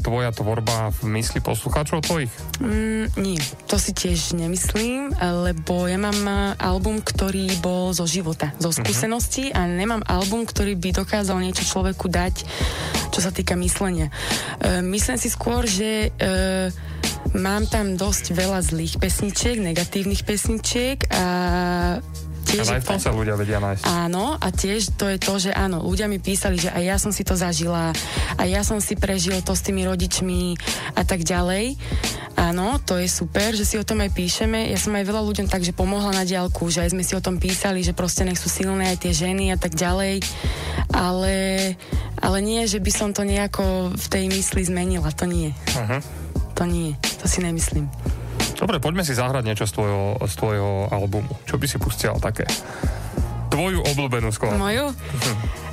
tvoja 0.00 0.32
tvorba 0.32 0.88
v 1.04 1.20
mysli 1.20 1.44
poslucháčov 1.44 2.00
tvojich? 2.00 2.32
Mm, 2.64 3.12
nie, 3.20 3.36
to 3.68 3.76
si 3.76 3.92
tiež 3.92 4.32
nemyslím, 4.32 5.12
lebo 5.20 5.84
ja 5.84 6.00
mám 6.00 6.16
eh, 6.16 6.56
album, 6.64 7.04
ktorý 7.04 7.50
bol 7.60 7.92
zo 7.92 8.08
života, 8.08 8.56
zo 8.56 8.72
skúseností 8.72 9.52
a 9.52 9.68
nemám 9.68 10.00
album, 10.08 10.48
ktorý 10.48 10.80
by 10.80 11.04
dokázal 11.04 11.36
niečo 11.44 11.66
človeku 11.66 12.08
dať, 12.08 12.46
čo 13.12 13.20
sa 13.20 13.34
týka 13.34 13.58
myslenia. 13.58 14.08
E, 14.62 14.80
myslím 14.80 15.18
si 15.18 15.28
skôr, 15.28 15.66
že 15.66 16.08
e, 16.08 16.70
mám 17.36 17.68
tam 17.68 17.94
dosť 17.94 18.32
veľa 18.32 18.60
zlých 18.64 18.96
pesničiek, 18.98 19.60
negatívnych 19.60 20.22
pesničiek 20.24 20.98
a 21.12 21.24
tiež... 22.48 22.64
Ale 22.64 22.80
aj 22.80 22.82
v 22.82 22.88
tom 22.88 23.00
sa 23.00 23.12
ľudia 23.12 23.34
vedia 23.36 23.60
nájsť. 23.60 23.82
Áno, 23.84 24.40
a 24.40 24.48
tiež 24.48 24.96
to 24.96 25.04
je 25.12 25.18
to, 25.20 25.34
že 25.36 25.50
áno, 25.52 25.84
ľudia 25.84 26.08
mi 26.08 26.16
písali, 26.16 26.56
že 26.56 26.72
aj 26.72 26.82
ja 26.82 26.96
som 26.96 27.12
si 27.12 27.22
to 27.22 27.36
zažila, 27.36 27.92
a 28.38 28.42
ja 28.48 28.64
som 28.64 28.80
si 28.80 28.96
prežil 28.96 29.44
to 29.44 29.52
s 29.52 29.60
tými 29.60 29.84
rodičmi 29.84 30.56
a 30.96 31.02
tak 31.04 31.28
ďalej. 31.28 31.76
Áno, 32.38 32.78
to 32.78 32.96
je 33.02 33.10
super, 33.10 33.50
že 33.50 33.66
si 33.66 33.74
o 33.74 33.84
tom 33.84 33.98
aj 33.98 34.14
píšeme. 34.14 34.70
Ja 34.70 34.78
som 34.78 34.94
aj 34.94 35.10
veľa 35.10 35.26
ľuďom 35.26 35.50
takže 35.50 35.74
pomohla 35.74 36.14
na 36.14 36.24
diálku, 36.24 36.70
že 36.70 36.86
aj 36.86 36.94
sme 36.94 37.02
si 37.02 37.18
o 37.18 37.24
tom 37.24 37.42
písali, 37.42 37.82
že 37.82 37.98
proste 37.98 38.22
nech 38.22 38.38
sú 38.38 38.46
silné 38.46 38.94
aj 38.94 39.02
tie 39.02 39.12
ženy 39.12 39.50
a 39.50 39.58
tak 39.58 39.74
ďalej. 39.74 40.22
Ale, 40.94 41.36
ale 42.22 42.38
nie, 42.38 42.62
že 42.70 42.78
by 42.78 42.92
som 42.94 43.10
to 43.10 43.26
nejako 43.26 43.90
v 43.90 44.06
tej 44.06 44.24
mysli 44.30 44.62
zmenila, 44.62 45.10
to 45.10 45.26
nie. 45.26 45.50
Uh-huh. 45.74 45.98
To 46.58 46.66
nie, 46.66 46.98
to 47.22 47.30
si 47.30 47.38
nemyslím. 47.38 47.86
Dobre, 48.58 48.82
poďme 48.82 49.06
si 49.06 49.14
zahrať 49.14 49.46
niečo 49.46 49.70
z 49.70 49.78
tvojho, 49.78 50.18
z 50.26 50.34
tvojho 50.34 50.70
albumu. 50.90 51.30
Čo 51.46 51.54
by 51.54 51.66
si 51.70 51.78
pustila 51.78 52.18
také? 52.18 52.42
Tvoju 53.54 53.86
obľúbenú 53.94 54.34
skladbu. 54.34 54.58
Moju? 54.58 54.90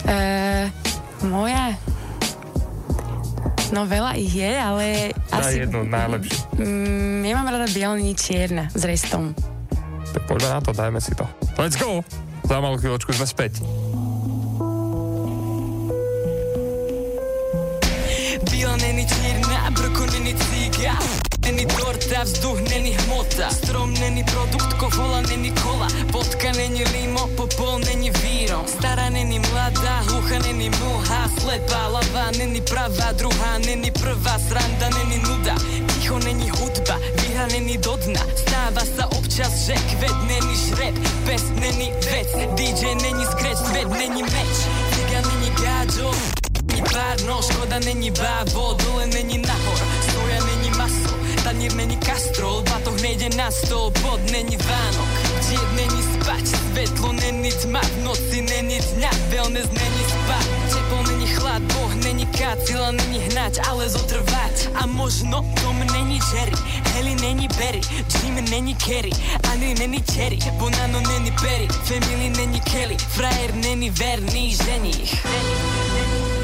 Uh, 0.05 0.69
moja? 1.33 1.73
No 3.73 3.89
veľa 3.89 4.13
ich 4.21 4.37
je, 4.37 4.53
ale 4.53 5.09
Daj 5.33 5.41
asi... 5.41 5.65
jednu 5.65 5.89
najlepšiu. 5.89 6.37
Mm, 6.61 7.25
ja 7.25 7.33
mám 7.33 7.49
rada 7.49 7.65
bielení 7.73 8.13
čierna 8.13 8.69
s 8.69 8.85
restom. 8.85 9.33
Tak 10.13 10.29
poďme 10.29 10.53
na 10.53 10.59
to, 10.61 10.69
dajme 10.69 11.01
si 11.01 11.17
to. 11.17 11.25
Let's 11.57 11.81
go! 11.81 12.05
Za 12.45 12.61
malú 12.61 12.77
chvíľočku 12.77 13.09
sme 13.17 13.25
späť. 13.25 13.65
Brko 19.71 20.05
není 20.05 20.35
ciga 20.35 20.99
Není 21.45 21.65
torta, 21.65 22.23
vzduch 22.23 22.59
není 22.69 22.91
hmota. 22.91 23.49
Strom 23.49 23.93
není 23.93 24.23
produkt, 24.23 24.73
kovola 24.73 25.21
není 25.21 25.51
kola 25.51 25.87
Vodka 26.11 26.51
není 26.51 26.83
limo, 26.83 27.27
popol 27.37 27.79
není 27.85 28.09
vírom 28.09 28.65
Stará 28.67 29.09
není 29.09 29.39
mladá, 29.39 30.01
hlucha 30.09 30.39
není 30.39 30.69
mlha 30.69 31.29
Slepá 31.39 31.87
lava 31.87 32.31
není 32.37 32.61
pravá, 32.61 33.11
druhá 33.11 33.57
není 33.57 33.91
prvá 33.91 34.39
Sranda 34.39 34.89
není 34.89 35.21
nuda, 35.21 35.55
ticho 35.93 36.19
není 36.19 36.49
hudba 36.49 36.99
Výhra 37.21 37.47
není 37.47 37.77
do 37.77 37.95
dna, 37.95 38.21
stáva 38.35 38.81
sa 38.97 39.07
občas, 39.13 39.65
že 39.65 39.73
kvet 39.73 40.17
není 40.27 40.55
žreb 40.55 40.95
Pes 41.25 41.43
není 41.61 41.93
vec, 42.09 42.29
DJ 42.57 42.95
není 43.01 43.25
scratch, 43.25 43.69
svet 43.69 43.89
není 43.89 44.23
meč. 44.23 44.55
Ciga 44.95 45.21
není 45.29 45.49
není 45.49 46.44
párno, 46.95 47.41
škoda 47.41 47.79
není 47.79 48.11
bávo, 48.11 48.77
dole 48.83 49.07
není 49.07 49.37
nahor, 49.37 49.79
stoja 50.09 50.39
není 50.45 50.69
maso, 50.77 51.11
tanír 51.43 51.73
není 51.75 51.97
kastrol, 51.97 52.61
batoh 52.61 53.01
nejde 53.01 53.29
na 53.37 53.51
stôl, 53.51 53.91
bod 54.01 54.19
není 54.31 54.57
Vánok, 54.57 55.09
diet 55.49 55.71
není 55.75 56.01
spať, 56.03 56.47
svetlo 56.47 57.11
není 57.13 57.51
tma, 57.51 57.81
v 57.81 58.03
noci 58.03 58.41
není 58.41 58.79
dňa, 58.79 59.11
wellness 59.29 59.69
není 59.69 60.03
spať, 60.09 60.45
teplo 60.73 61.03
není 61.03 61.27
chlad, 61.27 61.61
boh 61.61 61.93
není 61.95 62.25
kat, 62.25 62.57
sila 62.67 62.91
není 62.91 63.19
hnať, 63.19 63.59
ale 63.69 63.89
zotrvať, 63.89 64.55
a 64.75 64.85
možno 64.85 65.45
dom 65.61 65.79
není 65.93 66.19
Jerry, 66.33 66.55
heli 66.93 67.15
není 67.15 67.47
Berry, 67.47 67.81
Jim 68.23 68.35
není 68.49 68.75
Kerry, 68.75 69.11
ani 69.51 69.75
není 69.75 70.03
Cherry, 70.13 70.39
Bonano 70.57 70.99
není 70.99 71.31
Perry, 71.31 71.67
family 71.67 72.29
není 72.29 72.59
Kelly, 72.61 72.97
frajer 72.97 73.55
není 73.55 73.89
verný 73.89 74.55
ženich. 74.55 75.25
Bela 75.25 76.34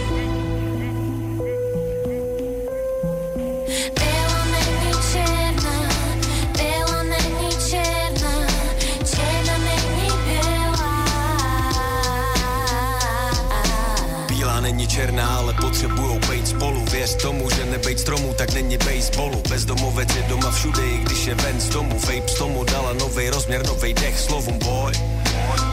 černá, 15.01 15.37
ale 15.37 15.53
potřebujou 15.53 16.19
být 16.29 16.47
spolu. 16.47 16.85
Věř 16.91 17.15
tomu, 17.15 17.49
že 17.49 17.65
nebejt 17.65 17.99
stromů, 17.99 18.33
tak 18.37 18.53
není 18.53 18.77
baseballu 18.77 19.43
Bezdomovec 19.49 20.15
je 20.15 20.23
doma 20.29 20.51
všude, 20.51 20.81
i 20.87 20.97
když 20.97 21.25
je 21.25 21.35
ven 21.35 21.61
z 21.61 21.69
domu. 21.69 21.99
Vape 21.99 22.33
tomu 22.37 22.63
dala 22.63 22.93
novej 22.93 23.29
rozměr, 23.29 23.65
novej 23.67 23.93
dech 23.93 24.19
slovům. 24.19 24.59
Boy 24.59 24.93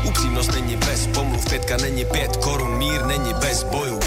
Upřímnost 0.08 0.52
není 0.54 0.76
bez 0.76 1.06
pomluv, 1.06 1.48
pětka 1.48 1.76
není 1.76 2.04
pět 2.04 2.36
korun, 2.36 2.78
mír 2.78 3.04
není 3.06 3.34
bez 3.34 3.62
bojů 3.62 4.00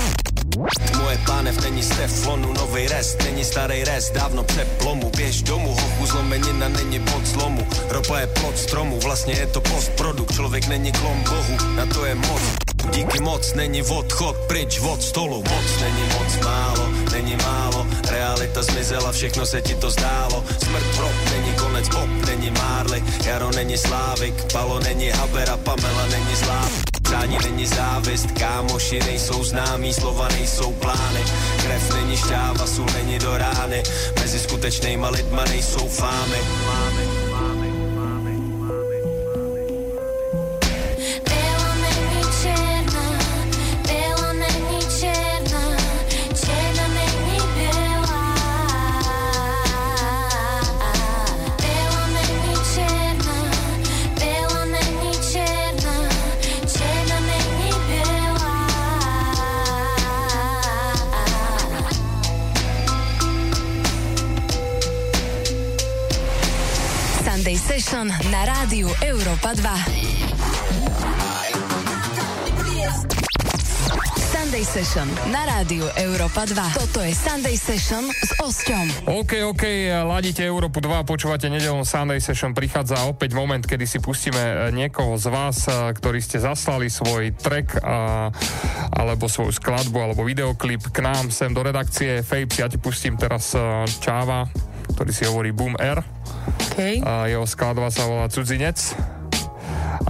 Moje 0.98 1.18
pánev 1.26 1.64
není 1.64 1.84
z 1.84 1.90
teflonu, 1.90 2.54
novej 2.54 2.88
rest, 2.88 3.24
není 3.24 3.44
starý 3.44 3.84
rest, 3.84 4.14
dávno 4.14 4.44
přeplomu 4.44 5.12
Běž 5.18 5.42
domů, 5.42 5.74
hochu 5.74 6.06
zlomenina 6.06 6.70
není 6.70 7.00
pod 7.00 7.26
zlomu. 7.26 7.68
Ropa 7.90 8.20
je 8.20 8.28
plod 8.28 8.58
stromu, 8.58 9.00
vlastně 9.00 9.34
je 9.34 9.48
to 9.48 9.62
postprodukt. 9.62 10.36
Člověk 10.36 10.68
není 10.68 10.92
klon 10.92 11.24
bohu, 11.30 11.76
na 11.76 11.86
to 11.86 12.06
je 12.06 12.16
moc 12.16 12.71
Díky 12.90 13.20
moc 13.20 13.54
není 13.54 13.82
odchod 13.82 14.38
pryč 14.48 14.80
od 14.80 15.04
stolu. 15.04 15.38
Moc 15.38 15.82
není 15.82 16.04
moc 16.20 16.46
málo, 16.46 16.90
není 17.12 17.36
málo. 17.36 17.88
Realita 18.10 18.64
zmizela, 18.64 19.12
všechno 19.12 19.46
se 19.46 19.62
ti 19.62 19.76
to 19.76 19.90
zdálo. 19.90 20.44
Smrt 20.64 20.96
prop, 20.96 21.16
není 21.32 21.54
konec 21.54 21.90
pop, 21.90 22.10
není 22.28 22.52
Marley 22.52 23.04
Jaro 23.26 23.52
není 23.52 23.78
Slávik, 23.78 24.54
Palo 24.54 24.80
není 24.80 25.10
Haber 25.10 25.50
a 25.50 25.58
Pamela 25.58 26.06
není 26.08 26.36
zlá 26.36 26.70
Přání 27.12 27.38
není 27.44 27.66
závist, 27.66 28.32
kámoši 28.32 29.00
nejsou 29.00 29.44
známí, 29.44 29.94
slova 29.94 30.28
nejsou 30.28 30.74
plány. 30.74 31.24
Krev 31.64 31.94
není 31.94 32.18
šťáva, 32.18 32.68
sůl 32.68 32.86
není 32.94 33.20
do 33.20 33.38
rány. 33.38 33.84
Mezi 34.20 34.40
skutečnejma 34.40 35.10
lidma 35.10 35.44
nejsou 35.46 35.88
fámy. 35.88 36.38
Bela 36.66 37.21
Európa 69.00 69.56
2. 69.56 70.22
Sunday 74.52 74.68
Session 74.68 75.08
na 75.32 75.48
rádiu 75.48 75.88
Európa 75.96 76.44
2. 76.44 76.54
Toto 76.76 77.00
je 77.00 77.16
Sunday 77.16 77.56
Session 77.56 78.04
s 78.12 78.36
Osťom. 78.44 79.10
OK, 79.24 79.48
OK, 79.48 79.64
ladíte 80.04 80.44
Európu 80.44 80.84
2, 80.84 81.08
počúvate 81.08 81.48
nedelnú 81.48 81.88
Sunday 81.88 82.20
Session, 82.20 82.52
prichádza 82.52 83.08
opäť 83.08 83.32
moment, 83.32 83.64
kedy 83.64 83.88
si 83.88 84.04
pustíme 84.04 84.38
e, 84.38 84.56
niekoho 84.76 85.16
z 85.16 85.32
vás, 85.32 85.66
e, 85.66 85.96
ktorí 85.96 86.20
ste 86.20 86.44
zaslali 86.44 86.92
svoj 86.92 87.32
track 87.40 87.80
a, 87.80 88.28
alebo 88.92 89.32
svoju 89.32 89.56
skladbu 89.56 89.98
alebo 89.98 90.28
videoklip 90.28 90.92
k 90.92 91.00
nám 91.00 91.32
sem 91.32 91.56
do 91.56 91.64
redakcie 91.64 92.20
Fapes. 92.20 92.60
Ja 92.60 92.68
ti 92.68 92.76
pustím 92.76 93.16
teraz 93.16 93.56
e, 93.56 93.88
Čáva, 94.04 94.52
ktorý 94.94 95.12
si 95.16 95.24
hovorí 95.26 95.56
Boom 95.56 95.80
R. 95.80 96.21
Okay. 96.72 97.04
A 97.04 97.28
jeho 97.28 97.44
skladba 97.44 97.92
sa 97.92 98.08
volá 98.08 98.32
Cudzinec 98.32 98.80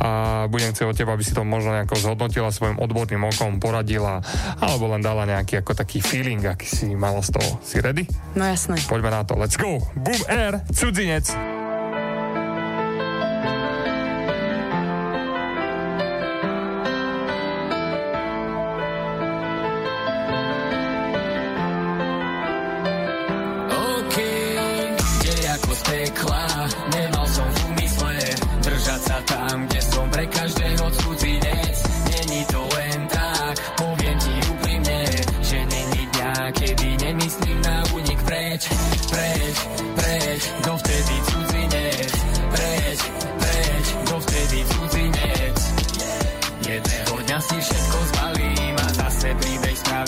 a 0.01 0.45
budem 0.49 0.73
chcieť 0.73 0.87
od 0.89 0.97
teba, 0.97 1.13
aby 1.13 1.21
si 1.21 1.37
to 1.37 1.45
možno 1.45 1.77
nejako 1.77 1.93
zhodnotila 1.93 2.49
svojim 2.49 2.81
odborným 2.81 3.21
okom, 3.21 3.61
poradila, 3.61 4.25
alebo 4.57 4.89
len 4.89 5.05
dala 5.05 5.29
nejaký 5.29 5.61
ako 5.61 5.77
taký 5.77 6.01
feeling, 6.01 6.41
aký 6.41 6.65
si 6.65 6.97
mala 6.97 7.21
z 7.21 7.37
toho. 7.37 7.61
Si 7.61 7.77
ready? 7.77 8.09
No 8.33 8.49
jasné. 8.49 8.81
Poďme 8.89 9.13
na 9.13 9.21
to, 9.21 9.37
let's 9.37 9.59
go! 9.61 9.77
Boom 9.93 10.21
Air, 10.25 10.65
cudzinec! 10.73 11.60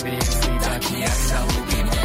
Spravím 0.04 0.20
si 0.20 0.52
taký, 0.60 0.94
jak 1.00 1.18
sa 1.24 1.38
ľúbi 1.48 1.80
mne. 1.80 2.04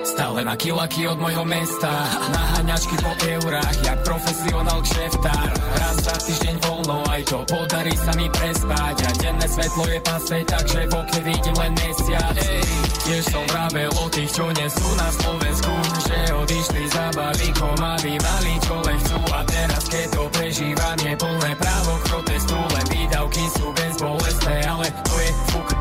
Stále 0.00 0.40
na 0.44 0.54
kilaky 0.58 1.08
od 1.08 1.18
mojho 1.22 1.44
mesta 1.48 1.88
Naháňačky 2.34 2.96
po 3.00 3.12
eurách 3.24 3.76
Jak 3.80 3.98
profesionál 4.04 4.80
kšeftár. 4.84 5.48
Raz 5.80 5.96
za 6.04 6.16
týždeň 6.20 6.56
voľno 6.60 6.96
Aj 7.08 7.22
to 7.24 7.40
podarí 7.48 7.94
sa 7.96 8.12
mi 8.18 8.28
prespať. 8.28 8.96
A 9.00 9.10
denné 9.16 9.46
svetlo 9.48 9.84
je 9.88 10.00
pase 10.04 10.36
Takže 10.44 10.80
v 10.90 10.94
vidím 11.24 11.56
len 11.56 11.72
mesiac. 11.72 12.36
Ej, 12.36 12.64
tiež 13.06 13.22
som 13.32 13.44
vravel 13.48 13.90
o 13.96 14.04
tých, 14.12 14.30
čo 14.34 14.44
nie 14.52 14.68
sú 14.68 14.88
na 15.00 15.08
Slovensku 15.14 15.72
Že 16.04 16.18
odišli 16.44 16.84
za 16.90 17.06
balíkom 17.16 17.78
A 17.80 17.94
mali 17.96 18.52
čo 18.60 18.76
len 18.84 18.98
chcú. 19.00 19.20
A 19.32 19.40
teraz 19.48 19.84
keď 19.88 20.06
to 20.12 20.22
prežívam 20.36 20.98
Je 21.00 21.14
plné 21.16 21.50
právo 21.56 21.92
k 21.96 22.04
protestu 22.12 22.56
Len 22.56 22.86
výdavky 22.92 23.44
sú 23.56 23.66
bezbolestné 23.72 24.56
Ale 24.68 24.86
to 25.06 25.14
je 25.16 25.30
fuk 25.48 25.79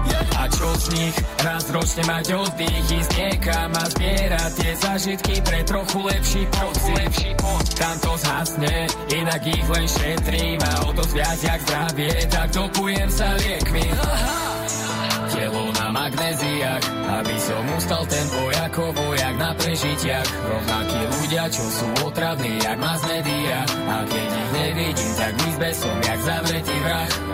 nich? 0.91 1.15
Raz 1.39 1.63
ročne 1.71 2.03
mať 2.03 2.25
oddych, 2.35 2.87
ísť 2.91 3.11
niekam 3.15 3.71
a 3.71 3.83
zbierať 3.87 4.51
tie 4.59 4.71
zažitky 4.75 5.35
pre 5.43 5.59
trochu 5.63 5.99
lepší 6.03 6.43
pocit. 6.51 6.95
Lepší 6.99 7.31
Tam 7.79 7.95
to 8.03 8.13
zhasne, 8.19 8.75
inak 9.15 9.41
ich 9.47 9.67
len 9.71 9.87
šetrím 9.87 10.59
a 10.59 10.71
o 10.83 10.89
to 10.91 11.03
viac 11.15 11.39
jak 11.39 11.59
zdravie, 11.63 12.11
tak 12.27 12.47
dopujem 12.51 13.09
sa 13.09 13.27
liekmi. 13.39 13.87
Telo 15.31 15.63
na 15.71 15.87
magnéziách, 15.95 16.83
aby 17.07 17.35
som 17.39 17.63
ustal 17.79 18.03
ten 18.11 18.27
ako 18.69 18.91
vojak 18.91 19.35
na 19.39 19.51
prežitiach. 19.55 20.27
Rovnakí 20.27 20.99
ľudia, 21.19 21.43
čo 21.47 21.63
sú 21.63 21.87
otravní, 22.05 22.59
jak 22.59 22.77
mass 22.77 23.01
media. 23.07 23.63
A 23.87 23.95
keď 24.05 24.29
ich 24.29 24.51
nevidím, 24.53 25.11
tak 25.15 25.33
izbe 25.47 25.69
som 25.71 25.95
jak 26.03 26.19
zavretý 26.21 26.75
vrah. 26.83 27.28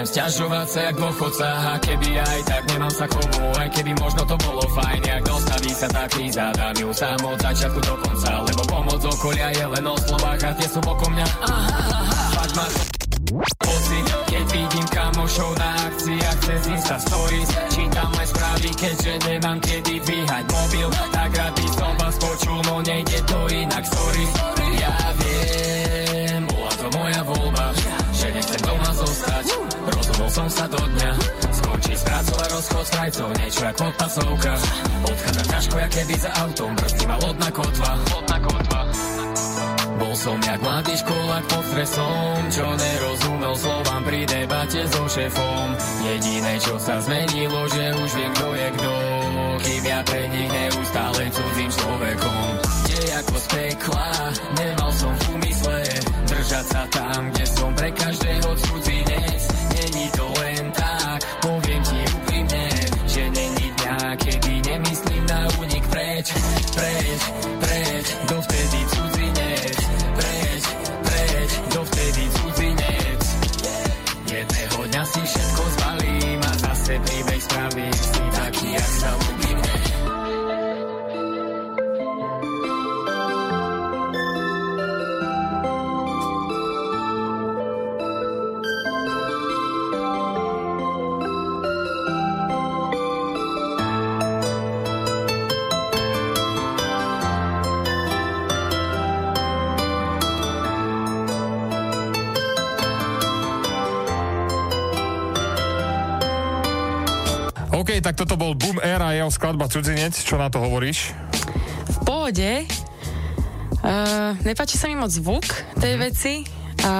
Nechcem 0.00 0.16
sťažovať 0.16 0.64
sa 0.72 0.80
jak 0.88 0.96
dôchodca 0.96 1.48
A 1.60 1.72
keby 1.76 2.08
aj 2.24 2.40
tak 2.48 2.62
nemám 2.72 2.88
sa 2.88 3.04
komu 3.04 3.52
Aj 3.52 3.68
keby 3.68 3.92
možno 4.00 4.24
to 4.24 4.32
bolo 4.40 4.64
fajn. 4.72 5.00
Jak 5.04 5.22
dostaví 5.28 5.72
sa 5.76 5.88
tá 5.92 6.08
kríza 6.08 6.44
Dám 6.56 6.72
ju 6.72 6.88
sám 6.88 7.20
od 7.20 7.36
začiatku 7.36 7.80
do 7.84 7.94
konca. 8.00 8.30
Lebo 8.48 8.62
pomoc 8.64 9.00
okolia 9.04 9.52
je 9.52 9.66
len 9.68 9.84
o 9.84 9.96
slovách 10.00 10.40
A 10.40 10.50
tie 10.56 10.68
sú 10.72 10.80
okolo 10.80 11.10
mňa. 11.12 11.26
Fakt 12.32 12.52
ma 12.56 12.66
pocit 13.60 14.04
Keď 14.24 14.44
vidím 14.48 14.86
kamošov 14.88 15.50
na 15.60 15.68
akciách 15.92 16.38
Cez 16.48 16.62
Insta 16.72 16.96
Stories 16.96 17.50
Čítam 17.68 18.08
len 18.16 18.24
správy 18.32 18.70
Keďže 18.72 19.12
nemám 19.28 19.58
kedy 19.60 19.94
dvíhať 20.00 20.44
mobil. 20.48 20.88
Tak 21.12 21.30
rád 21.36 21.52
by 21.60 21.66
som 21.76 21.92
vás 22.00 22.16
počul 22.16 22.58
No 22.64 22.80
nejde 22.80 23.20
to 23.28 23.38
inak, 23.52 23.84
sorry. 23.84 24.24
Ja 24.80 24.96
viem, 25.20 26.48
bola 26.48 26.72
to 26.72 26.86
moja 26.88 27.20
voľba 27.20 27.66
Že 28.16 28.26
nechcem 28.32 28.60
doma 28.64 28.90
zostať 28.96 29.69
Rozhodol 30.20 30.36
som 30.36 30.52
sa 30.52 30.68
do 30.68 30.76
dňa 30.76 31.10
Skončí 31.48 31.96
s 31.96 32.04
prácou 32.04 32.36
a 32.36 32.46
rozchod 32.52 32.84
s 32.84 32.90
krajcov 32.92 33.28
Niečo 33.40 33.62
jak 33.64 33.76
podpasovka 33.80 34.52
Odchádzam 35.00 35.46
ťažko, 35.48 35.74
jak 35.80 35.92
keby 35.96 36.14
za 36.20 36.30
autom 36.44 36.70
Brzdí 36.76 37.04
ma 37.08 37.16
lodná 37.24 37.48
kotva 37.48 37.90
Lodná 38.12 38.38
kotva 38.44 38.80
bol 40.00 40.16
som 40.16 40.40
jak 40.40 40.56
mladý 40.64 40.96
školák 40.96 41.44
pod 41.44 41.64
stresom, 41.70 42.40
čo 42.48 42.64
nerozumel 42.72 43.52
slovám 43.52 44.00
pri 44.00 44.24
debate 44.24 44.80
so 44.88 45.04
šéfom. 45.04 45.76
Jediné, 46.00 46.56
čo 46.56 46.80
sa 46.80 47.04
zmenilo, 47.04 47.68
že 47.68 47.84
už 48.00 48.10
viem, 48.16 48.32
kto 48.32 48.48
je 48.48 48.68
kto, 48.80 48.94
kým 49.60 49.82
ja 49.84 50.00
pre 50.00 50.22
nich 50.32 50.48
neustále 50.48 51.22
cudzím 51.28 51.68
človekom. 51.68 52.48
Je 52.88 53.02
ako 53.12 53.36
z 53.36 53.46
pekla, 53.52 54.08
nemal 54.56 54.90
som 54.96 55.12
v 55.12 55.22
úmysle 55.36 55.78
držať 56.32 56.64
sa 56.64 56.82
tam, 56.88 57.20
kde 57.36 57.44
som 57.44 57.70
pre 57.76 57.88
každého 57.92 58.50
cudzinec. 58.56 59.29
Není 60.00 60.12
to 60.16 60.32
len 60.40 60.72
tak, 60.72 61.20
poviem 61.44 61.82
ti 61.84 62.00
úprimne, 62.16 62.66
že 63.04 63.20
není 63.36 63.68
dňa, 63.68 64.16
kedy 64.16 64.54
nemyslím 64.64 65.24
na 65.28 65.44
únik. 65.60 65.84
Preč, 65.92 66.32
preč, 66.72 67.20
preč, 67.60 68.06
dovtedy 68.24 68.80
cudzinec, 68.96 69.76
preč, 70.16 70.64
preč, 71.04 71.50
dovtedy 71.76 72.24
cudzinec. 72.32 73.22
Jedného 74.24 74.80
dňa 74.88 75.04
si 75.04 75.20
všetko 75.20 75.62
zbalím 75.68 76.40
a 76.48 76.52
zase 76.64 76.96
príbeh 76.96 77.40
spravím 77.44 78.19
OK, 108.00 108.08
tak 108.08 108.16
toto 108.16 108.40
bol 108.40 108.56
Boom 108.56 108.80
Air 108.80 109.04
a 109.04 109.12
jeho 109.12 109.28
skladba 109.28 109.68
Cudzinec. 109.68 110.16
Čo 110.16 110.40
na 110.40 110.48
to 110.48 110.56
hovoríš? 110.56 111.12
V 111.84 111.98
pohode. 112.08 112.64
Uh, 113.84 114.32
nepáči 114.40 114.80
sa 114.80 114.88
mi 114.88 114.96
moc 114.96 115.12
zvuk 115.12 115.44
tej 115.76 116.00
Mhm. 116.00 116.02
veci 116.08 116.40
a 116.80 116.94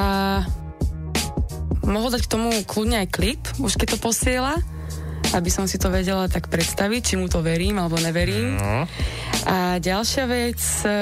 mohol 1.89 2.13
dať 2.13 2.29
k 2.29 2.33
tomu 2.37 2.53
kľudne 2.69 3.01
aj 3.01 3.17
klip, 3.17 3.41
už 3.65 3.81
keď 3.81 3.97
to 3.97 4.05
posiela, 4.05 4.61
aby 5.33 5.49
som 5.49 5.65
si 5.65 5.81
to 5.81 5.89
vedela 5.89 6.29
tak 6.29 6.53
predstaviť, 6.53 7.01
či 7.01 7.15
mu 7.17 7.33
to 7.33 7.41
verím 7.41 7.81
alebo 7.81 7.97
neverím. 7.97 8.61
No. 8.61 8.85
A 9.49 9.81
ďalšia 9.81 10.29
vec, 10.29 10.61
e, 10.85 10.93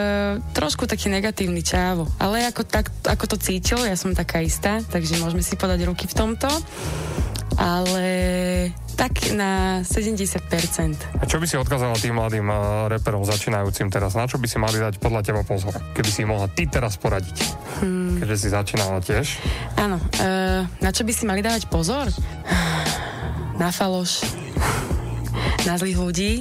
trošku 0.54 0.86
taký 0.86 1.10
negatívny 1.10 1.66
čávo, 1.66 2.06
ale 2.22 2.46
ako, 2.46 2.62
tak, 2.62 2.86
ako 3.02 3.34
to 3.34 3.36
cítil, 3.42 3.82
ja 3.82 3.98
som 3.98 4.14
taká 4.14 4.46
istá, 4.46 4.78
takže 4.78 5.18
môžeme 5.18 5.42
si 5.42 5.58
podať 5.58 5.90
ruky 5.90 6.06
v 6.06 6.14
tomto. 6.14 6.46
Ale 7.58 8.06
tak 8.98 9.30
na 9.30 9.80
70%. 9.86 11.22
A 11.22 11.24
čo 11.24 11.38
by 11.38 11.46
si 11.46 11.54
odkázala 11.54 11.94
tým 12.02 12.18
mladým 12.18 12.50
uh, 12.50 12.90
reperom 12.90 13.22
začínajúcim 13.22 13.86
teraz? 13.94 14.18
Na 14.18 14.26
čo 14.26 14.42
by 14.42 14.50
si 14.50 14.58
mali 14.58 14.82
dať 14.82 14.98
podľa 14.98 15.22
teba 15.22 15.46
pozor? 15.46 15.70
Keby 15.94 16.10
si 16.10 16.26
mohla 16.26 16.50
ty 16.50 16.66
teraz 16.66 16.98
poradiť. 16.98 17.38
Hmm. 17.78 18.18
Keďže 18.18 18.36
si 18.42 18.48
začínala 18.50 18.98
tiež. 18.98 19.38
Áno, 19.78 20.02
uh, 20.02 20.66
na 20.82 20.90
čo 20.90 21.06
by 21.06 21.14
si 21.14 21.30
mali 21.30 21.46
dávať 21.46 21.70
pozor? 21.70 22.10
Na 23.62 23.74
faloš, 23.74 24.22
na 25.66 25.74
zlých 25.78 25.98
ľudí, 25.98 26.32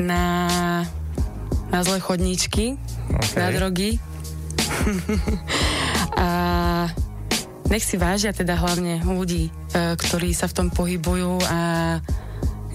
na, 0.00 0.24
na 1.68 1.78
zlé 1.84 2.00
chodníčky, 2.00 2.80
okay. 3.12 3.36
na 3.36 3.52
drogy. 3.52 4.00
a 6.16 6.28
nech 7.70 7.84
si 7.84 7.96
vážia 7.98 8.30
teda 8.30 8.54
hlavne 8.58 9.02
ľudí, 9.02 9.48
e, 9.48 9.50
ktorí 9.96 10.30
sa 10.32 10.46
v 10.46 10.56
tom 10.56 10.68
pohybujú 10.70 11.42
a 11.46 11.60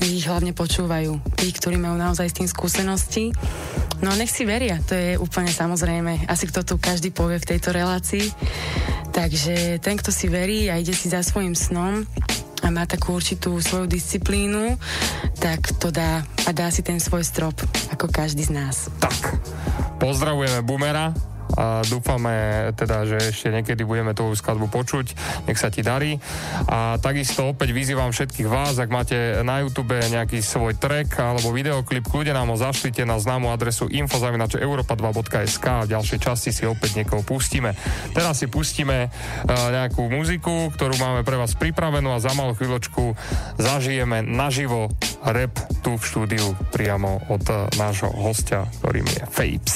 ich 0.01 0.25
hlavne 0.25 0.51
počúvajú. 0.57 1.21
Tí, 1.37 1.53
ktorí 1.53 1.77
majú 1.77 1.93
naozaj 1.93 2.27
s 2.33 2.37
tým 2.41 2.49
skúsenosti. 2.49 3.29
No 4.01 4.09
nech 4.17 4.33
si 4.33 4.49
veria, 4.49 4.81
to 4.81 4.97
je 4.97 5.13
úplne 5.21 5.53
samozrejme. 5.53 6.25
Asi 6.25 6.49
kto 6.49 6.65
tu 6.65 6.81
každý 6.81 7.13
povie 7.13 7.37
v 7.37 7.49
tejto 7.53 7.69
relácii. 7.69 8.33
Takže 9.13 9.77
ten, 9.77 9.95
kto 10.01 10.09
si 10.09 10.25
verí 10.25 10.73
a 10.73 10.81
ide 10.81 10.95
si 10.95 11.11
za 11.11 11.21
svojim 11.21 11.53
snom, 11.53 12.07
a 12.61 12.69
má 12.69 12.85
takú 12.85 13.17
určitú 13.17 13.57
svoju 13.57 13.89
disciplínu, 13.89 14.77
tak 15.41 15.73
to 15.81 15.89
dá 15.89 16.21
a 16.45 16.49
dá 16.53 16.69
si 16.69 16.85
ten 16.85 17.01
svoj 17.01 17.25
strop, 17.25 17.57
ako 17.89 18.05
každý 18.05 18.45
z 18.45 18.53
nás. 18.53 18.85
Tak, 19.01 19.41
pozdravujeme 19.97 20.61
Boomera, 20.61 21.09
a 21.55 21.83
dúfame 21.87 22.69
teda, 22.75 23.03
že 23.07 23.17
ešte 23.31 23.51
niekedy 23.51 23.83
budeme 23.83 24.15
tú 24.15 24.31
skladbu 24.31 24.71
počuť. 24.71 25.13
Nech 25.47 25.59
sa 25.59 25.67
ti 25.67 25.83
darí. 25.83 26.17
A 26.67 26.95
takisto 27.01 27.51
opäť 27.51 27.75
vyzývam 27.75 28.11
všetkých 28.15 28.47
vás, 28.47 28.79
ak 28.79 28.89
máte 28.91 29.41
na 29.43 29.63
YouTube 29.63 29.95
nejaký 29.95 30.39
svoj 30.39 30.77
track 30.79 31.19
alebo 31.19 31.51
videoklip, 31.51 32.07
kľude 32.07 32.31
nám 32.31 32.53
ho 32.53 32.57
zašlite 32.57 33.03
na 33.03 33.19
známu 33.19 33.51
adresu 33.51 33.91
info.europa2.sk 33.91 35.65
a 35.67 35.83
v 35.87 35.91
ďalšej 35.91 36.19
časti 36.19 36.49
si 36.55 36.63
opäť 36.67 37.03
niekoho 37.03 37.23
pustíme. 37.25 37.75
Teraz 38.15 38.39
si 38.39 38.47
pustíme 38.47 39.07
uh, 39.07 39.69
nejakú 39.71 40.07
muziku, 40.07 40.71
ktorú 40.71 40.95
máme 40.99 41.21
pre 41.27 41.35
vás 41.35 41.55
pripravenú 41.55 42.15
a 42.15 42.23
za 42.23 42.31
malú 42.35 42.55
chvíľočku 42.55 43.15
zažijeme 43.59 44.23
naživo 44.23 44.91
rap 45.23 45.53
tu 45.85 45.95
v 45.97 46.03
štúdiu 46.03 46.47
priamo 46.71 47.21
od 47.27 47.43
uh, 47.49 47.67
nášho 47.75 48.09
hostia, 48.11 48.67
ktorým 48.79 49.07
je 49.07 49.21
Fapes. 49.27 49.75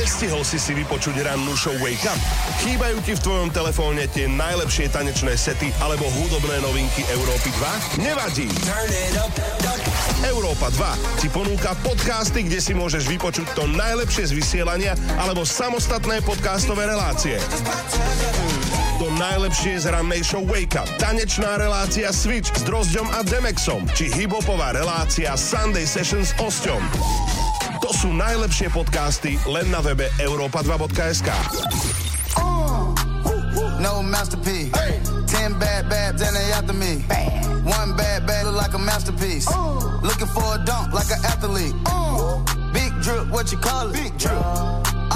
Nestihol 0.00 0.40
si 0.48 0.56
si 0.56 0.72
vypočuť 0.72 1.28
rannú 1.28 1.52
show 1.52 1.76
Wake 1.76 2.08
Up? 2.08 2.16
Chýbajú 2.64 3.04
ti 3.04 3.12
v 3.12 3.20
tvojom 3.20 3.52
telefóne 3.52 4.08
tie 4.08 4.32
najlepšie 4.32 4.88
tanečné 4.88 5.36
sety 5.36 5.68
alebo 5.76 6.08
hudobné 6.08 6.56
novinky 6.64 7.04
Európy 7.12 7.52
2? 8.00 8.00
Nevadí! 8.08 8.48
Európa 10.24 10.72
2 10.72 11.20
ti 11.20 11.28
ponúka 11.28 11.76
podcasty, 11.84 12.48
kde 12.48 12.64
si 12.64 12.72
môžeš 12.72 13.12
vypočuť 13.12 13.52
to 13.52 13.68
najlepšie 13.68 14.32
z 14.32 14.32
vysielania 14.32 14.96
alebo 15.20 15.44
samostatné 15.44 16.24
podcastové 16.24 16.88
relácie. 16.88 17.36
To 19.04 19.12
najlepšie 19.20 19.84
z 19.84 19.92
rannej 19.92 20.24
show 20.24 20.40
Wake 20.48 20.80
Up, 20.80 20.88
tanečná 20.96 21.60
relácia 21.60 22.08
Switch 22.08 22.48
s 22.48 22.64
Drozďom 22.64 23.04
a 23.12 23.20
Demexom, 23.20 23.84
či 23.92 24.08
hibopová 24.08 24.72
relácia 24.72 25.36
Sunday 25.36 25.84
Sessions 25.84 26.32
s 26.32 26.40
Osťom. 26.40 27.49
To 27.90 28.06
sú 28.06 28.14
najlepšie 28.14 28.70
podcasty 28.70 29.34
len 29.50 29.66
na 29.74 29.82
webe 29.82 30.06
europa2.sk. 30.22 31.26
No 33.82 33.98
masterpiece. 33.98 34.70
Hey. 34.78 35.02
Ten 35.26 35.58
bad 35.58 35.90
babs 35.90 36.22
and 36.22 36.30
they 36.30 36.54
after 36.54 36.70
me. 36.70 37.02
Bad. 37.10 37.66
One 37.66 37.98
bad 37.98 38.30
bad 38.30 38.46
look 38.46 38.62
like 38.62 38.78
a 38.78 38.78
masterpiece. 38.78 39.50
Ooh. 39.50 39.82
Looking 40.06 40.30
for 40.30 40.54
a 40.54 40.62
dunk 40.62 40.94
like 40.94 41.10
an 41.10 41.18
athlete. 41.26 41.74
Ooh. 41.90 42.38
Big 42.70 42.94
drip, 43.02 43.26
what 43.26 43.50
you 43.50 43.58
call 43.58 43.90
it? 43.90 43.98
Big 43.98 44.14
drip. 44.22 44.38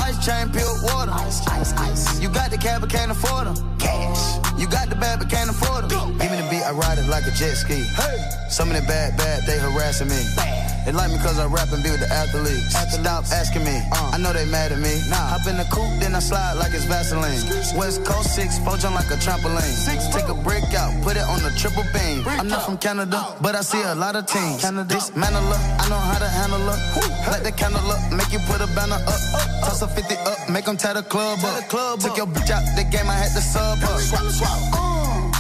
Ice 0.03 0.19
chain, 0.27 0.51
pure 0.51 0.67
water. 0.83 1.15
Ice, 1.15 1.47
ice, 1.47 1.71
ice. 1.79 2.19
You 2.19 2.27
got 2.27 2.51
the 2.51 2.59
cab, 2.59 2.83
but 2.83 2.91
can't 2.91 3.15
afford 3.15 3.55
them. 3.55 3.57
Cash. 3.79 4.43
You 4.59 4.67
got 4.67 4.91
the 4.91 4.99
bad, 4.99 5.23
but 5.23 5.31
can't 5.31 5.47
afford 5.47 5.87
them. 5.95 6.19
Give 6.65 6.75
me 6.75 6.81
the 6.81 6.85
beat, 6.85 6.89
I 6.89 6.89
ride 6.89 6.99
it 6.99 7.09
like 7.09 7.27
a 7.27 7.31
jet 7.31 7.57
ski. 7.57 7.83
Hey. 7.83 8.49
Some 8.49 8.71
of 8.71 8.77
the 8.77 8.83
bad, 8.87 9.17
bad, 9.17 9.43
they 9.47 9.59
harassing 9.59 10.09
me. 10.09 10.21
Bad. 10.37 10.87
They 10.87 10.93
like 10.93 11.11
me 11.11 11.17
cause 11.19 11.39
I 11.39 11.47
rap 11.47 11.73
and 11.73 11.83
be 11.83 11.91
with 11.91 12.01
the 12.01 12.13
athletes. 12.13 12.75
athletes. 12.75 13.01
Stop 13.01 13.25
asking 13.33 13.65
me, 13.65 13.81
uh. 13.93 14.13
I 14.13 14.19
know 14.19 14.33
they 14.33 14.45
mad 14.45 14.71
at 14.71 14.79
me. 14.79 15.01
Nah. 15.09 15.33
Hop 15.33 15.47
in 15.49 15.57
the 15.57 15.65
coupe, 15.73 15.99
then 16.01 16.15
I 16.15 16.21
slide 16.21 16.55
like 16.61 16.75
it's 16.75 16.85
Vaseline. 16.85 17.41
West 17.77 18.05
Coast 18.05 18.35
6, 18.37 18.59
four 18.61 18.77
jump 18.77 18.95
like 18.95 19.09
a 19.09 19.17
trampoline. 19.17 19.65
Six, 19.65 20.09
Take 20.13 20.29
a 20.29 20.35
break 20.35 20.65
out, 20.77 20.93
put 21.03 21.17
it 21.17 21.25
on 21.25 21.41
the 21.43 21.51
triple 21.57 21.85
beam. 21.97 22.23
Break 22.23 22.39
I'm 22.39 22.49
not 22.49 22.67
from 22.67 22.77
Canada, 22.77 23.35
but 23.41 23.57
I 23.57 23.63
see 23.63 23.81
a 23.81 23.95
lot 23.95 24.15
of 24.15 24.27
teams. 24.27 24.61
Canada. 24.61 24.93
Dismantle 24.93 25.41
her, 25.41 25.61
I 25.81 25.89
know 25.89 25.97
how 25.97 26.19
to 26.19 26.29
handle 26.29 26.61
her. 26.61 26.77
Hey. 27.01 27.33
Light 27.33 27.45
the 27.45 27.53
candle 27.53 27.81
up, 27.89 28.01
make 28.13 28.31
you 28.31 28.41
put 28.45 28.61
a 28.61 28.69
banner 28.77 29.01
up. 29.09 29.09
up. 29.09 29.49
Toss 29.65 29.81
a 29.81 29.89
50 29.89 30.15
up, 30.29 30.51
make 30.51 30.67
them 30.67 30.77
tie 30.77 30.93
the 30.93 31.03
club 31.03 31.41
tie 31.41 31.49
up. 31.49 31.65
The 31.65 31.69
club 31.69 32.01
Took 32.01 32.11
up. 32.13 32.17
your 32.19 32.27
bitch 32.27 32.51
out 32.51 32.63
the 32.77 32.85
game, 32.85 33.09
I 33.09 33.17
had 33.17 33.33
to 33.33 33.41
sub 33.41 33.81
up. 33.83 34.01
Swap, 34.01 34.29
swap. 34.29 34.61
Uh. 34.77 35.34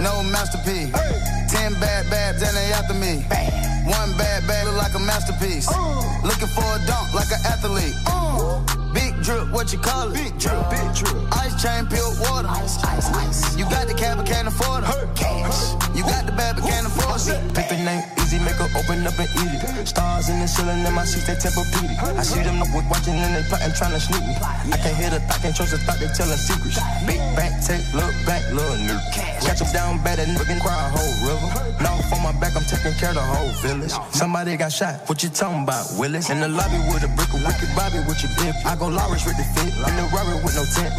No 0.00 0.22
masterpiece. 0.22 0.94
Hey. 0.94 1.46
Ten 1.48 1.74
bad 1.80 2.08
babs 2.10 2.42
and 2.42 2.56
they 2.56 2.72
after 2.72 2.94
me. 2.94 3.24
Bad. 3.28 3.86
One 3.86 4.16
bad 4.18 4.46
bag 4.46 4.66
look 4.66 4.76
like 4.76 4.94
a 4.94 4.98
masterpiece. 4.98 5.66
Uh. 5.68 6.20
Looking 6.22 6.48
for 6.48 6.62
a 6.62 6.78
dunk 6.86 7.14
like 7.14 7.30
an 7.32 7.40
athlete. 7.46 7.94
Uh. 8.06 8.60
Big 8.92 9.17
drip, 9.28 9.52
what 9.52 9.70
you 9.72 9.78
call 9.78 10.08
it? 10.08 10.14
Big 10.14 10.38
drip, 10.40 10.56
big 10.70 10.88
drip. 10.96 11.36
Ice 11.36 11.52
chain, 11.60 11.84
pure 11.86 12.08
water. 12.24 12.48
Ice, 12.48 12.82
ice, 12.84 13.08
ice. 13.12 13.56
You 13.58 13.64
got 13.64 13.86
the 13.86 13.92
cab, 13.92 14.16
but 14.16 14.26
can't 14.26 14.48
afford 14.48 14.84
it. 14.84 14.88
Cash. 15.14 15.76
You 15.94 16.02
got 16.02 16.24
the 16.24 16.32
bad, 16.32 16.56
but 16.56 16.64
can't 16.64 16.86
afford 16.86 17.20
it. 17.28 17.54
Pick 17.54 17.68
the 17.68 17.76
name 17.76 18.02
easy, 18.28 18.38
make 18.44 18.60
her 18.60 18.68
open 18.76 19.04
up 19.08 19.16
and 19.16 19.28
eat 19.40 19.56
it. 19.56 19.88
Stars 19.88 20.28
in 20.28 20.40
the 20.40 20.46
ceiling 20.46 20.84
in 20.84 20.92
my 20.92 21.04
seats, 21.04 21.26
they 21.26 21.34
Tempur-Pedic. 21.34 21.96
I 22.16 22.22
see 22.22 22.42
them 22.44 22.60
up 22.60 22.68
with 22.76 22.84
watching 22.92 23.16
and 23.16 23.32
they 23.36 23.44
plotting, 23.48 23.72
trying 23.72 23.96
to 23.96 24.00
sneak 24.00 24.20
me. 24.20 24.34
I 24.36 24.76
can't 24.76 24.96
hear 24.96 25.10
the 25.10 25.20
thought, 25.24 25.40
can't 25.40 25.56
trust 25.56 25.72
the 25.72 25.78
thought, 25.84 25.98
they 25.98 26.08
telling 26.12 26.36
secrets. 26.36 26.78
Big 27.08 27.20
back, 27.32 27.56
take, 27.64 27.84
look 27.96 28.12
back, 28.28 28.44
little 28.52 28.76
nigga. 28.76 29.00
Catch 29.40 29.60
them 29.64 29.72
down 29.72 30.04
bad, 30.04 30.20
nigga 30.20 30.44
can 30.44 30.60
cry 30.60 30.76
a 30.76 30.88
whole 30.92 31.14
river. 31.24 31.48
Now 31.80 31.96
for 32.12 32.20
my 32.20 32.32
back, 32.36 32.52
I'm 32.54 32.64
taking 32.68 32.92
care 33.00 33.10
of 33.10 33.16
the 33.16 33.24
whole 33.24 33.52
village. 33.64 33.92
Somebody 34.12 34.56
got 34.56 34.72
shot, 34.72 35.08
what 35.08 35.22
you 35.22 35.30
talking 35.32 35.64
about, 35.64 35.88
Willis? 35.96 36.28
In 36.28 36.40
the 36.40 36.48
lobby 36.48 36.78
with 36.92 37.08
a 37.08 37.10
brick, 37.16 37.32
a 37.32 37.40
wicked 37.40 37.72
Bobby 37.72 38.00
with 38.04 38.20
your 38.20 38.32
bib. 38.36 38.54
I 38.68 38.76
go 38.76 38.88
Lawrence 39.18 39.26
with 39.26 39.36
the 39.36 39.60
fit, 39.60 39.74
in 39.74 39.96
the 39.96 40.06
Rari 40.14 40.34
with 40.42 40.54
no 40.54 40.64
tent. 40.64 40.94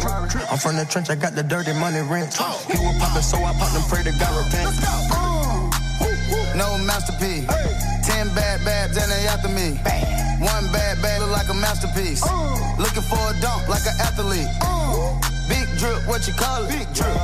I'm 0.50 0.58
from 0.58 0.76
the 0.76 0.84
trench, 0.84 1.10
I 1.10 1.14
got 1.14 1.34
the 1.34 1.42
dirty 1.42 1.72
money 1.72 2.00
rent. 2.00 2.34
He 2.34 2.76
was 2.76 2.96
poppin', 2.98 3.22
so 3.22 3.38
I 3.38 3.52
popped 3.54 3.74
and 3.74 3.84
pray 3.88 4.02
to 4.04 4.12
God 4.18 4.32
repent. 4.36 4.76
No 6.56 6.76
masterpiece. 6.78 7.46
Ten 8.04 8.28
bad 8.34 8.64
babs 8.64 8.96
and 8.96 9.10
they 9.10 9.26
after 9.28 9.48
me. 9.48 9.78
One 10.44 10.64
bad 10.72 11.00
bag 11.00 11.20
look 11.20 11.30
like 11.30 11.48
a 11.48 11.54
masterpiece. 11.54 12.22
Uh. 12.24 12.76
Looking 12.78 13.02
for 13.02 13.20
a 13.20 13.34
dunk 13.40 13.68
like 13.68 13.86
an 13.86 13.96
athlete. 14.00 14.48
Uh. 14.60 15.16
Big 15.48 15.68
drip, 15.78 16.06
what 16.06 16.26
you 16.26 16.34
call 16.34 16.64
it? 16.64 16.68
Big 16.68 16.92
drip. 16.92 17.16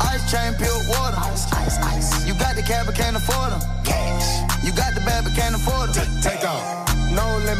Ice 0.00 0.24
chain, 0.30 0.54
pure 0.54 0.74
water. 0.88 1.18
Ice, 1.30 1.52
ice, 1.52 1.78
ice. 1.78 2.26
You 2.26 2.34
got 2.34 2.56
the 2.56 2.62
cab, 2.62 2.86
but 2.86 2.94
can't 2.94 3.16
afford 3.16 3.52
them. 3.52 3.73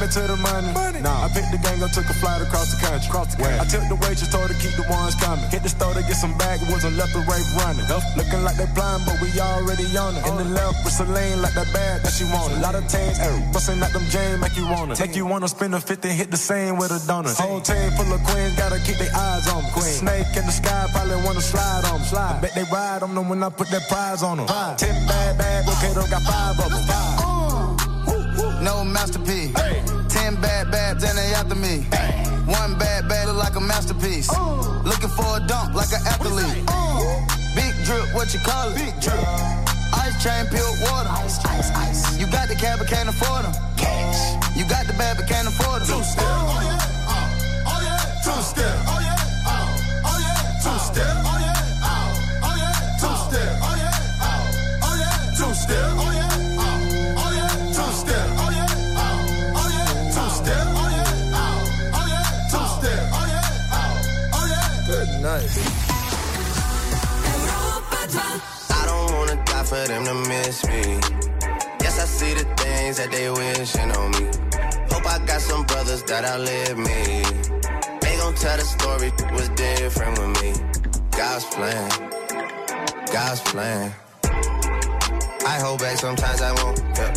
Limit 0.05 0.21
to 0.21 0.29
the 0.29 0.37
money. 0.37 0.73
money. 0.77 1.01
Nah. 1.01 1.25
I 1.25 1.29
picked 1.33 1.49
the 1.49 1.57
gang 1.57 1.81
up, 1.81 1.91
took 1.93 2.05
a 2.05 2.17
flight 2.21 2.43
across 2.43 2.69
the 2.77 2.81
country. 2.85 3.09
Across 3.09 3.37
the 3.37 3.43
country. 3.43 3.57
I 3.57 3.65
took 3.65 3.85
the 3.89 3.97
waitress, 4.05 4.29
told 4.29 4.53
her 4.53 4.59
keep 4.61 4.77
the 4.77 4.85
ones 4.93 5.17
coming. 5.17 5.49
Hit 5.49 5.63
the 5.65 5.73
store 5.73 5.95
to 5.97 6.05
get 6.05 6.21
some 6.21 6.37
bag, 6.37 6.61
backwoods 6.61 6.85
and 6.85 6.97
left 6.97 7.17
the 7.17 7.25
right 7.25 7.47
running. 7.57 7.89
Yep. 7.89 8.05
Looking 8.21 8.45
like 8.45 8.57
they 8.61 8.69
blind, 8.77 9.09
but 9.09 9.17
we 9.25 9.33
already 9.41 9.89
on 9.97 10.13
it. 10.17 10.27
In 10.29 10.37
the 10.37 10.45
left 10.53 10.85
with 10.85 10.93
Celine, 10.93 11.41
like 11.41 11.57
that 11.57 11.73
bag 11.73 12.05
that 12.05 12.13
she 12.13 12.29
wanted. 12.29 12.61
A 12.61 12.61
lot 12.61 12.77
of 12.77 12.85
teams, 12.85 13.17
busting 13.49 13.81
out 13.81 13.97
them 13.97 14.05
Jane, 14.13 14.41
make 14.45 14.57
you 14.57 14.69
wanna. 14.69 14.93
Make 15.01 15.17
you 15.17 15.25
wanna 15.25 15.49
spend 15.49 15.73
a 15.75 15.81
50, 15.81 16.09
hit 16.13 16.31
the 16.31 16.37
same 16.37 16.77
with 16.77 16.93
a 16.93 17.01
donut. 17.09 17.41
Whole 17.41 17.65
team 17.65 17.89
full 17.97 18.13
of 18.13 18.21
queens, 18.29 18.53
gotta 18.61 18.77
keep 18.85 19.01
their 19.01 19.15
eyes 19.17 19.49
on 19.49 19.65
them. 19.65 19.73
Queen. 19.73 19.89
Snake 20.05 20.37
in 20.37 20.45
the 20.45 20.53
sky, 20.53 20.85
probably 20.93 21.17
wanna 21.25 21.41
slide 21.41 21.89
on 21.89 22.05
them. 22.05 22.09
Slide. 22.13 22.37
I 22.37 22.41
bet 22.45 22.53
they 22.53 22.67
ride 22.69 23.01
on 23.03 23.15
them 23.15 23.33
when 23.33 23.41
I 23.43 23.49
put 23.49 23.73
that 23.73 23.89
prize 23.89 24.23
on 24.23 24.37
them. 24.37 24.49
Five. 24.49 24.77
Ten 24.77 24.93
bad, 25.09 25.39
bad, 25.41 25.65
okay, 25.65 25.97
got 25.97 26.23
five 26.29 26.61
of 26.61 26.69
them. 26.69 26.85
Five. 26.93 27.25
No 28.61 28.85
masterpiece. 28.85 29.53
Hey. 29.57 29.94
One 30.35 30.43
bad 30.43 30.71
bad, 30.73 30.99
then 30.99 31.15
they 31.15 31.31
after 31.33 31.55
me. 31.55 31.87
One 32.51 32.77
bad 32.77 33.09
bad, 33.09 33.29
look 33.29 33.37
like 33.37 33.55
a 33.55 33.61
masterpiece. 33.61 34.29
Looking 34.83 35.11
for 35.15 35.37
a 35.37 35.41
dump, 35.47 35.77
like 35.77 35.93
an 35.95 36.03
athlete. 36.11 36.67
Big 37.55 37.71
drip, 37.87 38.13
what 38.13 38.35
you 38.35 38.41
call 38.41 38.71
it? 38.71 38.75
Big 38.75 39.01
drip. 39.01 39.15
Ice 39.95 40.19
chain, 40.19 40.47
pure 40.51 40.67
water. 40.83 41.09
Ice, 41.23 41.39
ice, 41.47 41.71
ice. 41.71 42.19
You 42.19 42.27
got 42.27 42.49
the 42.49 42.57
cab, 42.57 42.81
but 42.81 42.89
can't 42.89 43.09
afford 43.09 43.45
them. 43.45 43.55
Cash. 43.77 44.35
You 44.59 44.67
got 44.67 44.89
the 44.89 44.95
bad, 44.95 45.19
but 45.19 45.29
can't 45.29 45.47
afford 45.47 45.83
them. 45.83 45.99
Two 45.99 46.03
step. 46.03 46.27
Oh, 46.27 46.59
yeah. 46.67 46.83
Uh, 47.07 47.71
oh, 47.71 47.81
yeah. 47.87 48.03
Two 48.27 48.43
step. 48.43 48.75
Oh, 48.91 48.99
yeah. 49.07 49.15
Uh, 49.47 49.71
oh, 50.03 50.19
yeah. 50.19 50.67
Two 50.67 50.79
step. 50.83 51.15
Oh, 51.31 51.39
yeah. 51.47 51.63
Uh, 51.79 52.43
oh, 52.43 52.59
yeah. 52.59 52.99
Two 52.99 53.15
step. 53.23 53.55
Oh, 53.63 53.75
yeah. 53.79 54.19
Uh, 54.19 54.83
oh, 54.83 54.99
yeah. 54.99 55.39
Two 55.39 55.55
step. 55.55 55.95
Oh, 55.95 56.11
yeah. 56.11 56.14
for 69.65 69.87
them 69.87 70.05
to 70.05 70.15
miss 70.29 70.65
me. 70.67 70.83
Yes, 71.81 71.99
I 71.99 72.07
see 72.07 72.35
the 72.35 72.45
things 72.57 72.99
that 72.99 73.11
they 73.11 73.31
wishing 73.31 73.91
on 73.93 74.11
me. 74.13 74.27
Hope 74.93 75.07
I 75.07 75.19
got 75.25 75.41
some 75.41 75.65
brothers 75.65 76.03
that 76.05 76.25
outlive 76.25 76.77
me. 76.77 77.23
They 78.01 78.17
gon' 78.17 78.35
tell 78.35 78.57
the 78.57 78.65
story 78.65 79.11
was 79.33 79.49
different 79.51 80.19
with 80.19 80.43
me. 80.43 80.53
God's 81.17 81.45
plan, 81.47 81.89
God's 83.13 83.41
plan. 83.41 83.93
I 85.47 85.59
hold 85.61 85.81
back 85.81 85.97
sometimes 85.99 86.41
I 86.43 86.53
won't. 86.63 86.79
Yeah. 86.97 87.13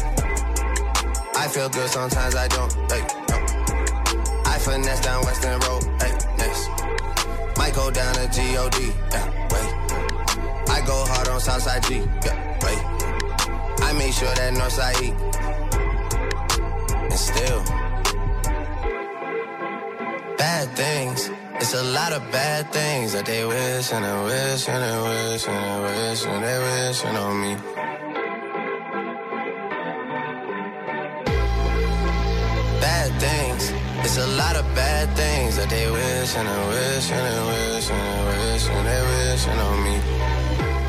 I 1.36 1.48
feel 1.48 1.70
good 1.70 1.90
sometimes 1.90 2.36
I 2.36 2.48
don't. 2.48 2.74
Hey, 2.92 3.04
no. 3.30 3.38
I 4.46 4.58
finesse 4.60 5.02
down 5.02 5.24
Western 5.24 5.60
Road. 5.60 5.84
Hey, 6.02 6.14
nice. 6.38 6.68
Might 7.58 7.74
go 7.74 7.92
down 7.92 8.14
to 8.16 8.28
G 8.32 8.58
O 8.58 8.70
D. 8.70 8.92
Yeah 9.12 9.47
go 10.88 11.04
hard 11.06 11.28
on 11.28 11.40
Southside 11.42 11.84
G. 11.84 11.96
Yeah, 12.26 12.38
wait. 12.64 12.82
I 13.88 13.92
make 14.00 14.14
sure 14.14 14.34
that 14.40 14.54
Northside 14.56 14.98
E. 15.04 15.10
And 17.12 17.20
still, 17.30 17.62
bad 20.38 20.66
things. 20.78 21.30
It's 21.60 21.74
a 21.74 21.84
lot 21.84 22.14
of 22.14 22.22
bad 22.32 22.72
things 22.72 23.12
that 23.14 23.26
they 23.26 23.44
wish 23.44 23.92
and 23.92 24.06
they 24.06 24.18
wish 24.32 24.70
and 24.70 24.82
they 24.86 24.98
wish 25.10 25.48
and 25.48 25.60
they 25.66 25.78
wish 25.88 26.26
and 26.26 26.42
they 26.46 26.58
wish 26.68 27.04
on 27.06 27.36
me. 27.44 27.54
Bad 32.80 33.10
things. 33.20 33.64
It's 34.06 34.18
a 34.18 34.28
lot 34.42 34.56
of 34.56 34.66
bad 34.74 35.06
things 35.18 35.58
that 35.58 35.70
they 35.70 35.92
wish 35.92 36.32
and 36.38 36.48
they 36.48 36.64
wish 36.72 37.12
and 37.12 37.24
they 37.28 37.42
wish 37.52 37.90
and 37.90 38.04
they 38.08 38.22
wish 38.30 38.70
and 38.70 38.86
they 38.88 39.02
wish 39.12 39.48
on 39.48 39.84
me. 39.84 40.47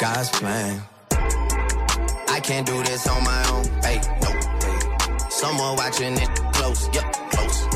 God's 0.00 0.30
plan. 0.30 0.82
I 1.10 2.40
can't 2.42 2.66
do 2.66 2.82
this 2.84 3.06
on 3.06 3.22
my 3.22 3.50
own. 3.50 3.64
Hey, 3.82 4.00
no. 4.22 5.28
Someone 5.28 5.76
watching 5.76 6.14
it 6.14 6.28
close. 6.54 6.88
Yep, 6.94 7.12
close. 7.32 7.66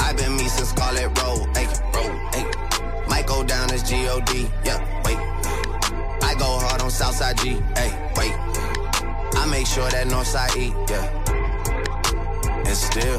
I've 0.00 0.16
been 0.16 0.36
me 0.36 0.46
since 0.46 0.68
Scarlet 0.68 1.08
Road. 1.18 1.48
Hey, 1.56 1.66
road. 1.92 2.14
Hey. 2.32 2.46
Might 3.08 3.26
go 3.26 3.42
down 3.42 3.72
as 3.72 3.82
G-O-D. 3.82 4.48
Yep, 4.64 4.80
wait. 5.04 5.18
I 6.22 6.36
go 6.38 6.46
hard 6.60 6.82
on 6.82 6.90
Southside 6.90 7.36
G. 7.38 7.60
Hey, 7.74 7.90
wait. 8.16 8.32
I 9.34 9.46
make 9.50 9.66
sure 9.66 9.90
that 9.90 10.06
Northside 10.06 10.56
E. 10.56 10.72
Yeah. 10.88 11.04
And 12.64 12.76
still 12.76 13.18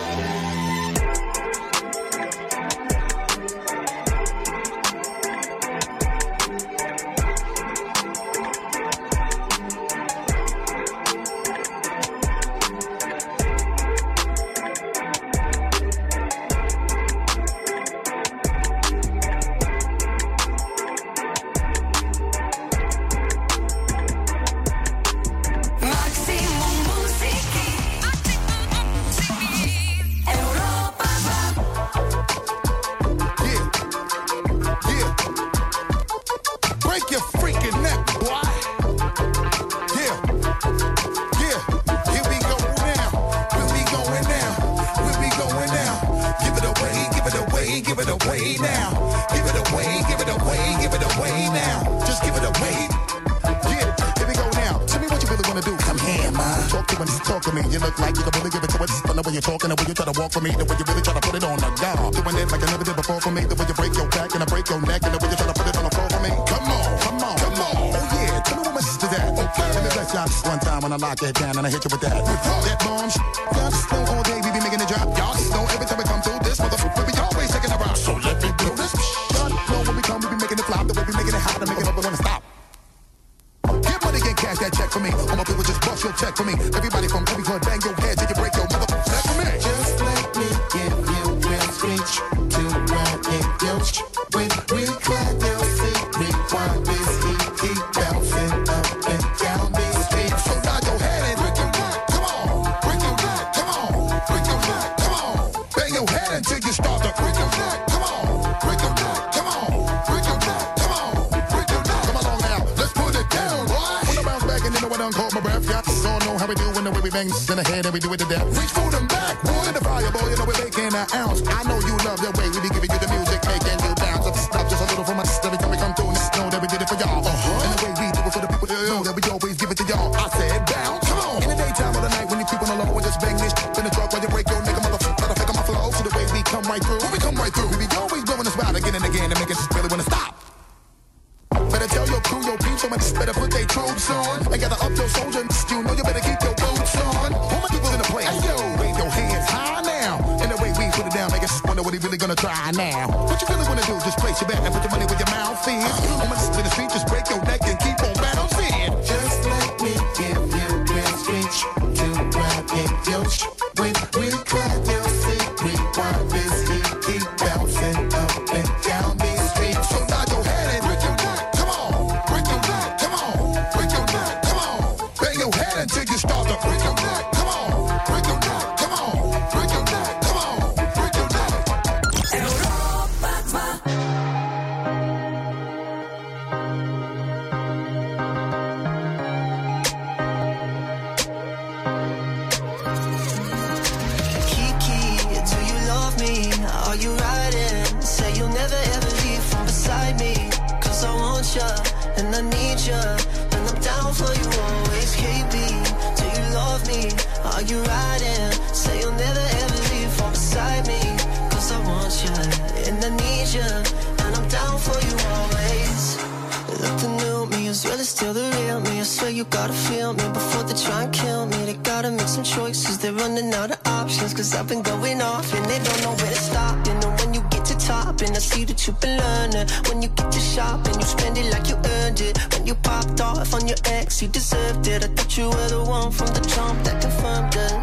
You 219.41 219.47
gotta 219.49 219.73
feel 219.73 220.13
me 220.13 220.23
before 220.33 220.61
they 220.63 220.75
try 220.75 221.01
and 221.03 221.11
kill 221.11 221.47
me. 221.47 221.57
They 221.65 221.73
gotta 221.73 222.11
make 222.11 222.27
some 222.27 222.43
choices. 222.43 222.99
They're 222.99 223.11
running 223.13 223.51
out 223.53 223.71
of 223.71 223.79
options. 223.87 224.35
Cause 224.35 224.53
I've 224.53 224.67
been 224.67 224.83
going 224.83 225.19
off 225.19 225.51
and 225.55 225.65
they 225.65 225.79
don't 225.79 226.01
know 226.03 226.13
where 226.21 226.33
to 226.35 226.41
stop. 226.49 226.75
And 226.87 227.01
know 227.01 227.09
when 227.19 227.33
you 227.33 227.41
get 227.49 227.65
to 227.65 227.75
top 227.77 228.21
and 228.21 228.35
I 228.35 228.41
see 228.51 228.65
that 228.65 228.85
you've 228.85 228.99
been 229.01 229.17
learning. 229.17 229.67
When 229.87 230.03
you 230.03 230.09
get 230.09 230.31
to 230.31 230.39
shop 230.39 230.85
and 230.85 230.95
you 230.95 231.07
spend 231.15 231.39
it 231.39 231.51
like 231.53 231.67
you 231.69 231.77
earned 231.95 232.21
it. 232.21 232.37
When 232.53 232.67
you 232.67 232.75
popped 232.75 233.19
off 233.19 233.53
on 233.55 233.67
your 233.67 233.77
ex, 233.85 234.21
you 234.21 234.27
deserved 234.27 234.87
it. 234.87 235.03
I 235.05 235.07
thought 235.07 235.35
you 235.35 235.45
were 235.49 235.69
the 235.69 235.83
one 235.89 236.11
from 236.11 236.27
the 236.37 236.41
jump 236.53 236.77
that 236.85 237.01
confirmed 237.01 237.55
it. 237.65 237.73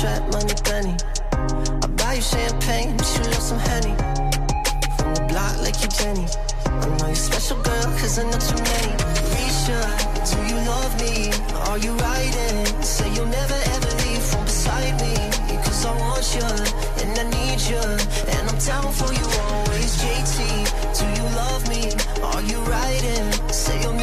Trap 0.00 0.22
money, 0.32 0.56
Benny. 0.64 0.96
I 1.84 1.86
buy 2.00 2.14
you 2.14 2.22
champagne, 2.22 2.96
but 2.96 3.08
you 3.14 3.24
love 3.28 3.44
some 3.50 3.60
honey. 3.68 3.94
From 4.96 5.12
the 5.12 5.24
block 5.28 5.54
like 5.60 5.76
you 5.82 5.90
Jenny. 6.00 6.26
I 6.64 6.86
know 6.96 7.06
you're 7.06 7.14
special, 7.14 7.60
girl, 7.60 7.88
cause 8.00 8.18
I 8.18 8.24
know 8.24 8.40
too 8.40 8.56
many. 8.72 8.94
Risha, 9.36 10.17
do 10.30 10.38
you 10.50 10.58
love 10.72 10.92
me? 11.00 11.30
Are 11.68 11.78
you 11.78 11.92
riding? 11.92 12.82
Say 12.82 13.08
you'll 13.14 13.26
never 13.26 13.58
ever 13.74 13.90
leave 14.02 14.22
from 14.30 14.44
beside 14.44 14.94
me. 15.00 15.14
Cause 15.64 15.86
I 15.86 15.92
want 16.04 16.26
you, 16.36 16.48
and 17.02 17.10
I 17.22 17.24
need 17.38 17.60
you, 17.70 17.84
and 18.34 18.42
I'm 18.50 18.58
down 18.58 18.92
for 18.92 19.10
you 19.12 19.26
always. 19.44 19.90
JT, 20.02 20.38
do 20.98 21.04
you 21.18 21.26
love 21.42 21.62
me? 21.68 21.82
Are 22.30 22.42
you 22.42 22.58
riding? 22.76 23.26
Say 23.52 23.80
you'll 23.82 23.97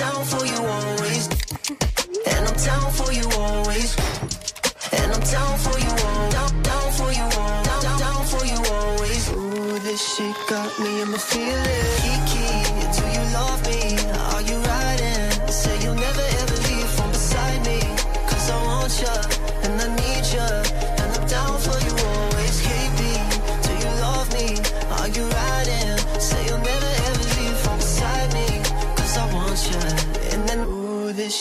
down 0.00 0.24
for 0.24 0.44
you 0.46 0.58
always. 0.76 1.28
And 2.32 2.42
I'm 2.48 2.56
down 2.68 2.90
for 2.98 3.12
you 3.12 3.26
always. 3.36 3.90
And 4.98 5.12
I'm 5.12 5.24
down 5.36 5.58
for 5.64 5.78
you 5.78 5.92
all, 6.06 6.30
down, 6.30 6.62
down 6.62 6.92
for 6.98 7.10
you 7.12 7.26
all, 7.40 7.64
down, 7.64 7.82
down, 7.82 7.98
down 8.00 8.24
for 8.32 8.44
you 8.46 8.58
always. 8.78 9.22
Ooh, 9.32 9.78
this 9.80 10.00
shit 10.14 10.36
got 10.48 10.70
me 10.80 11.02
in 11.02 11.10
my 11.10 11.18
feelings. 11.18 11.79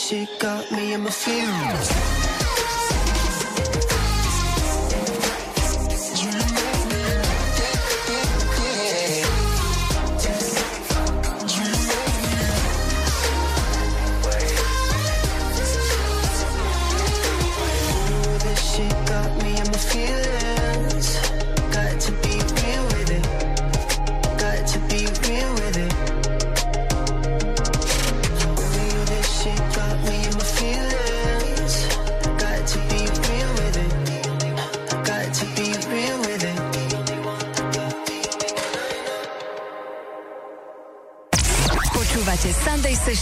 Shit 0.10 0.40
got 0.40 0.72
me 0.72 0.94
in 0.94 1.02
my 1.02 1.12
feelings. 1.12 1.99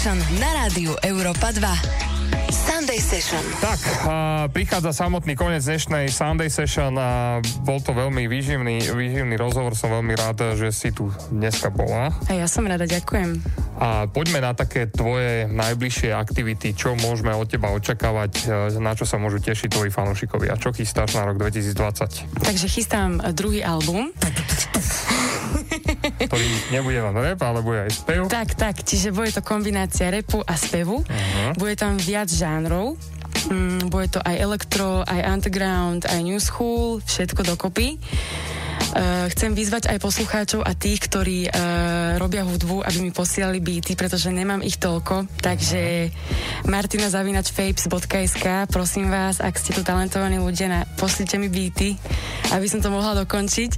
Session 0.08 0.40
na 0.40 0.64
rádiu 0.64 0.96
Európa 1.04 1.52
2. 1.52 1.68
Sunday 2.48 2.96
Session. 2.96 3.44
Tak, 3.60 4.08
a 4.08 4.16
prichádza 4.48 4.96
samotný 4.96 5.36
koniec 5.36 5.60
dnešnej 5.68 6.08
Sunday 6.08 6.48
Session 6.48 6.96
a 6.96 7.44
bol 7.68 7.84
to 7.84 7.92
veľmi 7.92 8.24
výživný, 8.32 8.88
výživný 8.88 9.36
rozhovor. 9.36 9.76
Som 9.76 9.92
veľmi 9.92 10.16
rád, 10.16 10.56
že 10.56 10.72
si 10.72 10.96
tu 10.96 11.12
dneska 11.28 11.76
bola. 11.76 12.16
A 12.32 12.40
ja 12.40 12.48
som 12.48 12.64
rada, 12.64 12.88
ďakujem. 12.88 13.44
A 13.84 14.08
poďme 14.08 14.48
na 14.48 14.56
také 14.56 14.88
tvoje 14.88 15.44
najbližšie 15.52 16.16
aktivity, 16.16 16.72
čo 16.72 16.96
môžeme 16.96 17.36
od 17.36 17.52
teba 17.52 17.68
očakávať, 17.76 18.32
e, 18.48 18.80
na 18.80 18.96
čo 18.96 19.04
sa 19.04 19.20
môžu 19.20 19.44
tešiť 19.44 19.76
tvoji 19.76 19.92
fanúšikovia. 19.92 20.56
Čo 20.56 20.72
chystáš 20.72 21.20
na 21.20 21.28
rok 21.28 21.36
2020? 21.36 22.48
Takže 22.48 22.68
chystám 22.72 23.20
druhý 23.36 23.60
album. 23.60 24.16
Ktorý 26.18 26.48
nebude 26.74 26.98
len 26.98 27.14
rap, 27.14 27.40
ale 27.46 27.62
bude 27.62 27.86
aj 27.86 27.92
spev. 27.94 28.26
Tak, 28.26 28.58
tak, 28.58 28.82
čiže 28.82 29.14
bude 29.14 29.30
to 29.30 29.46
kombinácia 29.46 30.10
repu 30.10 30.42
a 30.42 30.58
spevu. 30.58 31.06
Uh-huh. 31.06 31.52
Bude 31.54 31.78
tam 31.78 32.02
viac 32.02 32.28
žánrov. 32.34 32.98
Mm, 33.48 33.88
bude 33.88 34.12
to 34.12 34.20
aj 34.20 34.36
elektro, 34.36 35.06
aj 35.06 35.22
underground, 35.24 36.10
aj 36.10 36.20
new 36.26 36.42
school, 36.42 37.00
všetko 37.06 37.46
dokopy. 37.48 38.02
Uh, 38.98 39.30
chcem 39.30 39.54
vyzvať 39.54 39.94
aj 39.94 39.98
poslucháčov 40.02 40.62
a 40.66 40.74
tých, 40.74 41.06
ktorí 41.06 41.50
uh, 41.50 42.18
robia 42.18 42.42
hudbu, 42.48 42.82
aby 42.82 42.98
mi 43.04 43.12
posielali 43.14 43.62
beaty, 43.62 43.94
pretože 43.94 44.32
nemám 44.32 44.64
ich 44.66 44.80
toľko. 44.82 45.28
Takže 45.38 46.10
martina 46.66 47.12
zavinač 47.12 47.52
fapes.sk, 47.54 48.70
prosím 48.72 49.12
vás, 49.12 49.38
ak 49.44 49.54
ste 49.60 49.76
tu 49.76 49.86
talentovaní 49.86 50.42
ľudia, 50.42 50.68
na, 50.72 50.80
poslite 50.98 51.38
mi 51.38 51.52
beaty, 51.52 51.94
aby 52.56 52.66
som 52.66 52.82
to 52.82 52.90
mohla 52.90 53.14
dokončiť. 53.22 53.72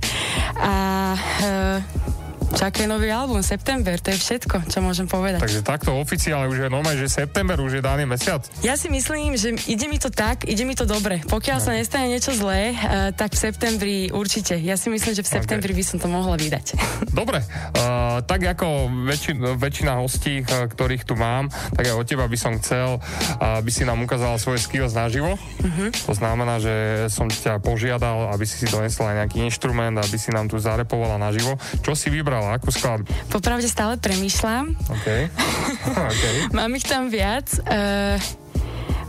A 0.62 0.76
uh, 1.16 2.19
čakajú 2.56 2.88
nový 2.90 3.14
album, 3.14 3.42
september, 3.46 3.98
to 4.02 4.14
je 4.14 4.18
všetko, 4.18 4.70
čo 4.70 4.80
môžem 4.82 5.06
povedať. 5.06 5.42
Takže 5.42 5.62
takto 5.62 5.94
oficiálne 5.98 6.50
už 6.50 6.66
je 6.66 6.70
normálne, 6.70 7.00
že 7.00 7.10
september 7.10 7.60
už 7.62 7.80
je 7.80 7.82
daný 7.84 8.10
mesiac. 8.10 8.46
Ja 8.66 8.78
si 8.80 8.90
myslím, 8.90 9.36
že 9.36 9.58
ide 9.68 9.86
mi 9.90 9.98
to 10.02 10.10
tak, 10.10 10.46
ide 10.46 10.64
mi 10.66 10.74
to 10.74 10.86
dobre. 10.88 11.22
Pokiaľ 11.28 11.58
sa 11.60 11.72
nestane 11.76 12.10
niečo 12.10 12.34
zlé, 12.34 12.74
uh, 12.74 13.12
tak 13.14 13.36
v 13.36 13.40
septembri 13.40 13.96
určite. 14.14 14.58
Ja 14.58 14.78
si 14.78 14.90
myslím, 14.90 15.14
že 15.18 15.26
v 15.26 15.30
septembri 15.30 15.74
by 15.74 15.84
som 15.86 15.98
to 15.98 16.08
mohla 16.10 16.38
vydať. 16.40 16.78
Dobre, 17.20 17.42
uh, 17.44 18.22
tak 18.24 18.46
ako 18.46 18.90
väčšina, 19.10 19.58
väčšina 19.58 19.92
hostí, 20.00 20.42
uh, 20.46 20.70
ktorých 20.70 21.04
tu 21.04 21.18
mám, 21.18 21.50
tak 21.74 21.90
aj 21.90 21.96
od 21.98 22.06
teba 22.06 22.26
by 22.30 22.38
som 22.38 22.56
chcel, 22.62 23.02
aby 23.42 23.70
si 23.74 23.84
nám 23.84 24.02
ukázala 24.04 24.38
svoje 24.38 24.62
skills 24.64 24.94
naživo. 24.94 25.36
Mhm. 25.62 25.92
To 26.06 26.14
znamená, 26.14 26.62
že 26.62 27.08
som 27.12 27.28
ťa 27.28 27.62
požiadal, 27.62 28.32
aby 28.34 28.46
si 28.46 28.60
si 28.60 28.68
donesla 28.68 29.24
nejaký 29.24 29.40
inštrument, 29.46 29.96
aby 29.96 30.18
si 30.20 30.30
nám 30.36 30.52
tu 30.52 30.60
zarepovala 30.60 31.16
naživo. 31.16 31.56
Čo 31.80 31.96
si 31.96 32.12
vybrala? 32.40 32.56
Akú 32.56 32.72
skladbu? 32.72 33.12
Popravde 33.28 33.68
stále 33.68 34.00
premýšľam. 34.00 34.74
Okay. 35.02 35.28
okay. 36.10 36.36
Mám 36.56 36.72
ich 36.80 36.88
tam 36.88 37.12
viac. 37.12 37.52
Uh, 37.68 38.16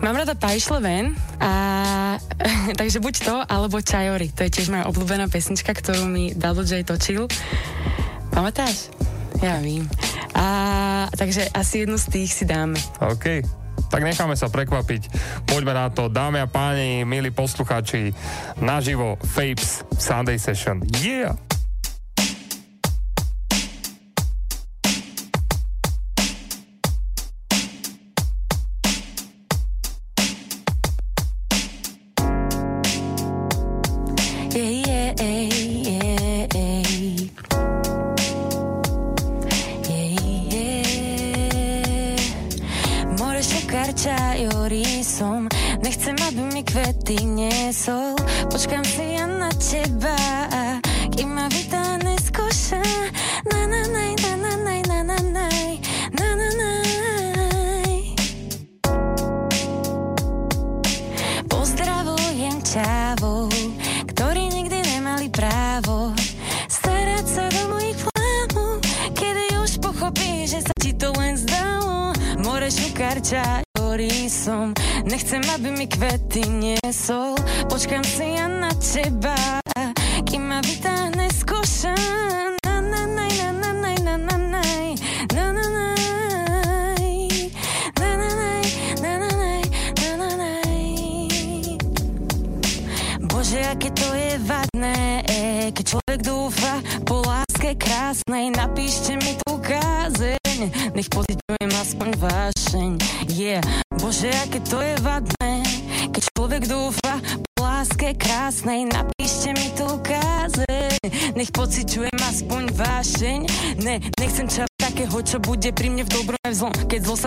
mám 0.02 0.18
rada 0.18 0.34
pajšle 0.34 0.82
ven 0.82 1.14
a 1.38 1.52
takže 2.80 2.98
buď 2.98 3.14
to, 3.22 3.36
alebo 3.46 3.78
Čajory. 3.78 4.34
To 4.34 4.42
je 4.46 4.50
tiež 4.50 4.74
moja 4.74 4.90
obľúbená 4.90 5.30
pesnička, 5.30 5.70
ktorú 5.70 6.10
mi 6.10 6.34
Dado 6.34 6.66
J 6.66 6.82
točil. 6.82 7.30
Pamätáš? 8.34 8.90
Ja 9.40 9.62
vím. 9.62 9.86
A 10.36 11.06
takže 11.16 11.48
asi 11.54 11.86
jednu 11.86 11.96
z 11.96 12.06
tých 12.12 12.30
si 12.34 12.44
dáme. 12.44 12.76
OK, 13.00 13.40
tak 13.88 14.04
necháme 14.04 14.36
sa 14.36 14.52
prekvapiť. 14.52 15.10
Poďme 15.48 15.72
na 15.74 15.86
to, 15.88 16.12
dámy 16.12 16.44
a 16.44 16.46
páni, 16.46 17.02
milí 17.08 17.32
poslucháči, 17.32 18.12
naživo 18.60 19.16
Fapes 19.32 19.82
Sunday 19.96 20.36
Session. 20.36 20.84
Yeah! 21.00 21.59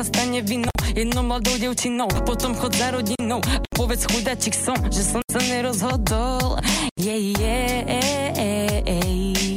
stane 0.03 0.41
vinou 0.43 0.73
jednou 0.95 1.23
mladou 1.23 1.57
devčinou, 1.57 2.07
potom 2.27 2.55
chod 2.55 2.75
za 2.75 2.91
rodinou 2.91 3.39
a 3.39 3.63
povedz 3.73 4.05
chudačik 4.05 4.53
som, 4.53 4.75
že 4.91 5.01
som 5.01 5.21
sa 5.31 5.39
nerozhodol. 5.39 6.59
Je, 6.99 7.34
je, 7.34 7.59
e, 7.88 8.01
e, 8.38 8.51
e, 8.85 8.97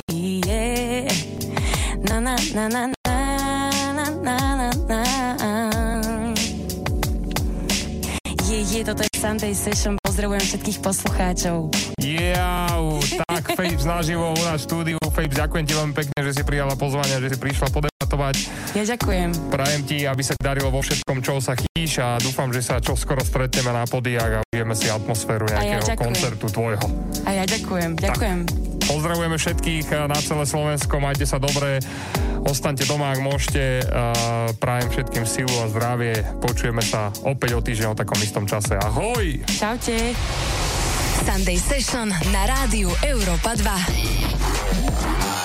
je, 0.09 0.32
je, 0.47 0.66
na, 2.09 2.20
na, 2.23 2.35
na, 2.55 2.64
na, 2.68 2.82
na, 2.94 4.06
na, 4.23 4.36
na, 4.56 4.70
na. 4.89 5.01
Je, 8.47 8.62
je, 8.62 8.81
toto 8.86 9.02
je 9.02 9.10
Sunday 9.18 9.52
Session, 9.52 9.98
pozdravujem 10.01 10.40
všetkých 10.47 10.78
poslucháčov. 10.78 11.74
Jau, 11.98 13.02
tak 13.27 13.59
Fapes 13.59 13.82
naživo 13.82 14.32
u 14.32 14.43
nás 14.47 14.62
štúdiu. 14.62 15.02
Fapes, 15.10 15.35
ďakujem 15.35 15.64
ti 15.66 15.74
veľmi 15.74 15.94
pekne, 15.98 16.18
že 16.23 16.32
si 16.39 16.43
prijala 16.47 16.78
pozvanie, 16.78 17.18
že 17.18 17.35
si 17.35 17.36
prišla 17.36 17.68
podebatovať. 17.74 18.36
Ja 18.77 18.85
ďakujem. 18.85 19.48
Prajem 19.48 19.89
ti, 19.89 20.05
aby 20.05 20.20
sa 20.20 20.36
darilo 20.36 20.69
vo 20.69 20.85
všetkom, 20.85 21.24
čo 21.24 21.40
sa 21.40 21.57
chýš 21.57 21.97
a 21.97 22.20
dúfam, 22.20 22.53
že 22.53 22.61
sa 22.61 22.77
čoskoro 22.77 23.24
stretneme 23.24 23.73
na 23.73 23.89
podiach 23.89 24.44
a 24.44 24.44
budeme 24.53 24.77
si 24.77 24.93
atmosféru 24.93 25.48
nejakého 25.48 25.81
ja 25.81 25.97
koncertu 25.97 26.53
tvojho. 26.53 26.85
A 27.24 27.40
ja 27.40 27.48
ďakujem, 27.48 27.97
ďakujem. 27.97 28.44
Tak. 28.44 28.85
Pozdravujeme 28.85 29.40
všetkých 29.40 29.97
na 30.12 30.20
celé 30.20 30.44
Slovensko, 30.44 31.01
majte 31.01 31.24
sa 31.24 31.40
dobre, 31.40 31.81
ostaňte 32.44 32.85
doma, 32.85 33.16
ak 33.16 33.24
môžete. 33.24 33.81
Prajem 34.61 34.93
všetkým 34.93 35.24
silu 35.24 35.57
a 35.65 35.73
zdravie. 35.73 36.20
Počujeme 36.44 36.85
sa 36.85 37.09
opäť 37.24 37.57
o 37.57 37.65
týždeň 37.65 37.97
o 37.97 37.98
takom 37.98 38.20
istom 38.20 38.44
čase. 38.44 38.77
Ahoj! 38.77 39.40
Čaute! 39.57 40.12
Sunday 41.24 41.57
Session 41.57 42.12
na 42.12 42.43
rádiu 42.44 42.93
Európa 43.01 43.57
2. 43.57 45.35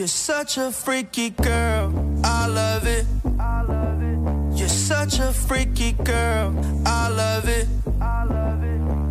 You're 0.00 0.08
such 0.08 0.56
a 0.56 0.72
freaky 0.72 1.28
girl, 1.28 1.92
I 2.24 2.46
love 2.46 2.86
it. 2.86 3.04
You're 4.58 4.66
such 4.66 5.18
a 5.18 5.30
freaky 5.30 5.92
girl, 5.92 6.56
I 6.86 7.10
love 7.10 7.46
it. 7.46 7.68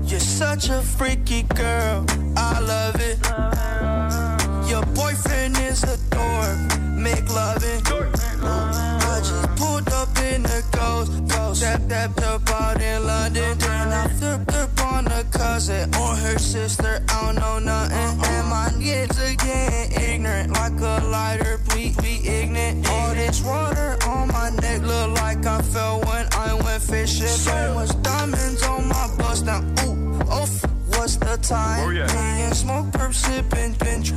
You're 0.09 0.19
such 0.19 0.69
a 0.69 0.81
freaky 0.81 1.43
girl, 1.43 2.07
I 2.35 2.59
love 2.59 2.95
it. 3.01 3.19
Your 4.67 4.83
boyfriend 4.95 5.59
is 5.59 5.83
a 5.83 5.95
dork, 6.09 6.81
make 6.95 7.29
loving. 7.35 7.81
I 7.85 9.19
just 9.19 9.47
pulled 9.57 9.89
up 9.89 10.09
in 10.33 10.41
the 10.41 10.63
ghost, 10.71 11.11
ghost. 11.27 11.61
That 11.61 11.87
that 11.89 12.19
up 12.23 12.49
out 12.49 12.81
in 12.81 13.05
London. 13.05 13.59
Then 13.59 13.93
I 13.93 14.07
flipped 14.07 14.55
up 14.55 14.81
on 14.91 15.05
a 15.05 15.23
cousin 15.25 15.93
or 15.93 16.15
her 16.15 16.39
sister. 16.39 17.03
I 17.09 17.25
don't 17.25 17.35
know 17.35 17.59
nothing. 17.59 18.38
And 18.79 18.87
my 18.87 18.91
kids 18.91 19.19
again 19.21 19.91
ignorant, 19.91 20.51
like 20.53 20.79
a 20.79 21.05
lighter. 21.05 21.59
Please 21.67 21.95
be 21.97 22.27
ignorant. 22.27 22.87
All 22.89 23.13
this 23.13 23.41
water 23.41 23.97
on 24.07 24.27
my 24.29 24.49
neck 24.61 24.81
look 24.81 25.11
like 25.21 25.45
I 25.45 25.61
fell 25.61 25.99
when 26.01 26.27
I 26.33 26.53
went 26.53 26.83
fishing. 26.83 27.27
So 27.27 27.73
much 27.73 28.01
diamonds 28.01 28.63
on 28.63 28.87
my 28.87 29.09
bust 29.17 29.45
now. 29.45 29.61
Ooh, 29.85 30.19
oh, 30.29 30.47
what's 30.95 31.17
the 31.17 31.37
time? 31.41 31.87
Oh, 31.87 31.91
yeah. 31.91 32.07
Me 32.07 32.43
and 32.43 32.55
smoke, 32.55 32.87
perp, 32.87 33.13
sipping, 33.13 33.75
pinch. 33.75 34.13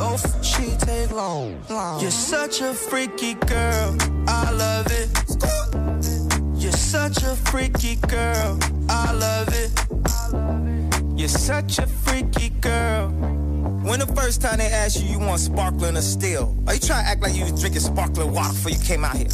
Oh, 0.00 0.16
she 0.42 0.76
take 0.76 1.10
long, 1.12 1.60
long. 1.70 2.00
You're 2.00 2.10
such 2.10 2.60
a 2.60 2.74
freaky 2.74 3.34
girl, 3.34 3.96
I 4.28 4.50
love 4.52 4.86
it. 4.90 5.08
You're 6.60 6.72
such 6.72 7.22
a 7.22 7.36
freaky 7.50 7.96
girl, 7.96 8.58
I 8.88 9.12
love 9.12 9.48
it. 9.52 9.70
You're 11.18 11.28
such 11.28 11.78
a 11.78 11.86
freaky 11.86 11.86
girl. 11.86 11.87
When 13.98 14.06
the 14.06 14.14
first 14.14 14.40
time 14.40 14.58
they 14.58 14.66
asked 14.66 15.02
you, 15.02 15.08
you 15.08 15.18
want 15.18 15.40
sparkling 15.40 15.96
or 15.96 16.02
still? 16.02 16.56
Are 16.68 16.74
you 16.74 16.78
trying 16.78 17.02
to 17.02 17.10
act 17.10 17.20
like 17.20 17.34
you 17.34 17.42
was 17.42 17.60
drinking 17.60 17.80
sparkling 17.80 18.32
water 18.32 18.50
before 18.50 18.70
you 18.70 18.78
came 18.78 19.04
out 19.04 19.16
here? 19.16 19.26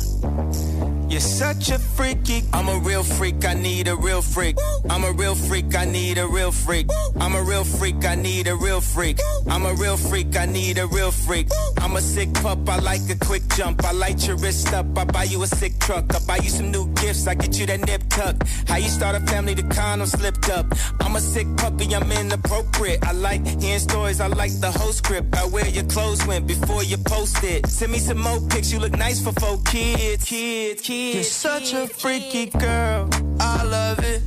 You're 1.06 1.20
such 1.20 1.68
a 1.68 1.78
freaky. 1.78 2.44
I'm 2.54 2.68
a 2.68 2.78
real 2.78 3.02
freak, 3.02 3.44
I 3.44 3.52
need 3.52 3.88
a 3.88 3.94
real 3.94 4.22
freak. 4.22 4.56
I'm 4.88 5.04
a 5.04 5.12
real 5.12 5.34
freak, 5.34 5.74
I 5.76 5.84
need 5.84 6.16
a 6.16 6.26
real 6.26 6.50
freak. 6.50 6.88
I'm 7.20 7.34
a 7.34 7.42
real 7.42 7.64
freak, 7.64 8.06
I 8.06 8.14
need 8.14 8.48
a 8.48 8.56
real 8.56 8.80
freak. 8.80 9.20
I'm 9.46 9.66
a 9.66 9.74
real 9.74 9.98
freak, 9.98 10.34
I 10.34 10.46
need 10.46 10.78
a 10.78 10.86
real 10.86 11.10
freak. 11.10 11.48
I'm 11.94 11.98
a 11.98 12.02
sick 12.02 12.34
pup, 12.34 12.68
I 12.68 12.80
like 12.80 13.08
a 13.08 13.14
quick 13.24 13.46
jump. 13.54 13.84
I 13.84 13.92
light 13.92 14.26
your 14.26 14.36
wrist 14.38 14.74
up, 14.74 14.98
I 14.98 15.04
buy 15.04 15.22
you 15.22 15.40
a 15.44 15.46
sick 15.46 15.78
truck. 15.78 16.12
I 16.12 16.18
buy 16.26 16.38
you 16.38 16.50
some 16.50 16.72
new 16.72 16.92
gifts, 16.94 17.28
I 17.28 17.34
get 17.34 17.56
you 17.56 17.66
that 17.66 17.86
nip 17.86 18.02
tuck. 18.08 18.34
How 18.66 18.78
you 18.78 18.88
start 18.88 19.14
a 19.14 19.20
family, 19.20 19.54
the 19.54 19.62
condom 19.62 20.08
slipped 20.08 20.50
up. 20.50 20.66
I'm 21.00 21.14
a 21.14 21.20
sick 21.20 21.46
puppy, 21.56 21.94
I'm 21.94 22.10
inappropriate. 22.10 23.06
I 23.06 23.12
like 23.12 23.46
hearing 23.46 23.78
stories, 23.78 24.20
I 24.20 24.26
like 24.26 24.50
the 24.60 24.72
whole 24.72 24.90
script. 24.90 25.36
I 25.36 25.46
wear 25.46 25.68
your 25.68 25.84
clothes 25.84 26.26
went 26.26 26.48
before 26.48 26.82
you 26.82 26.96
post 26.96 27.44
it. 27.44 27.64
Send 27.68 27.92
me 27.92 27.98
some 27.98 28.18
more 28.18 28.40
pics, 28.48 28.72
you 28.72 28.80
look 28.80 28.98
nice 28.98 29.22
for 29.22 29.30
four 29.30 29.62
kids, 29.62 30.24
kids, 30.24 30.82
kids. 30.82 31.14
You're 31.14 31.22
such 31.22 31.74
a 31.74 31.86
freaky 31.86 32.46
girl, 32.46 33.08
I 33.38 33.62
love 33.62 34.00
it. 34.00 34.20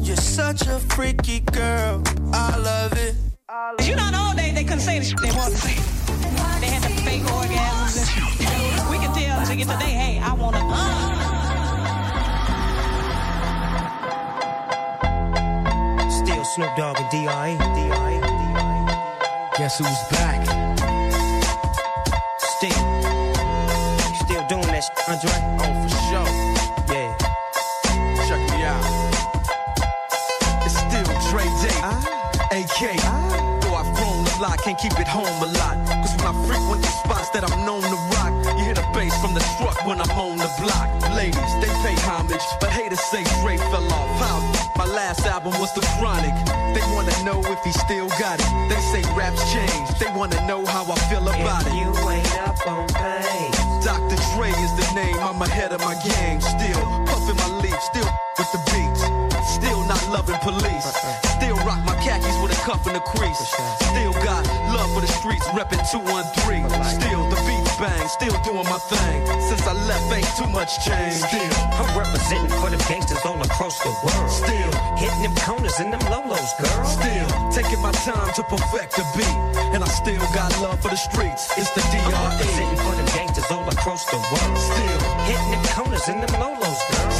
You're 0.00 0.16
such 0.16 0.66
a 0.66 0.80
freaky 0.80 1.38
girl, 1.38 2.02
I 2.32 2.56
love 2.56 2.94
it. 2.94 3.14
You 3.86 3.94
know, 3.94 4.10
all 4.12 4.34
day 4.34 4.50
they 4.50 4.64
couldn't 4.64 4.80
say 4.80 4.98
the 4.98 5.04
shit 5.04 5.20
they 5.20 5.30
want 5.30 5.52
to 5.52 5.58
say. 5.58 5.95
Snoop 16.56 16.74
Dogg 16.74 16.98
and 16.98 17.10
D.I. 17.10 17.52
D.I. 17.74 18.12
Guess 19.58 19.76
who's 19.76 20.08
back? 20.08 20.40
Still. 22.38 22.70
Still 24.24 24.40
doing 24.48 24.64
that 24.72 24.80
shit, 24.80 24.96
Andre? 25.06 25.36
Oh, 25.60 25.76
for 25.84 25.92
sure. 26.08 26.32
Yeah. 26.88 27.12
Check 28.24 28.40
me 28.48 28.64
out. 28.64 28.80
It's 30.64 30.80
still 30.80 31.04
Dre 31.28 31.44
Day, 31.60 31.76
ah. 31.84 32.00
AK. 32.48 32.80
Though 33.60 33.74
I've 33.74 33.92
grown 33.94 34.24
a 34.24 34.40
lot, 34.40 34.56
can't 34.64 34.78
keep 34.78 34.98
it 34.98 35.06
home 35.06 35.26
a 35.42 35.52
lot. 35.60 35.76
Cause 35.86 36.16
when 36.16 36.24
I 36.24 36.32
frequent 36.46 36.80
the 36.80 36.88
spots 36.88 37.28
that 37.36 37.44
I'm 37.44 37.66
known 37.66 37.82
to 37.82 38.15
bass 38.96 39.12
from 39.20 39.34
the 39.34 39.44
truck 39.60 39.76
when 39.84 40.00
I'm 40.00 40.10
on 40.16 40.38
the 40.38 40.48
block. 40.64 40.88
Ladies, 41.12 41.52
they 41.60 41.68
pay 41.84 41.94
homage, 42.08 42.42
but 42.60 42.70
haters 42.70 43.00
say 43.12 43.22
Dre 43.44 43.58
fell 43.68 43.84
off. 43.92 44.08
How? 44.16 44.40
My 44.80 44.88
last 44.88 45.26
album 45.26 45.52
was 45.60 45.72
The 45.74 45.84
Chronic. 46.00 46.32
They 46.72 46.84
wanna 46.96 47.12
know 47.22 47.44
if 47.44 47.60
he 47.62 47.72
still 47.72 48.08
got 48.16 48.40
it. 48.40 48.48
They 48.72 48.80
say 48.92 49.02
raps 49.12 49.44
change. 49.52 49.86
They 50.00 50.08
wanna 50.16 50.40
know 50.48 50.64
how 50.64 50.88
I 50.90 50.96
feel 51.12 51.28
about 51.28 51.66
it. 51.68 51.74
You 51.76 51.92
ain't 52.08 52.32
up 52.48 52.56
on 52.66 52.88
things. 52.88 53.84
Dr. 53.84 54.16
Dre 54.32 54.48
is 54.64 54.72
the 54.80 54.88
name, 54.96 55.18
I'm 55.20 55.40
ahead 55.42 55.72
of 55.72 55.80
my 55.80 55.94
game. 56.00 56.40
Still 56.40 56.80
puffin' 57.04 57.36
my 57.36 57.50
leaf, 57.60 57.78
still 57.92 58.08
with 58.38 58.50
the 58.56 58.60
beats. 58.72 59.02
Still 59.56 59.84
not 59.84 60.02
loving 60.08 60.40
police. 60.40 60.88
Still 61.36 61.56
rock 61.68 61.80
my 61.84 61.96
khakis 62.00 62.36
with 62.42 62.56
a 62.56 62.60
cuff 62.64 62.86
and 62.86 62.96
a 62.96 63.00
crease. 63.00 63.44
Still 63.92 64.14
got 64.24 64.42
love 64.72 64.90
for 64.94 65.02
the 65.02 65.12
streets, 65.20 65.46
reppin' 65.48 65.84
213. 65.92 66.64
Still 66.96 67.28
the 67.28 67.36
beats 67.46 67.65
bang, 67.78 68.08
still 68.08 68.36
doing 68.42 68.66
my 68.68 68.78
thing. 68.78 69.26
Since 69.48 69.66
I 69.66 69.72
left, 69.86 70.12
ain't 70.12 70.28
too 70.36 70.48
much 70.52 70.84
change. 70.84 71.14
Still, 71.14 71.52
I'm 71.78 71.88
representing 71.96 72.52
for 72.60 72.70
them 72.70 72.80
gangsters 72.88 73.24
all 73.24 73.40
across 73.40 73.78
the 73.80 73.92
world. 74.04 74.30
Still 74.30 74.70
hitting 74.96 75.22
them 75.22 75.34
corners 75.44 75.78
and 75.80 75.92
them 75.92 76.00
lolos, 76.12 76.50
girl. 76.60 76.84
Still 76.84 77.28
taking 77.50 77.80
my 77.80 77.92
time 77.92 78.32
to 78.34 78.42
perfect 78.44 78.96
the 78.96 79.04
beat, 79.16 79.38
and 79.74 79.82
I 79.82 79.88
still 79.88 80.24
got 80.34 80.50
love 80.60 80.80
for 80.80 80.88
the 80.88 80.96
streets. 80.96 81.52
It's 81.56 81.70
the 81.70 81.82
I'm 81.86 82.12
representing 82.30 82.78
for 82.84 82.92
them 82.94 83.06
gangsters 83.14 83.50
all 83.50 83.66
across 83.68 84.04
the 84.10 84.18
world. 84.18 84.58
Still 84.58 85.00
hitting 85.28 85.50
them 85.52 85.64
corners 85.74 86.08
and 86.08 86.22
them 86.22 86.34
lolos, 86.40 86.80
girl. 86.90 87.15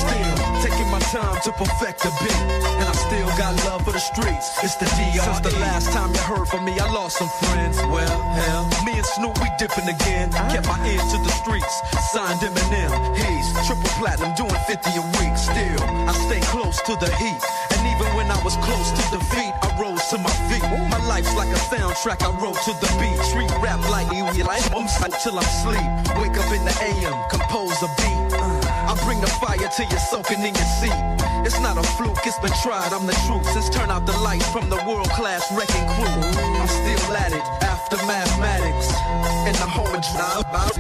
Taking 0.62 0.90
my 0.90 0.98
time 1.12 1.36
to 1.44 1.52
perfect 1.52 2.02
the 2.02 2.10
beat, 2.22 2.42
and 2.80 2.88
I 2.88 2.92
still 2.92 3.28
got 3.36 3.54
love 3.66 3.84
for 3.84 3.92
the 3.92 4.00
streets. 4.00 4.46
It's 4.62 4.76
the 4.76 4.86
DRE. 4.86 5.20
Since 5.20 5.40
the 5.40 5.58
last 5.60 5.92
time 5.92 6.12
you 6.12 6.22
heard 6.24 6.48
from 6.48 6.64
me, 6.64 6.78
I 6.78 6.90
lost 6.92 7.18
some 7.18 7.28
friends. 7.44 7.76
Well, 7.92 8.18
hell, 8.34 8.64
me 8.84 8.96
and 8.96 9.06
Snoop 9.06 9.36
we 9.40 9.48
dipping 9.58 9.88
again. 9.88 10.32
Kept 10.50 10.66
my 10.66 10.78
ear 10.88 10.98
to 10.98 11.18
the 11.20 11.32
streets, 11.44 11.74
signed 12.12 12.40
Eminem. 12.40 12.90
He's 13.14 13.46
triple 13.66 13.90
platinum, 14.00 14.34
doing 14.34 14.60
50 14.66 14.90
a 14.96 15.04
week. 15.20 15.34
Still, 15.36 15.82
I 16.08 16.12
stay 16.26 16.40
close 16.48 16.80
to 16.88 16.96
the 16.96 17.10
heat, 17.20 17.40
and 17.76 17.80
even 17.92 18.08
when 18.16 18.26
I 18.30 18.38
was 18.42 18.56
close 18.64 18.90
to 18.96 19.02
defeat, 19.12 19.52
I 19.62 19.68
rose 19.80 20.02
to 20.08 20.18
my 20.18 20.32
feet. 20.48 20.64
My 20.90 21.00
life's 21.06 21.34
like 21.36 21.52
a 21.52 21.60
soundtrack 21.68 22.24
I 22.24 22.32
wrote 22.40 22.58
to 22.64 22.72
the 22.80 22.90
beat. 22.98 23.18
Street 23.28 23.52
rap 23.62 23.80
like 23.90 24.10
you 24.12 24.24
like 24.44 24.64
I'm 24.72 24.88
till 25.22 25.38
I'm 25.38 25.50
sleep. 25.62 25.88
Wake 26.16 26.36
up 26.40 26.50
in 26.52 26.64
the 26.64 26.74
AM, 26.80 27.16
compose 27.30 27.76
a 27.82 27.90
beat. 28.00 28.32
Uh, 28.40 28.55
I 28.97 29.05
bring 29.05 29.20
the 29.20 29.27
fire 29.27 29.68
till 29.77 29.89
you're 29.89 29.98
soaking 30.09 30.40
in 30.40 30.55
your 30.55 30.70
seat. 30.81 30.97
It's 31.44 31.60
not 31.60 31.77
a 31.77 31.82
fluke, 31.82 32.24
it's 32.24 32.39
been 32.39 32.52
tried, 32.62 32.93
I'm 32.93 33.06
the 33.06 33.16
truth. 33.28 33.44
Since 33.52 33.68
turn 33.68 33.90
out 33.90 34.06
the 34.06 34.16
lights 34.24 34.48
from 34.51 34.70
the 34.70 34.81
world 34.89 35.10
class 35.10 35.44
wrecking 35.52 35.86
crew. 36.01 36.16
I'm 36.56 36.68
still 36.68 37.16
at 37.16 37.32
it 37.32 37.47
after 37.62 37.97
mathematics. 38.09 38.89
In 39.47 39.55
the 39.60 39.68
home 39.68 39.94
of 39.94 40.02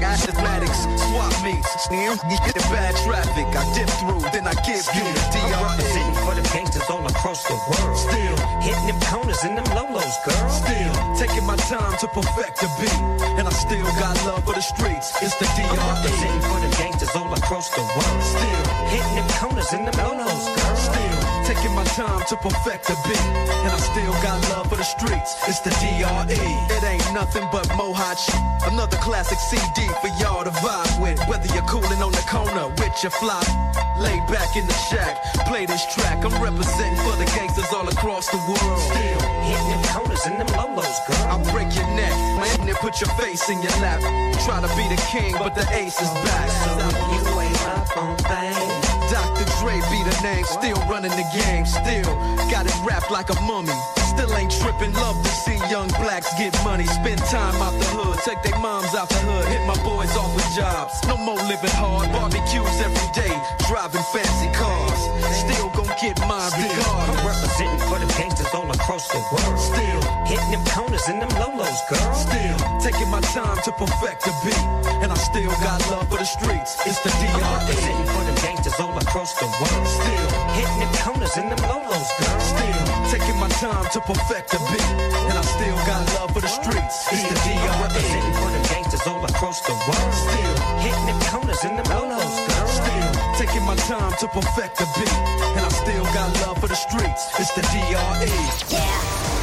mathematics, 0.00 0.80
swap 1.06 1.30
meets, 1.44 1.70
get 1.86 2.54
the 2.56 2.66
bad 2.72 2.96
traffic. 3.04 3.46
I 3.54 3.62
dip 3.76 3.90
through, 4.00 4.24
then 4.32 4.48
I 4.48 4.54
give 4.66 4.82
you 4.96 5.06
the 5.06 5.40
representing 5.62 6.16
for 6.24 6.34
the 6.34 6.42
gangsters 6.50 6.88
all 6.90 7.06
across 7.06 7.44
the 7.44 7.54
world. 7.54 7.96
Still 7.96 8.36
hitting 8.64 8.86
them 8.90 9.00
corners 9.06 9.44
and 9.44 9.58
them 9.58 9.68
lolos, 9.76 10.16
girl. 10.24 10.48
Still 10.50 10.94
taking 11.14 11.46
my 11.46 11.56
time 11.70 11.96
to 12.00 12.06
perfect 12.08 12.58
the 12.58 12.68
beat, 12.80 13.00
and 13.38 13.46
I 13.46 13.52
still 13.52 13.86
got 14.00 14.16
love 14.26 14.44
for 14.44 14.54
the 14.54 14.62
streets. 14.62 15.14
It's 15.22 15.36
the 15.36 15.46
DRE. 15.54 16.40
for 16.48 16.58
the 16.58 16.74
gangsters 16.78 17.14
all 17.14 17.32
across 17.32 17.70
the 17.70 17.82
world. 17.82 18.05
Still 18.20 18.64
hitting 18.90 19.16
the 19.16 19.34
corners 19.40 19.72
and 19.72 19.86
them 19.86 19.94
lolos, 20.00 20.46
girl. 20.56 20.76
Still 20.76 21.18
taking 21.46 21.74
my 21.74 21.84
time 21.94 22.22
to 22.26 22.36
perfect 22.36 22.86
the 22.88 22.96
beat, 23.06 23.26
and 23.62 23.70
I 23.70 23.78
still 23.78 24.12
got 24.22 24.42
love 24.50 24.68
for 24.68 24.76
the 24.76 24.84
streets. 24.84 25.36
It's 25.46 25.60
the 25.60 25.70
DRE. 25.78 26.34
It 26.74 26.82
ain't 26.82 27.14
nothing 27.14 27.46
but 27.52 27.68
mohawk 27.76 28.18
shit. 28.18 28.34
Another 28.66 28.96
classic 28.98 29.38
CD 29.38 29.86
for 30.02 30.10
y'all 30.20 30.42
to 30.42 30.50
vibe 30.50 31.00
with. 31.00 31.18
Whether 31.28 31.46
you're 31.54 31.66
cooling 31.70 32.02
on 32.02 32.10
the 32.10 32.24
corner 32.26 32.68
with 32.68 32.96
your 33.02 33.14
fly, 33.22 33.42
laid 34.00 34.26
back 34.26 34.56
in 34.56 34.66
the 34.66 34.78
shack, 34.90 35.22
play 35.46 35.66
this 35.66 35.86
track. 35.94 36.24
I'm 36.24 36.34
representing 36.42 36.98
for 37.06 37.14
the 37.14 37.26
gangsters 37.36 37.70
all 37.72 37.86
across 37.88 38.26
the 38.30 38.38
world. 38.50 38.80
Still 38.90 39.20
hitting 39.46 39.70
the 39.70 39.88
corners 39.94 40.26
and 40.26 40.40
them 40.40 40.50
lolos, 40.58 40.98
girl. 41.06 41.26
I'll 41.30 41.46
break 41.54 41.70
your 41.78 41.86
neck, 41.94 42.14
man, 42.42 42.68
and 42.68 42.76
put 42.82 43.00
your 43.00 43.10
face 43.22 43.48
in 43.48 43.62
your 43.62 43.76
lap. 43.78 44.02
Try 44.42 44.60
to 44.60 44.70
be 44.74 44.84
the 44.90 45.00
king, 45.14 45.32
but 45.38 45.54
the 45.54 45.66
ace 45.70 46.00
is 46.02 46.10
back. 46.26 46.50
You 47.14 47.35
ain't 47.86 47.96
up 47.96 48.02
on 48.02 48.16
things. 48.16 49.10
Dr. 49.10 49.44
Dre 49.60 49.80
be 49.90 50.02
the 50.02 50.18
name, 50.22 50.44
still 50.44 50.76
running 50.88 51.10
the 51.10 51.26
game, 51.32 51.66
still 51.66 52.14
got 52.50 52.66
it 52.66 52.74
wrapped 52.84 53.10
like 53.10 53.30
a 53.30 53.40
mummy. 53.42 53.72
Still 53.96 54.34
ain't 54.36 54.50
tripping, 54.50 54.92
love 54.94 55.16
to 55.22 55.28
see 55.28 55.56
young 55.70 55.88
blacks 55.88 56.32
get 56.38 56.52
money. 56.64 56.86
Spend 56.86 57.18
time 57.30 57.54
out 57.62 57.72
the 57.78 57.86
hood, 57.92 58.18
take 58.24 58.42
their 58.42 58.58
moms 58.60 58.94
out 58.94 59.08
the 59.08 59.18
hood, 59.18 59.46
hit 59.48 59.64
my 59.66 59.76
boys 59.84 60.14
off 60.16 60.34
with 60.34 60.48
jobs. 60.56 60.94
No 61.06 61.16
more 61.16 61.38
living 61.46 61.74
hard, 61.76 62.10
barbecues 62.12 62.80
every 62.80 63.08
day, 63.12 63.34
driving 63.68 64.04
fancy 64.12 64.50
cars. 64.56 65.00
Still 65.36 65.68
gon' 65.70 65.92
get 66.00 66.18
my 66.26 66.48
regard. 66.56 67.10
I'm 67.10 67.26
representing 67.26 67.82
for 67.88 67.98
the 67.98 68.08
gangsters 68.18 68.52
all 68.54 68.70
across 68.70 69.08
the 69.08 69.20
world. 69.32 69.58
Still 69.58 70.25
hitting 70.26 70.50
them 70.50 70.64
corners 70.74 71.06
and 71.08 71.22
them 71.22 71.30
lolos, 71.38 71.80
girl. 71.88 72.14
Still 72.14 72.58
taking 72.82 73.08
my 73.10 73.20
time 73.32 73.58
to 73.62 73.70
perfect 73.72 74.26
the 74.26 74.34
beat, 74.44 74.64
and 75.02 75.12
I 75.12 75.16
still 75.16 75.50
got 75.62 75.78
love 75.90 76.08
for 76.10 76.18
the 76.18 76.26
streets. 76.26 76.76
It's 76.86 77.00
the 77.00 77.10
I'm 77.10 77.38
DRE. 77.38 77.46
representing 77.46 78.08
for 78.10 78.22
them 78.26 78.36
gangsters 78.42 78.78
all 78.80 78.96
across 78.98 79.32
the 79.38 79.46
world. 79.46 79.86
Still 79.86 80.28
hitting 80.58 80.78
them 80.82 80.92
corners 81.02 81.34
and 81.38 81.48
them 81.50 81.62
lolos, 81.70 82.10
girl. 82.18 82.40
Still 82.42 82.82
taking 83.10 83.38
my 83.38 83.48
time 83.62 83.86
to 83.94 84.00
perfect 84.02 84.50
the 84.50 84.60
beat, 84.70 84.90
and 85.30 85.38
I 85.38 85.42
still 85.42 85.78
got 85.86 86.02
love 86.18 86.30
for 86.34 86.42
the 86.42 86.50
streets. 86.50 86.96
It's 87.14 87.24
the 87.30 87.36
I'm 87.46 87.82
representing 87.86 88.34
for 88.34 88.50
them 88.50 88.64
gangsters 88.66 89.06
all 89.06 89.22
across 89.24 89.62
the 89.62 89.74
world. 89.86 90.12
Still 90.26 90.54
hitting 90.82 91.06
them 91.06 91.20
corners 91.30 91.62
and 91.62 91.78
them 91.78 91.88
lolos, 91.94 92.36
girl. 92.50 92.68
Still 92.68 93.10
taking 93.38 93.64
my 93.64 93.76
time 93.86 94.12
to 94.20 94.26
perfect 94.28 94.78
the 94.78 94.86
beat, 94.98 95.16
and 95.54 95.62
I 95.64 95.70
still 95.70 96.04
got 96.18 96.28
love 96.42 96.58
for 96.58 96.68
the 96.68 96.74
streets. 96.76 97.22
It's 97.38 97.54
the 97.54 97.62
DRE. 97.62 97.86
More 97.94 98.02
of 98.10 98.20
the 98.20 98.26
weekends. 98.26 99.35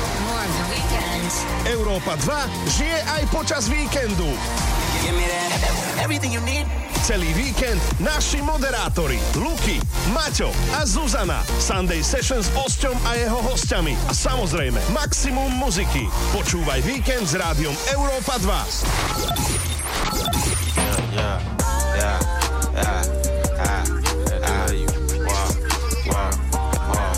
Európa 1.63 2.19
2 2.19 2.75
žije 2.75 2.97
aj 3.07 3.23
počas 3.31 3.71
víkendu. 3.71 4.27
Celý 7.03 7.35
víkend 7.35 7.79
naši 7.99 8.39
moderátori 8.43 9.19
Luky, 9.35 9.79
Maťo 10.11 10.51
a 10.75 10.87
Zuzana. 10.87 11.43
Sunday 11.59 12.03
Session 12.03 12.43
s 12.43 12.51
Osťom 12.55 12.95
a 13.07 13.15
jeho 13.19 13.39
hostiami. 13.43 13.95
A 14.07 14.15
samozrejme 14.15 14.79
maximum 14.95 15.51
muziky. 15.55 16.07
Počúvaj 16.35 16.79
víkend 16.83 17.27
s 17.27 17.35
rádiom 17.35 17.75
Európa 17.91 18.39
2. 18.39 18.47
Yeah, 21.15 21.39
yeah, 21.95 22.19
yeah, 22.75 23.03
ah, 23.59 23.83
ah, 24.47 24.67
you 24.71 24.87
walk, 25.27 25.55
walk, 26.07 26.35
walk. 26.87 27.15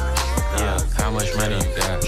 Yeah, 0.57 0.77
how 0.97 1.09
much 1.13 1.29
money 1.37 1.61
you 1.61 1.71
got? 1.77 2.01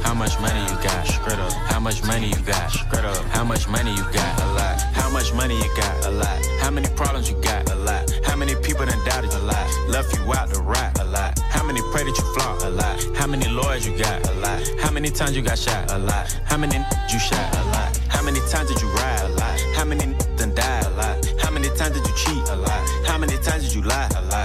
How 0.00 0.16
much 0.16 0.36
money 0.40 0.64
you 0.64 0.76
got? 0.80 1.67
How 1.78 1.84
much 1.84 2.02
money 2.02 2.26
you 2.26 2.42
got? 2.42 2.72
Straight 2.72 3.04
up. 3.04 3.24
How 3.26 3.44
much 3.44 3.68
money 3.68 3.94
you 3.94 4.02
got? 4.10 4.42
A 4.42 4.46
lot. 4.58 4.80
How 4.98 5.08
much 5.10 5.32
money 5.32 5.56
you 5.56 5.76
got? 5.76 6.06
A 6.06 6.10
lot. 6.10 6.44
How 6.58 6.72
many 6.72 6.88
problems 6.96 7.30
you 7.30 7.40
got? 7.40 7.70
A 7.70 7.76
lot. 7.76 8.10
How 8.24 8.34
many 8.34 8.56
people 8.56 8.84
done 8.84 8.98
doubted 9.04 9.32
you? 9.32 9.38
A 9.38 9.46
lot. 9.46 9.88
Left 9.88 10.12
you 10.12 10.34
out 10.34 10.52
to 10.52 10.60
rot? 10.60 10.98
A 10.98 11.04
lot. 11.04 11.38
How 11.38 11.64
many 11.64 11.80
pray 11.92 12.02
that 12.02 12.18
you 12.18 12.24
flop? 12.34 12.62
A 12.62 12.70
lot. 12.70 13.16
How 13.16 13.28
many 13.28 13.46
lawyers 13.46 13.86
you 13.86 13.96
got? 13.96 14.28
A 14.28 14.32
lot. 14.40 14.60
How 14.80 14.90
many 14.90 15.08
times 15.08 15.36
you 15.36 15.42
got 15.42 15.56
shot? 15.56 15.88
A 15.92 15.98
lot. 15.98 16.26
How 16.46 16.56
many 16.56 16.78
you 17.12 17.18
shot? 17.20 17.46
A 17.58 17.64
lot. 17.70 17.96
How 18.08 18.22
many 18.24 18.40
times 18.50 18.70
did 18.70 18.82
you 18.82 18.88
ride? 18.98 19.22
A 19.22 19.28
lot. 19.38 19.60
How 19.76 19.84
many 19.84 20.16
done 20.36 20.56
died? 20.56 20.84
A 20.84 20.90
lot. 20.98 21.32
How 21.38 21.52
many 21.52 21.68
times 21.76 21.94
did 21.94 22.04
you 22.04 22.14
cheat? 22.16 22.42
A 22.48 22.56
lot. 22.56 22.82
How 23.06 23.18
many 23.18 23.38
times 23.38 23.62
did 23.62 23.74
you 23.74 23.82
lie? 23.82 24.08
A 24.16 24.22
lot. 24.22 24.37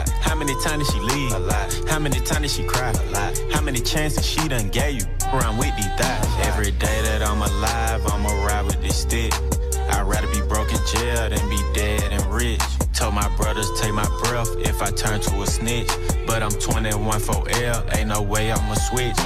How 0.54 0.60
many 0.60 0.70
times 0.70 0.88
did 0.88 0.94
she 0.94 1.00
leave? 1.00 1.32
A 1.32 1.40
lot. 1.40 1.74
How 1.90 2.00
many 2.00 2.20
times 2.20 2.42
did 2.42 2.52
she 2.52 2.64
cry? 2.64 2.92
A 2.92 3.12
lot. 3.12 3.42
How 3.52 3.62
many 3.62 3.80
chances 3.80 4.24
she 4.24 4.48
done 4.48 4.70
gave 4.70 5.02
you? 5.02 5.06
Around 5.34 5.58
with 5.58 5.76
these 5.76 5.88
thighs. 5.98 6.48
Every 6.48 6.70
day 6.70 7.02
that 7.02 7.24
I'm 7.24 7.42
alive, 7.42 8.06
I'ma 8.06 8.46
ride 8.46 8.66
with 8.66 8.80
this 8.80 9.02
stick. 9.02 9.34
I'd 9.90 10.06
rather 10.06 10.28
be 10.28 10.42
broke 10.48 10.72
in 10.72 10.80
jail 10.94 11.28
than 11.30 11.50
be 11.50 11.58
dead 11.74 12.04
and 12.12 12.24
rich. 12.32 12.62
Told 12.94 13.16
my 13.16 13.28
brothers 13.36 13.68
take 13.82 13.96
my 13.96 14.06
breath 14.26 14.56
if 14.60 14.80
I 14.84 14.92
turn 14.92 15.22
to 15.22 15.42
a 15.42 15.48
snitch. 15.48 15.90
But 16.28 16.44
I'm 16.44 16.52
21 16.52 17.20
for 17.20 17.50
L, 17.50 17.86
ain't 17.94 18.10
no 18.10 18.22
way 18.22 18.52
I'ma 18.52 18.76
switch. 18.76 19.18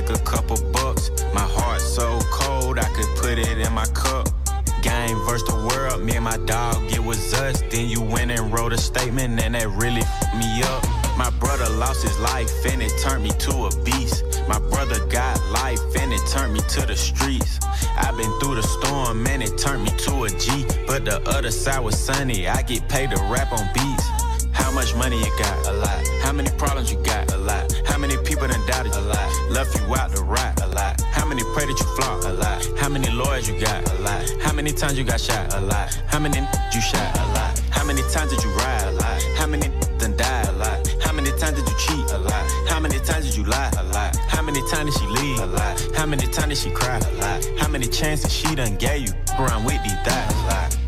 Make 0.00 0.10
a 0.10 0.22
couple 0.22 0.56
bucks. 0.72 1.10
My 1.34 1.40
heart 1.40 1.80
so 1.80 2.20
cold, 2.30 2.78
I 2.78 2.88
could 2.94 3.10
put 3.16 3.38
it 3.38 3.58
in 3.58 3.72
my 3.72 3.86
cup. 3.86 4.28
Game 4.82 5.18
versus 5.26 5.48
the 5.48 5.56
world, 5.68 6.02
me 6.02 6.14
and 6.14 6.24
my 6.24 6.36
dog, 6.38 6.76
it 6.92 7.02
was 7.02 7.34
us. 7.34 7.62
Then 7.70 7.88
you 7.88 8.00
went 8.00 8.30
and 8.30 8.52
wrote 8.52 8.72
a 8.72 8.78
statement, 8.78 9.40
and 9.42 9.54
that 9.54 9.68
really 9.70 10.02
f- 10.02 10.34
me 10.38 10.62
up. 10.62 10.82
My 11.16 11.30
brother 11.40 11.68
lost 11.70 12.04
his 12.04 12.16
life, 12.20 12.50
and 12.70 12.80
it 12.80 12.92
turned 13.02 13.24
me 13.24 13.30
to 13.46 13.52
a 13.66 13.70
beast. 13.82 14.22
My 14.46 14.60
brother 14.70 15.04
got 15.06 15.34
life, 15.50 15.82
and 16.00 16.12
it 16.12 16.24
turned 16.28 16.52
me 16.52 16.60
to 16.74 16.86
the 16.86 16.96
streets. 16.96 17.58
I've 17.96 18.16
been 18.16 18.32
through 18.38 18.56
the 18.56 18.66
storm, 18.76 19.26
and 19.26 19.42
it 19.42 19.58
turned 19.58 19.82
me 19.82 19.90
to 20.06 20.24
a 20.24 20.30
G. 20.30 20.64
But 20.86 21.06
the 21.06 21.20
other 21.28 21.50
side 21.50 21.80
was 21.80 21.98
sunny, 21.98 22.46
I 22.46 22.62
get 22.62 22.88
paid 22.88 23.10
to 23.10 23.16
rap 23.24 23.50
on 23.52 23.66
beats. 23.74 24.06
How 24.52 24.70
much 24.70 24.94
money 24.94 25.18
you 25.18 25.32
got? 25.38 25.66
A 25.66 25.72
lot. 25.72 26.06
How 26.22 26.32
many 26.32 26.50
problems 26.50 26.92
you 26.92 27.02
got? 27.02 27.27
A 27.48 27.50
lot. 27.50 27.72
How 27.86 27.98
many 27.98 28.16
people 28.24 28.46
done 28.46 28.64
doubted 28.66 28.94
you? 28.94 29.00
A 29.00 29.08
lot. 29.08 29.50
Left 29.50 29.74
you 29.74 29.94
out 29.94 30.14
to 30.14 30.22
rot? 30.22 30.60
A 30.62 30.66
lot. 30.68 31.00
How 31.00 31.26
many 31.26 31.42
pray 31.54 31.66
that 31.66 31.78
you 31.80 31.86
flop? 31.96 32.24
A 32.24 32.32
lot. 32.32 32.60
How 32.78 32.88
many 32.88 33.10
lawyers 33.10 33.48
you 33.48 33.58
got? 33.58 33.90
A 33.90 34.02
lot. 34.02 34.28
How 34.42 34.52
many 34.52 34.72
times 34.72 34.98
you 34.98 35.04
got 35.04 35.20
shot? 35.20 35.54
A 35.54 35.60
lot. 35.60 35.94
How 36.06 36.18
many 36.18 36.38
you 36.38 36.80
shot? 36.80 37.18
A 37.18 37.26
lot. 37.32 37.58
How 37.70 37.84
many 37.84 38.02
times 38.12 38.30
did 38.32 38.44
you 38.44 38.50
ride? 38.50 38.84
A 38.88 38.92
lot. 38.92 39.22
How 39.36 39.46
many 39.46 39.68
done 39.98 40.16
died? 40.16 40.48
A 40.48 40.52
lot. 40.52 40.88
How 41.02 41.12
many 41.12 41.30
times 41.38 41.56
did 41.56 41.68
you 41.68 41.76
cheat? 41.78 42.10
A 42.12 42.18
lot. 42.18 42.44
How 42.68 42.80
many 42.80 42.98
times 43.00 43.24
did 43.26 43.36
you 43.36 43.44
lie? 43.44 43.70
A 43.78 43.84
lot. 43.94 44.16
How 44.28 44.42
many 44.42 44.60
times 44.68 44.92
did 44.92 45.00
she 45.00 45.06
leave? 45.06 45.40
A 45.40 45.46
lot. 45.46 45.96
How 45.96 46.06
many 46.06 46.26
times 46.26 46.48
did 46.48 46.58
she 46.58 46.70
cry? 46.70 46.98
A 46.98 47.12
lot. 47.16 47.44
How 47.58 47.68
many 47.68 47.86
chances 47.86 48.32
she 48.32 48.54
done 48.54 48.76
gave 48.76 49.08
you? 49.08 49.12
Around 49.38 49.64
with 49.64 49.82
these 49.82 49.98
thighs? 50.04 50.87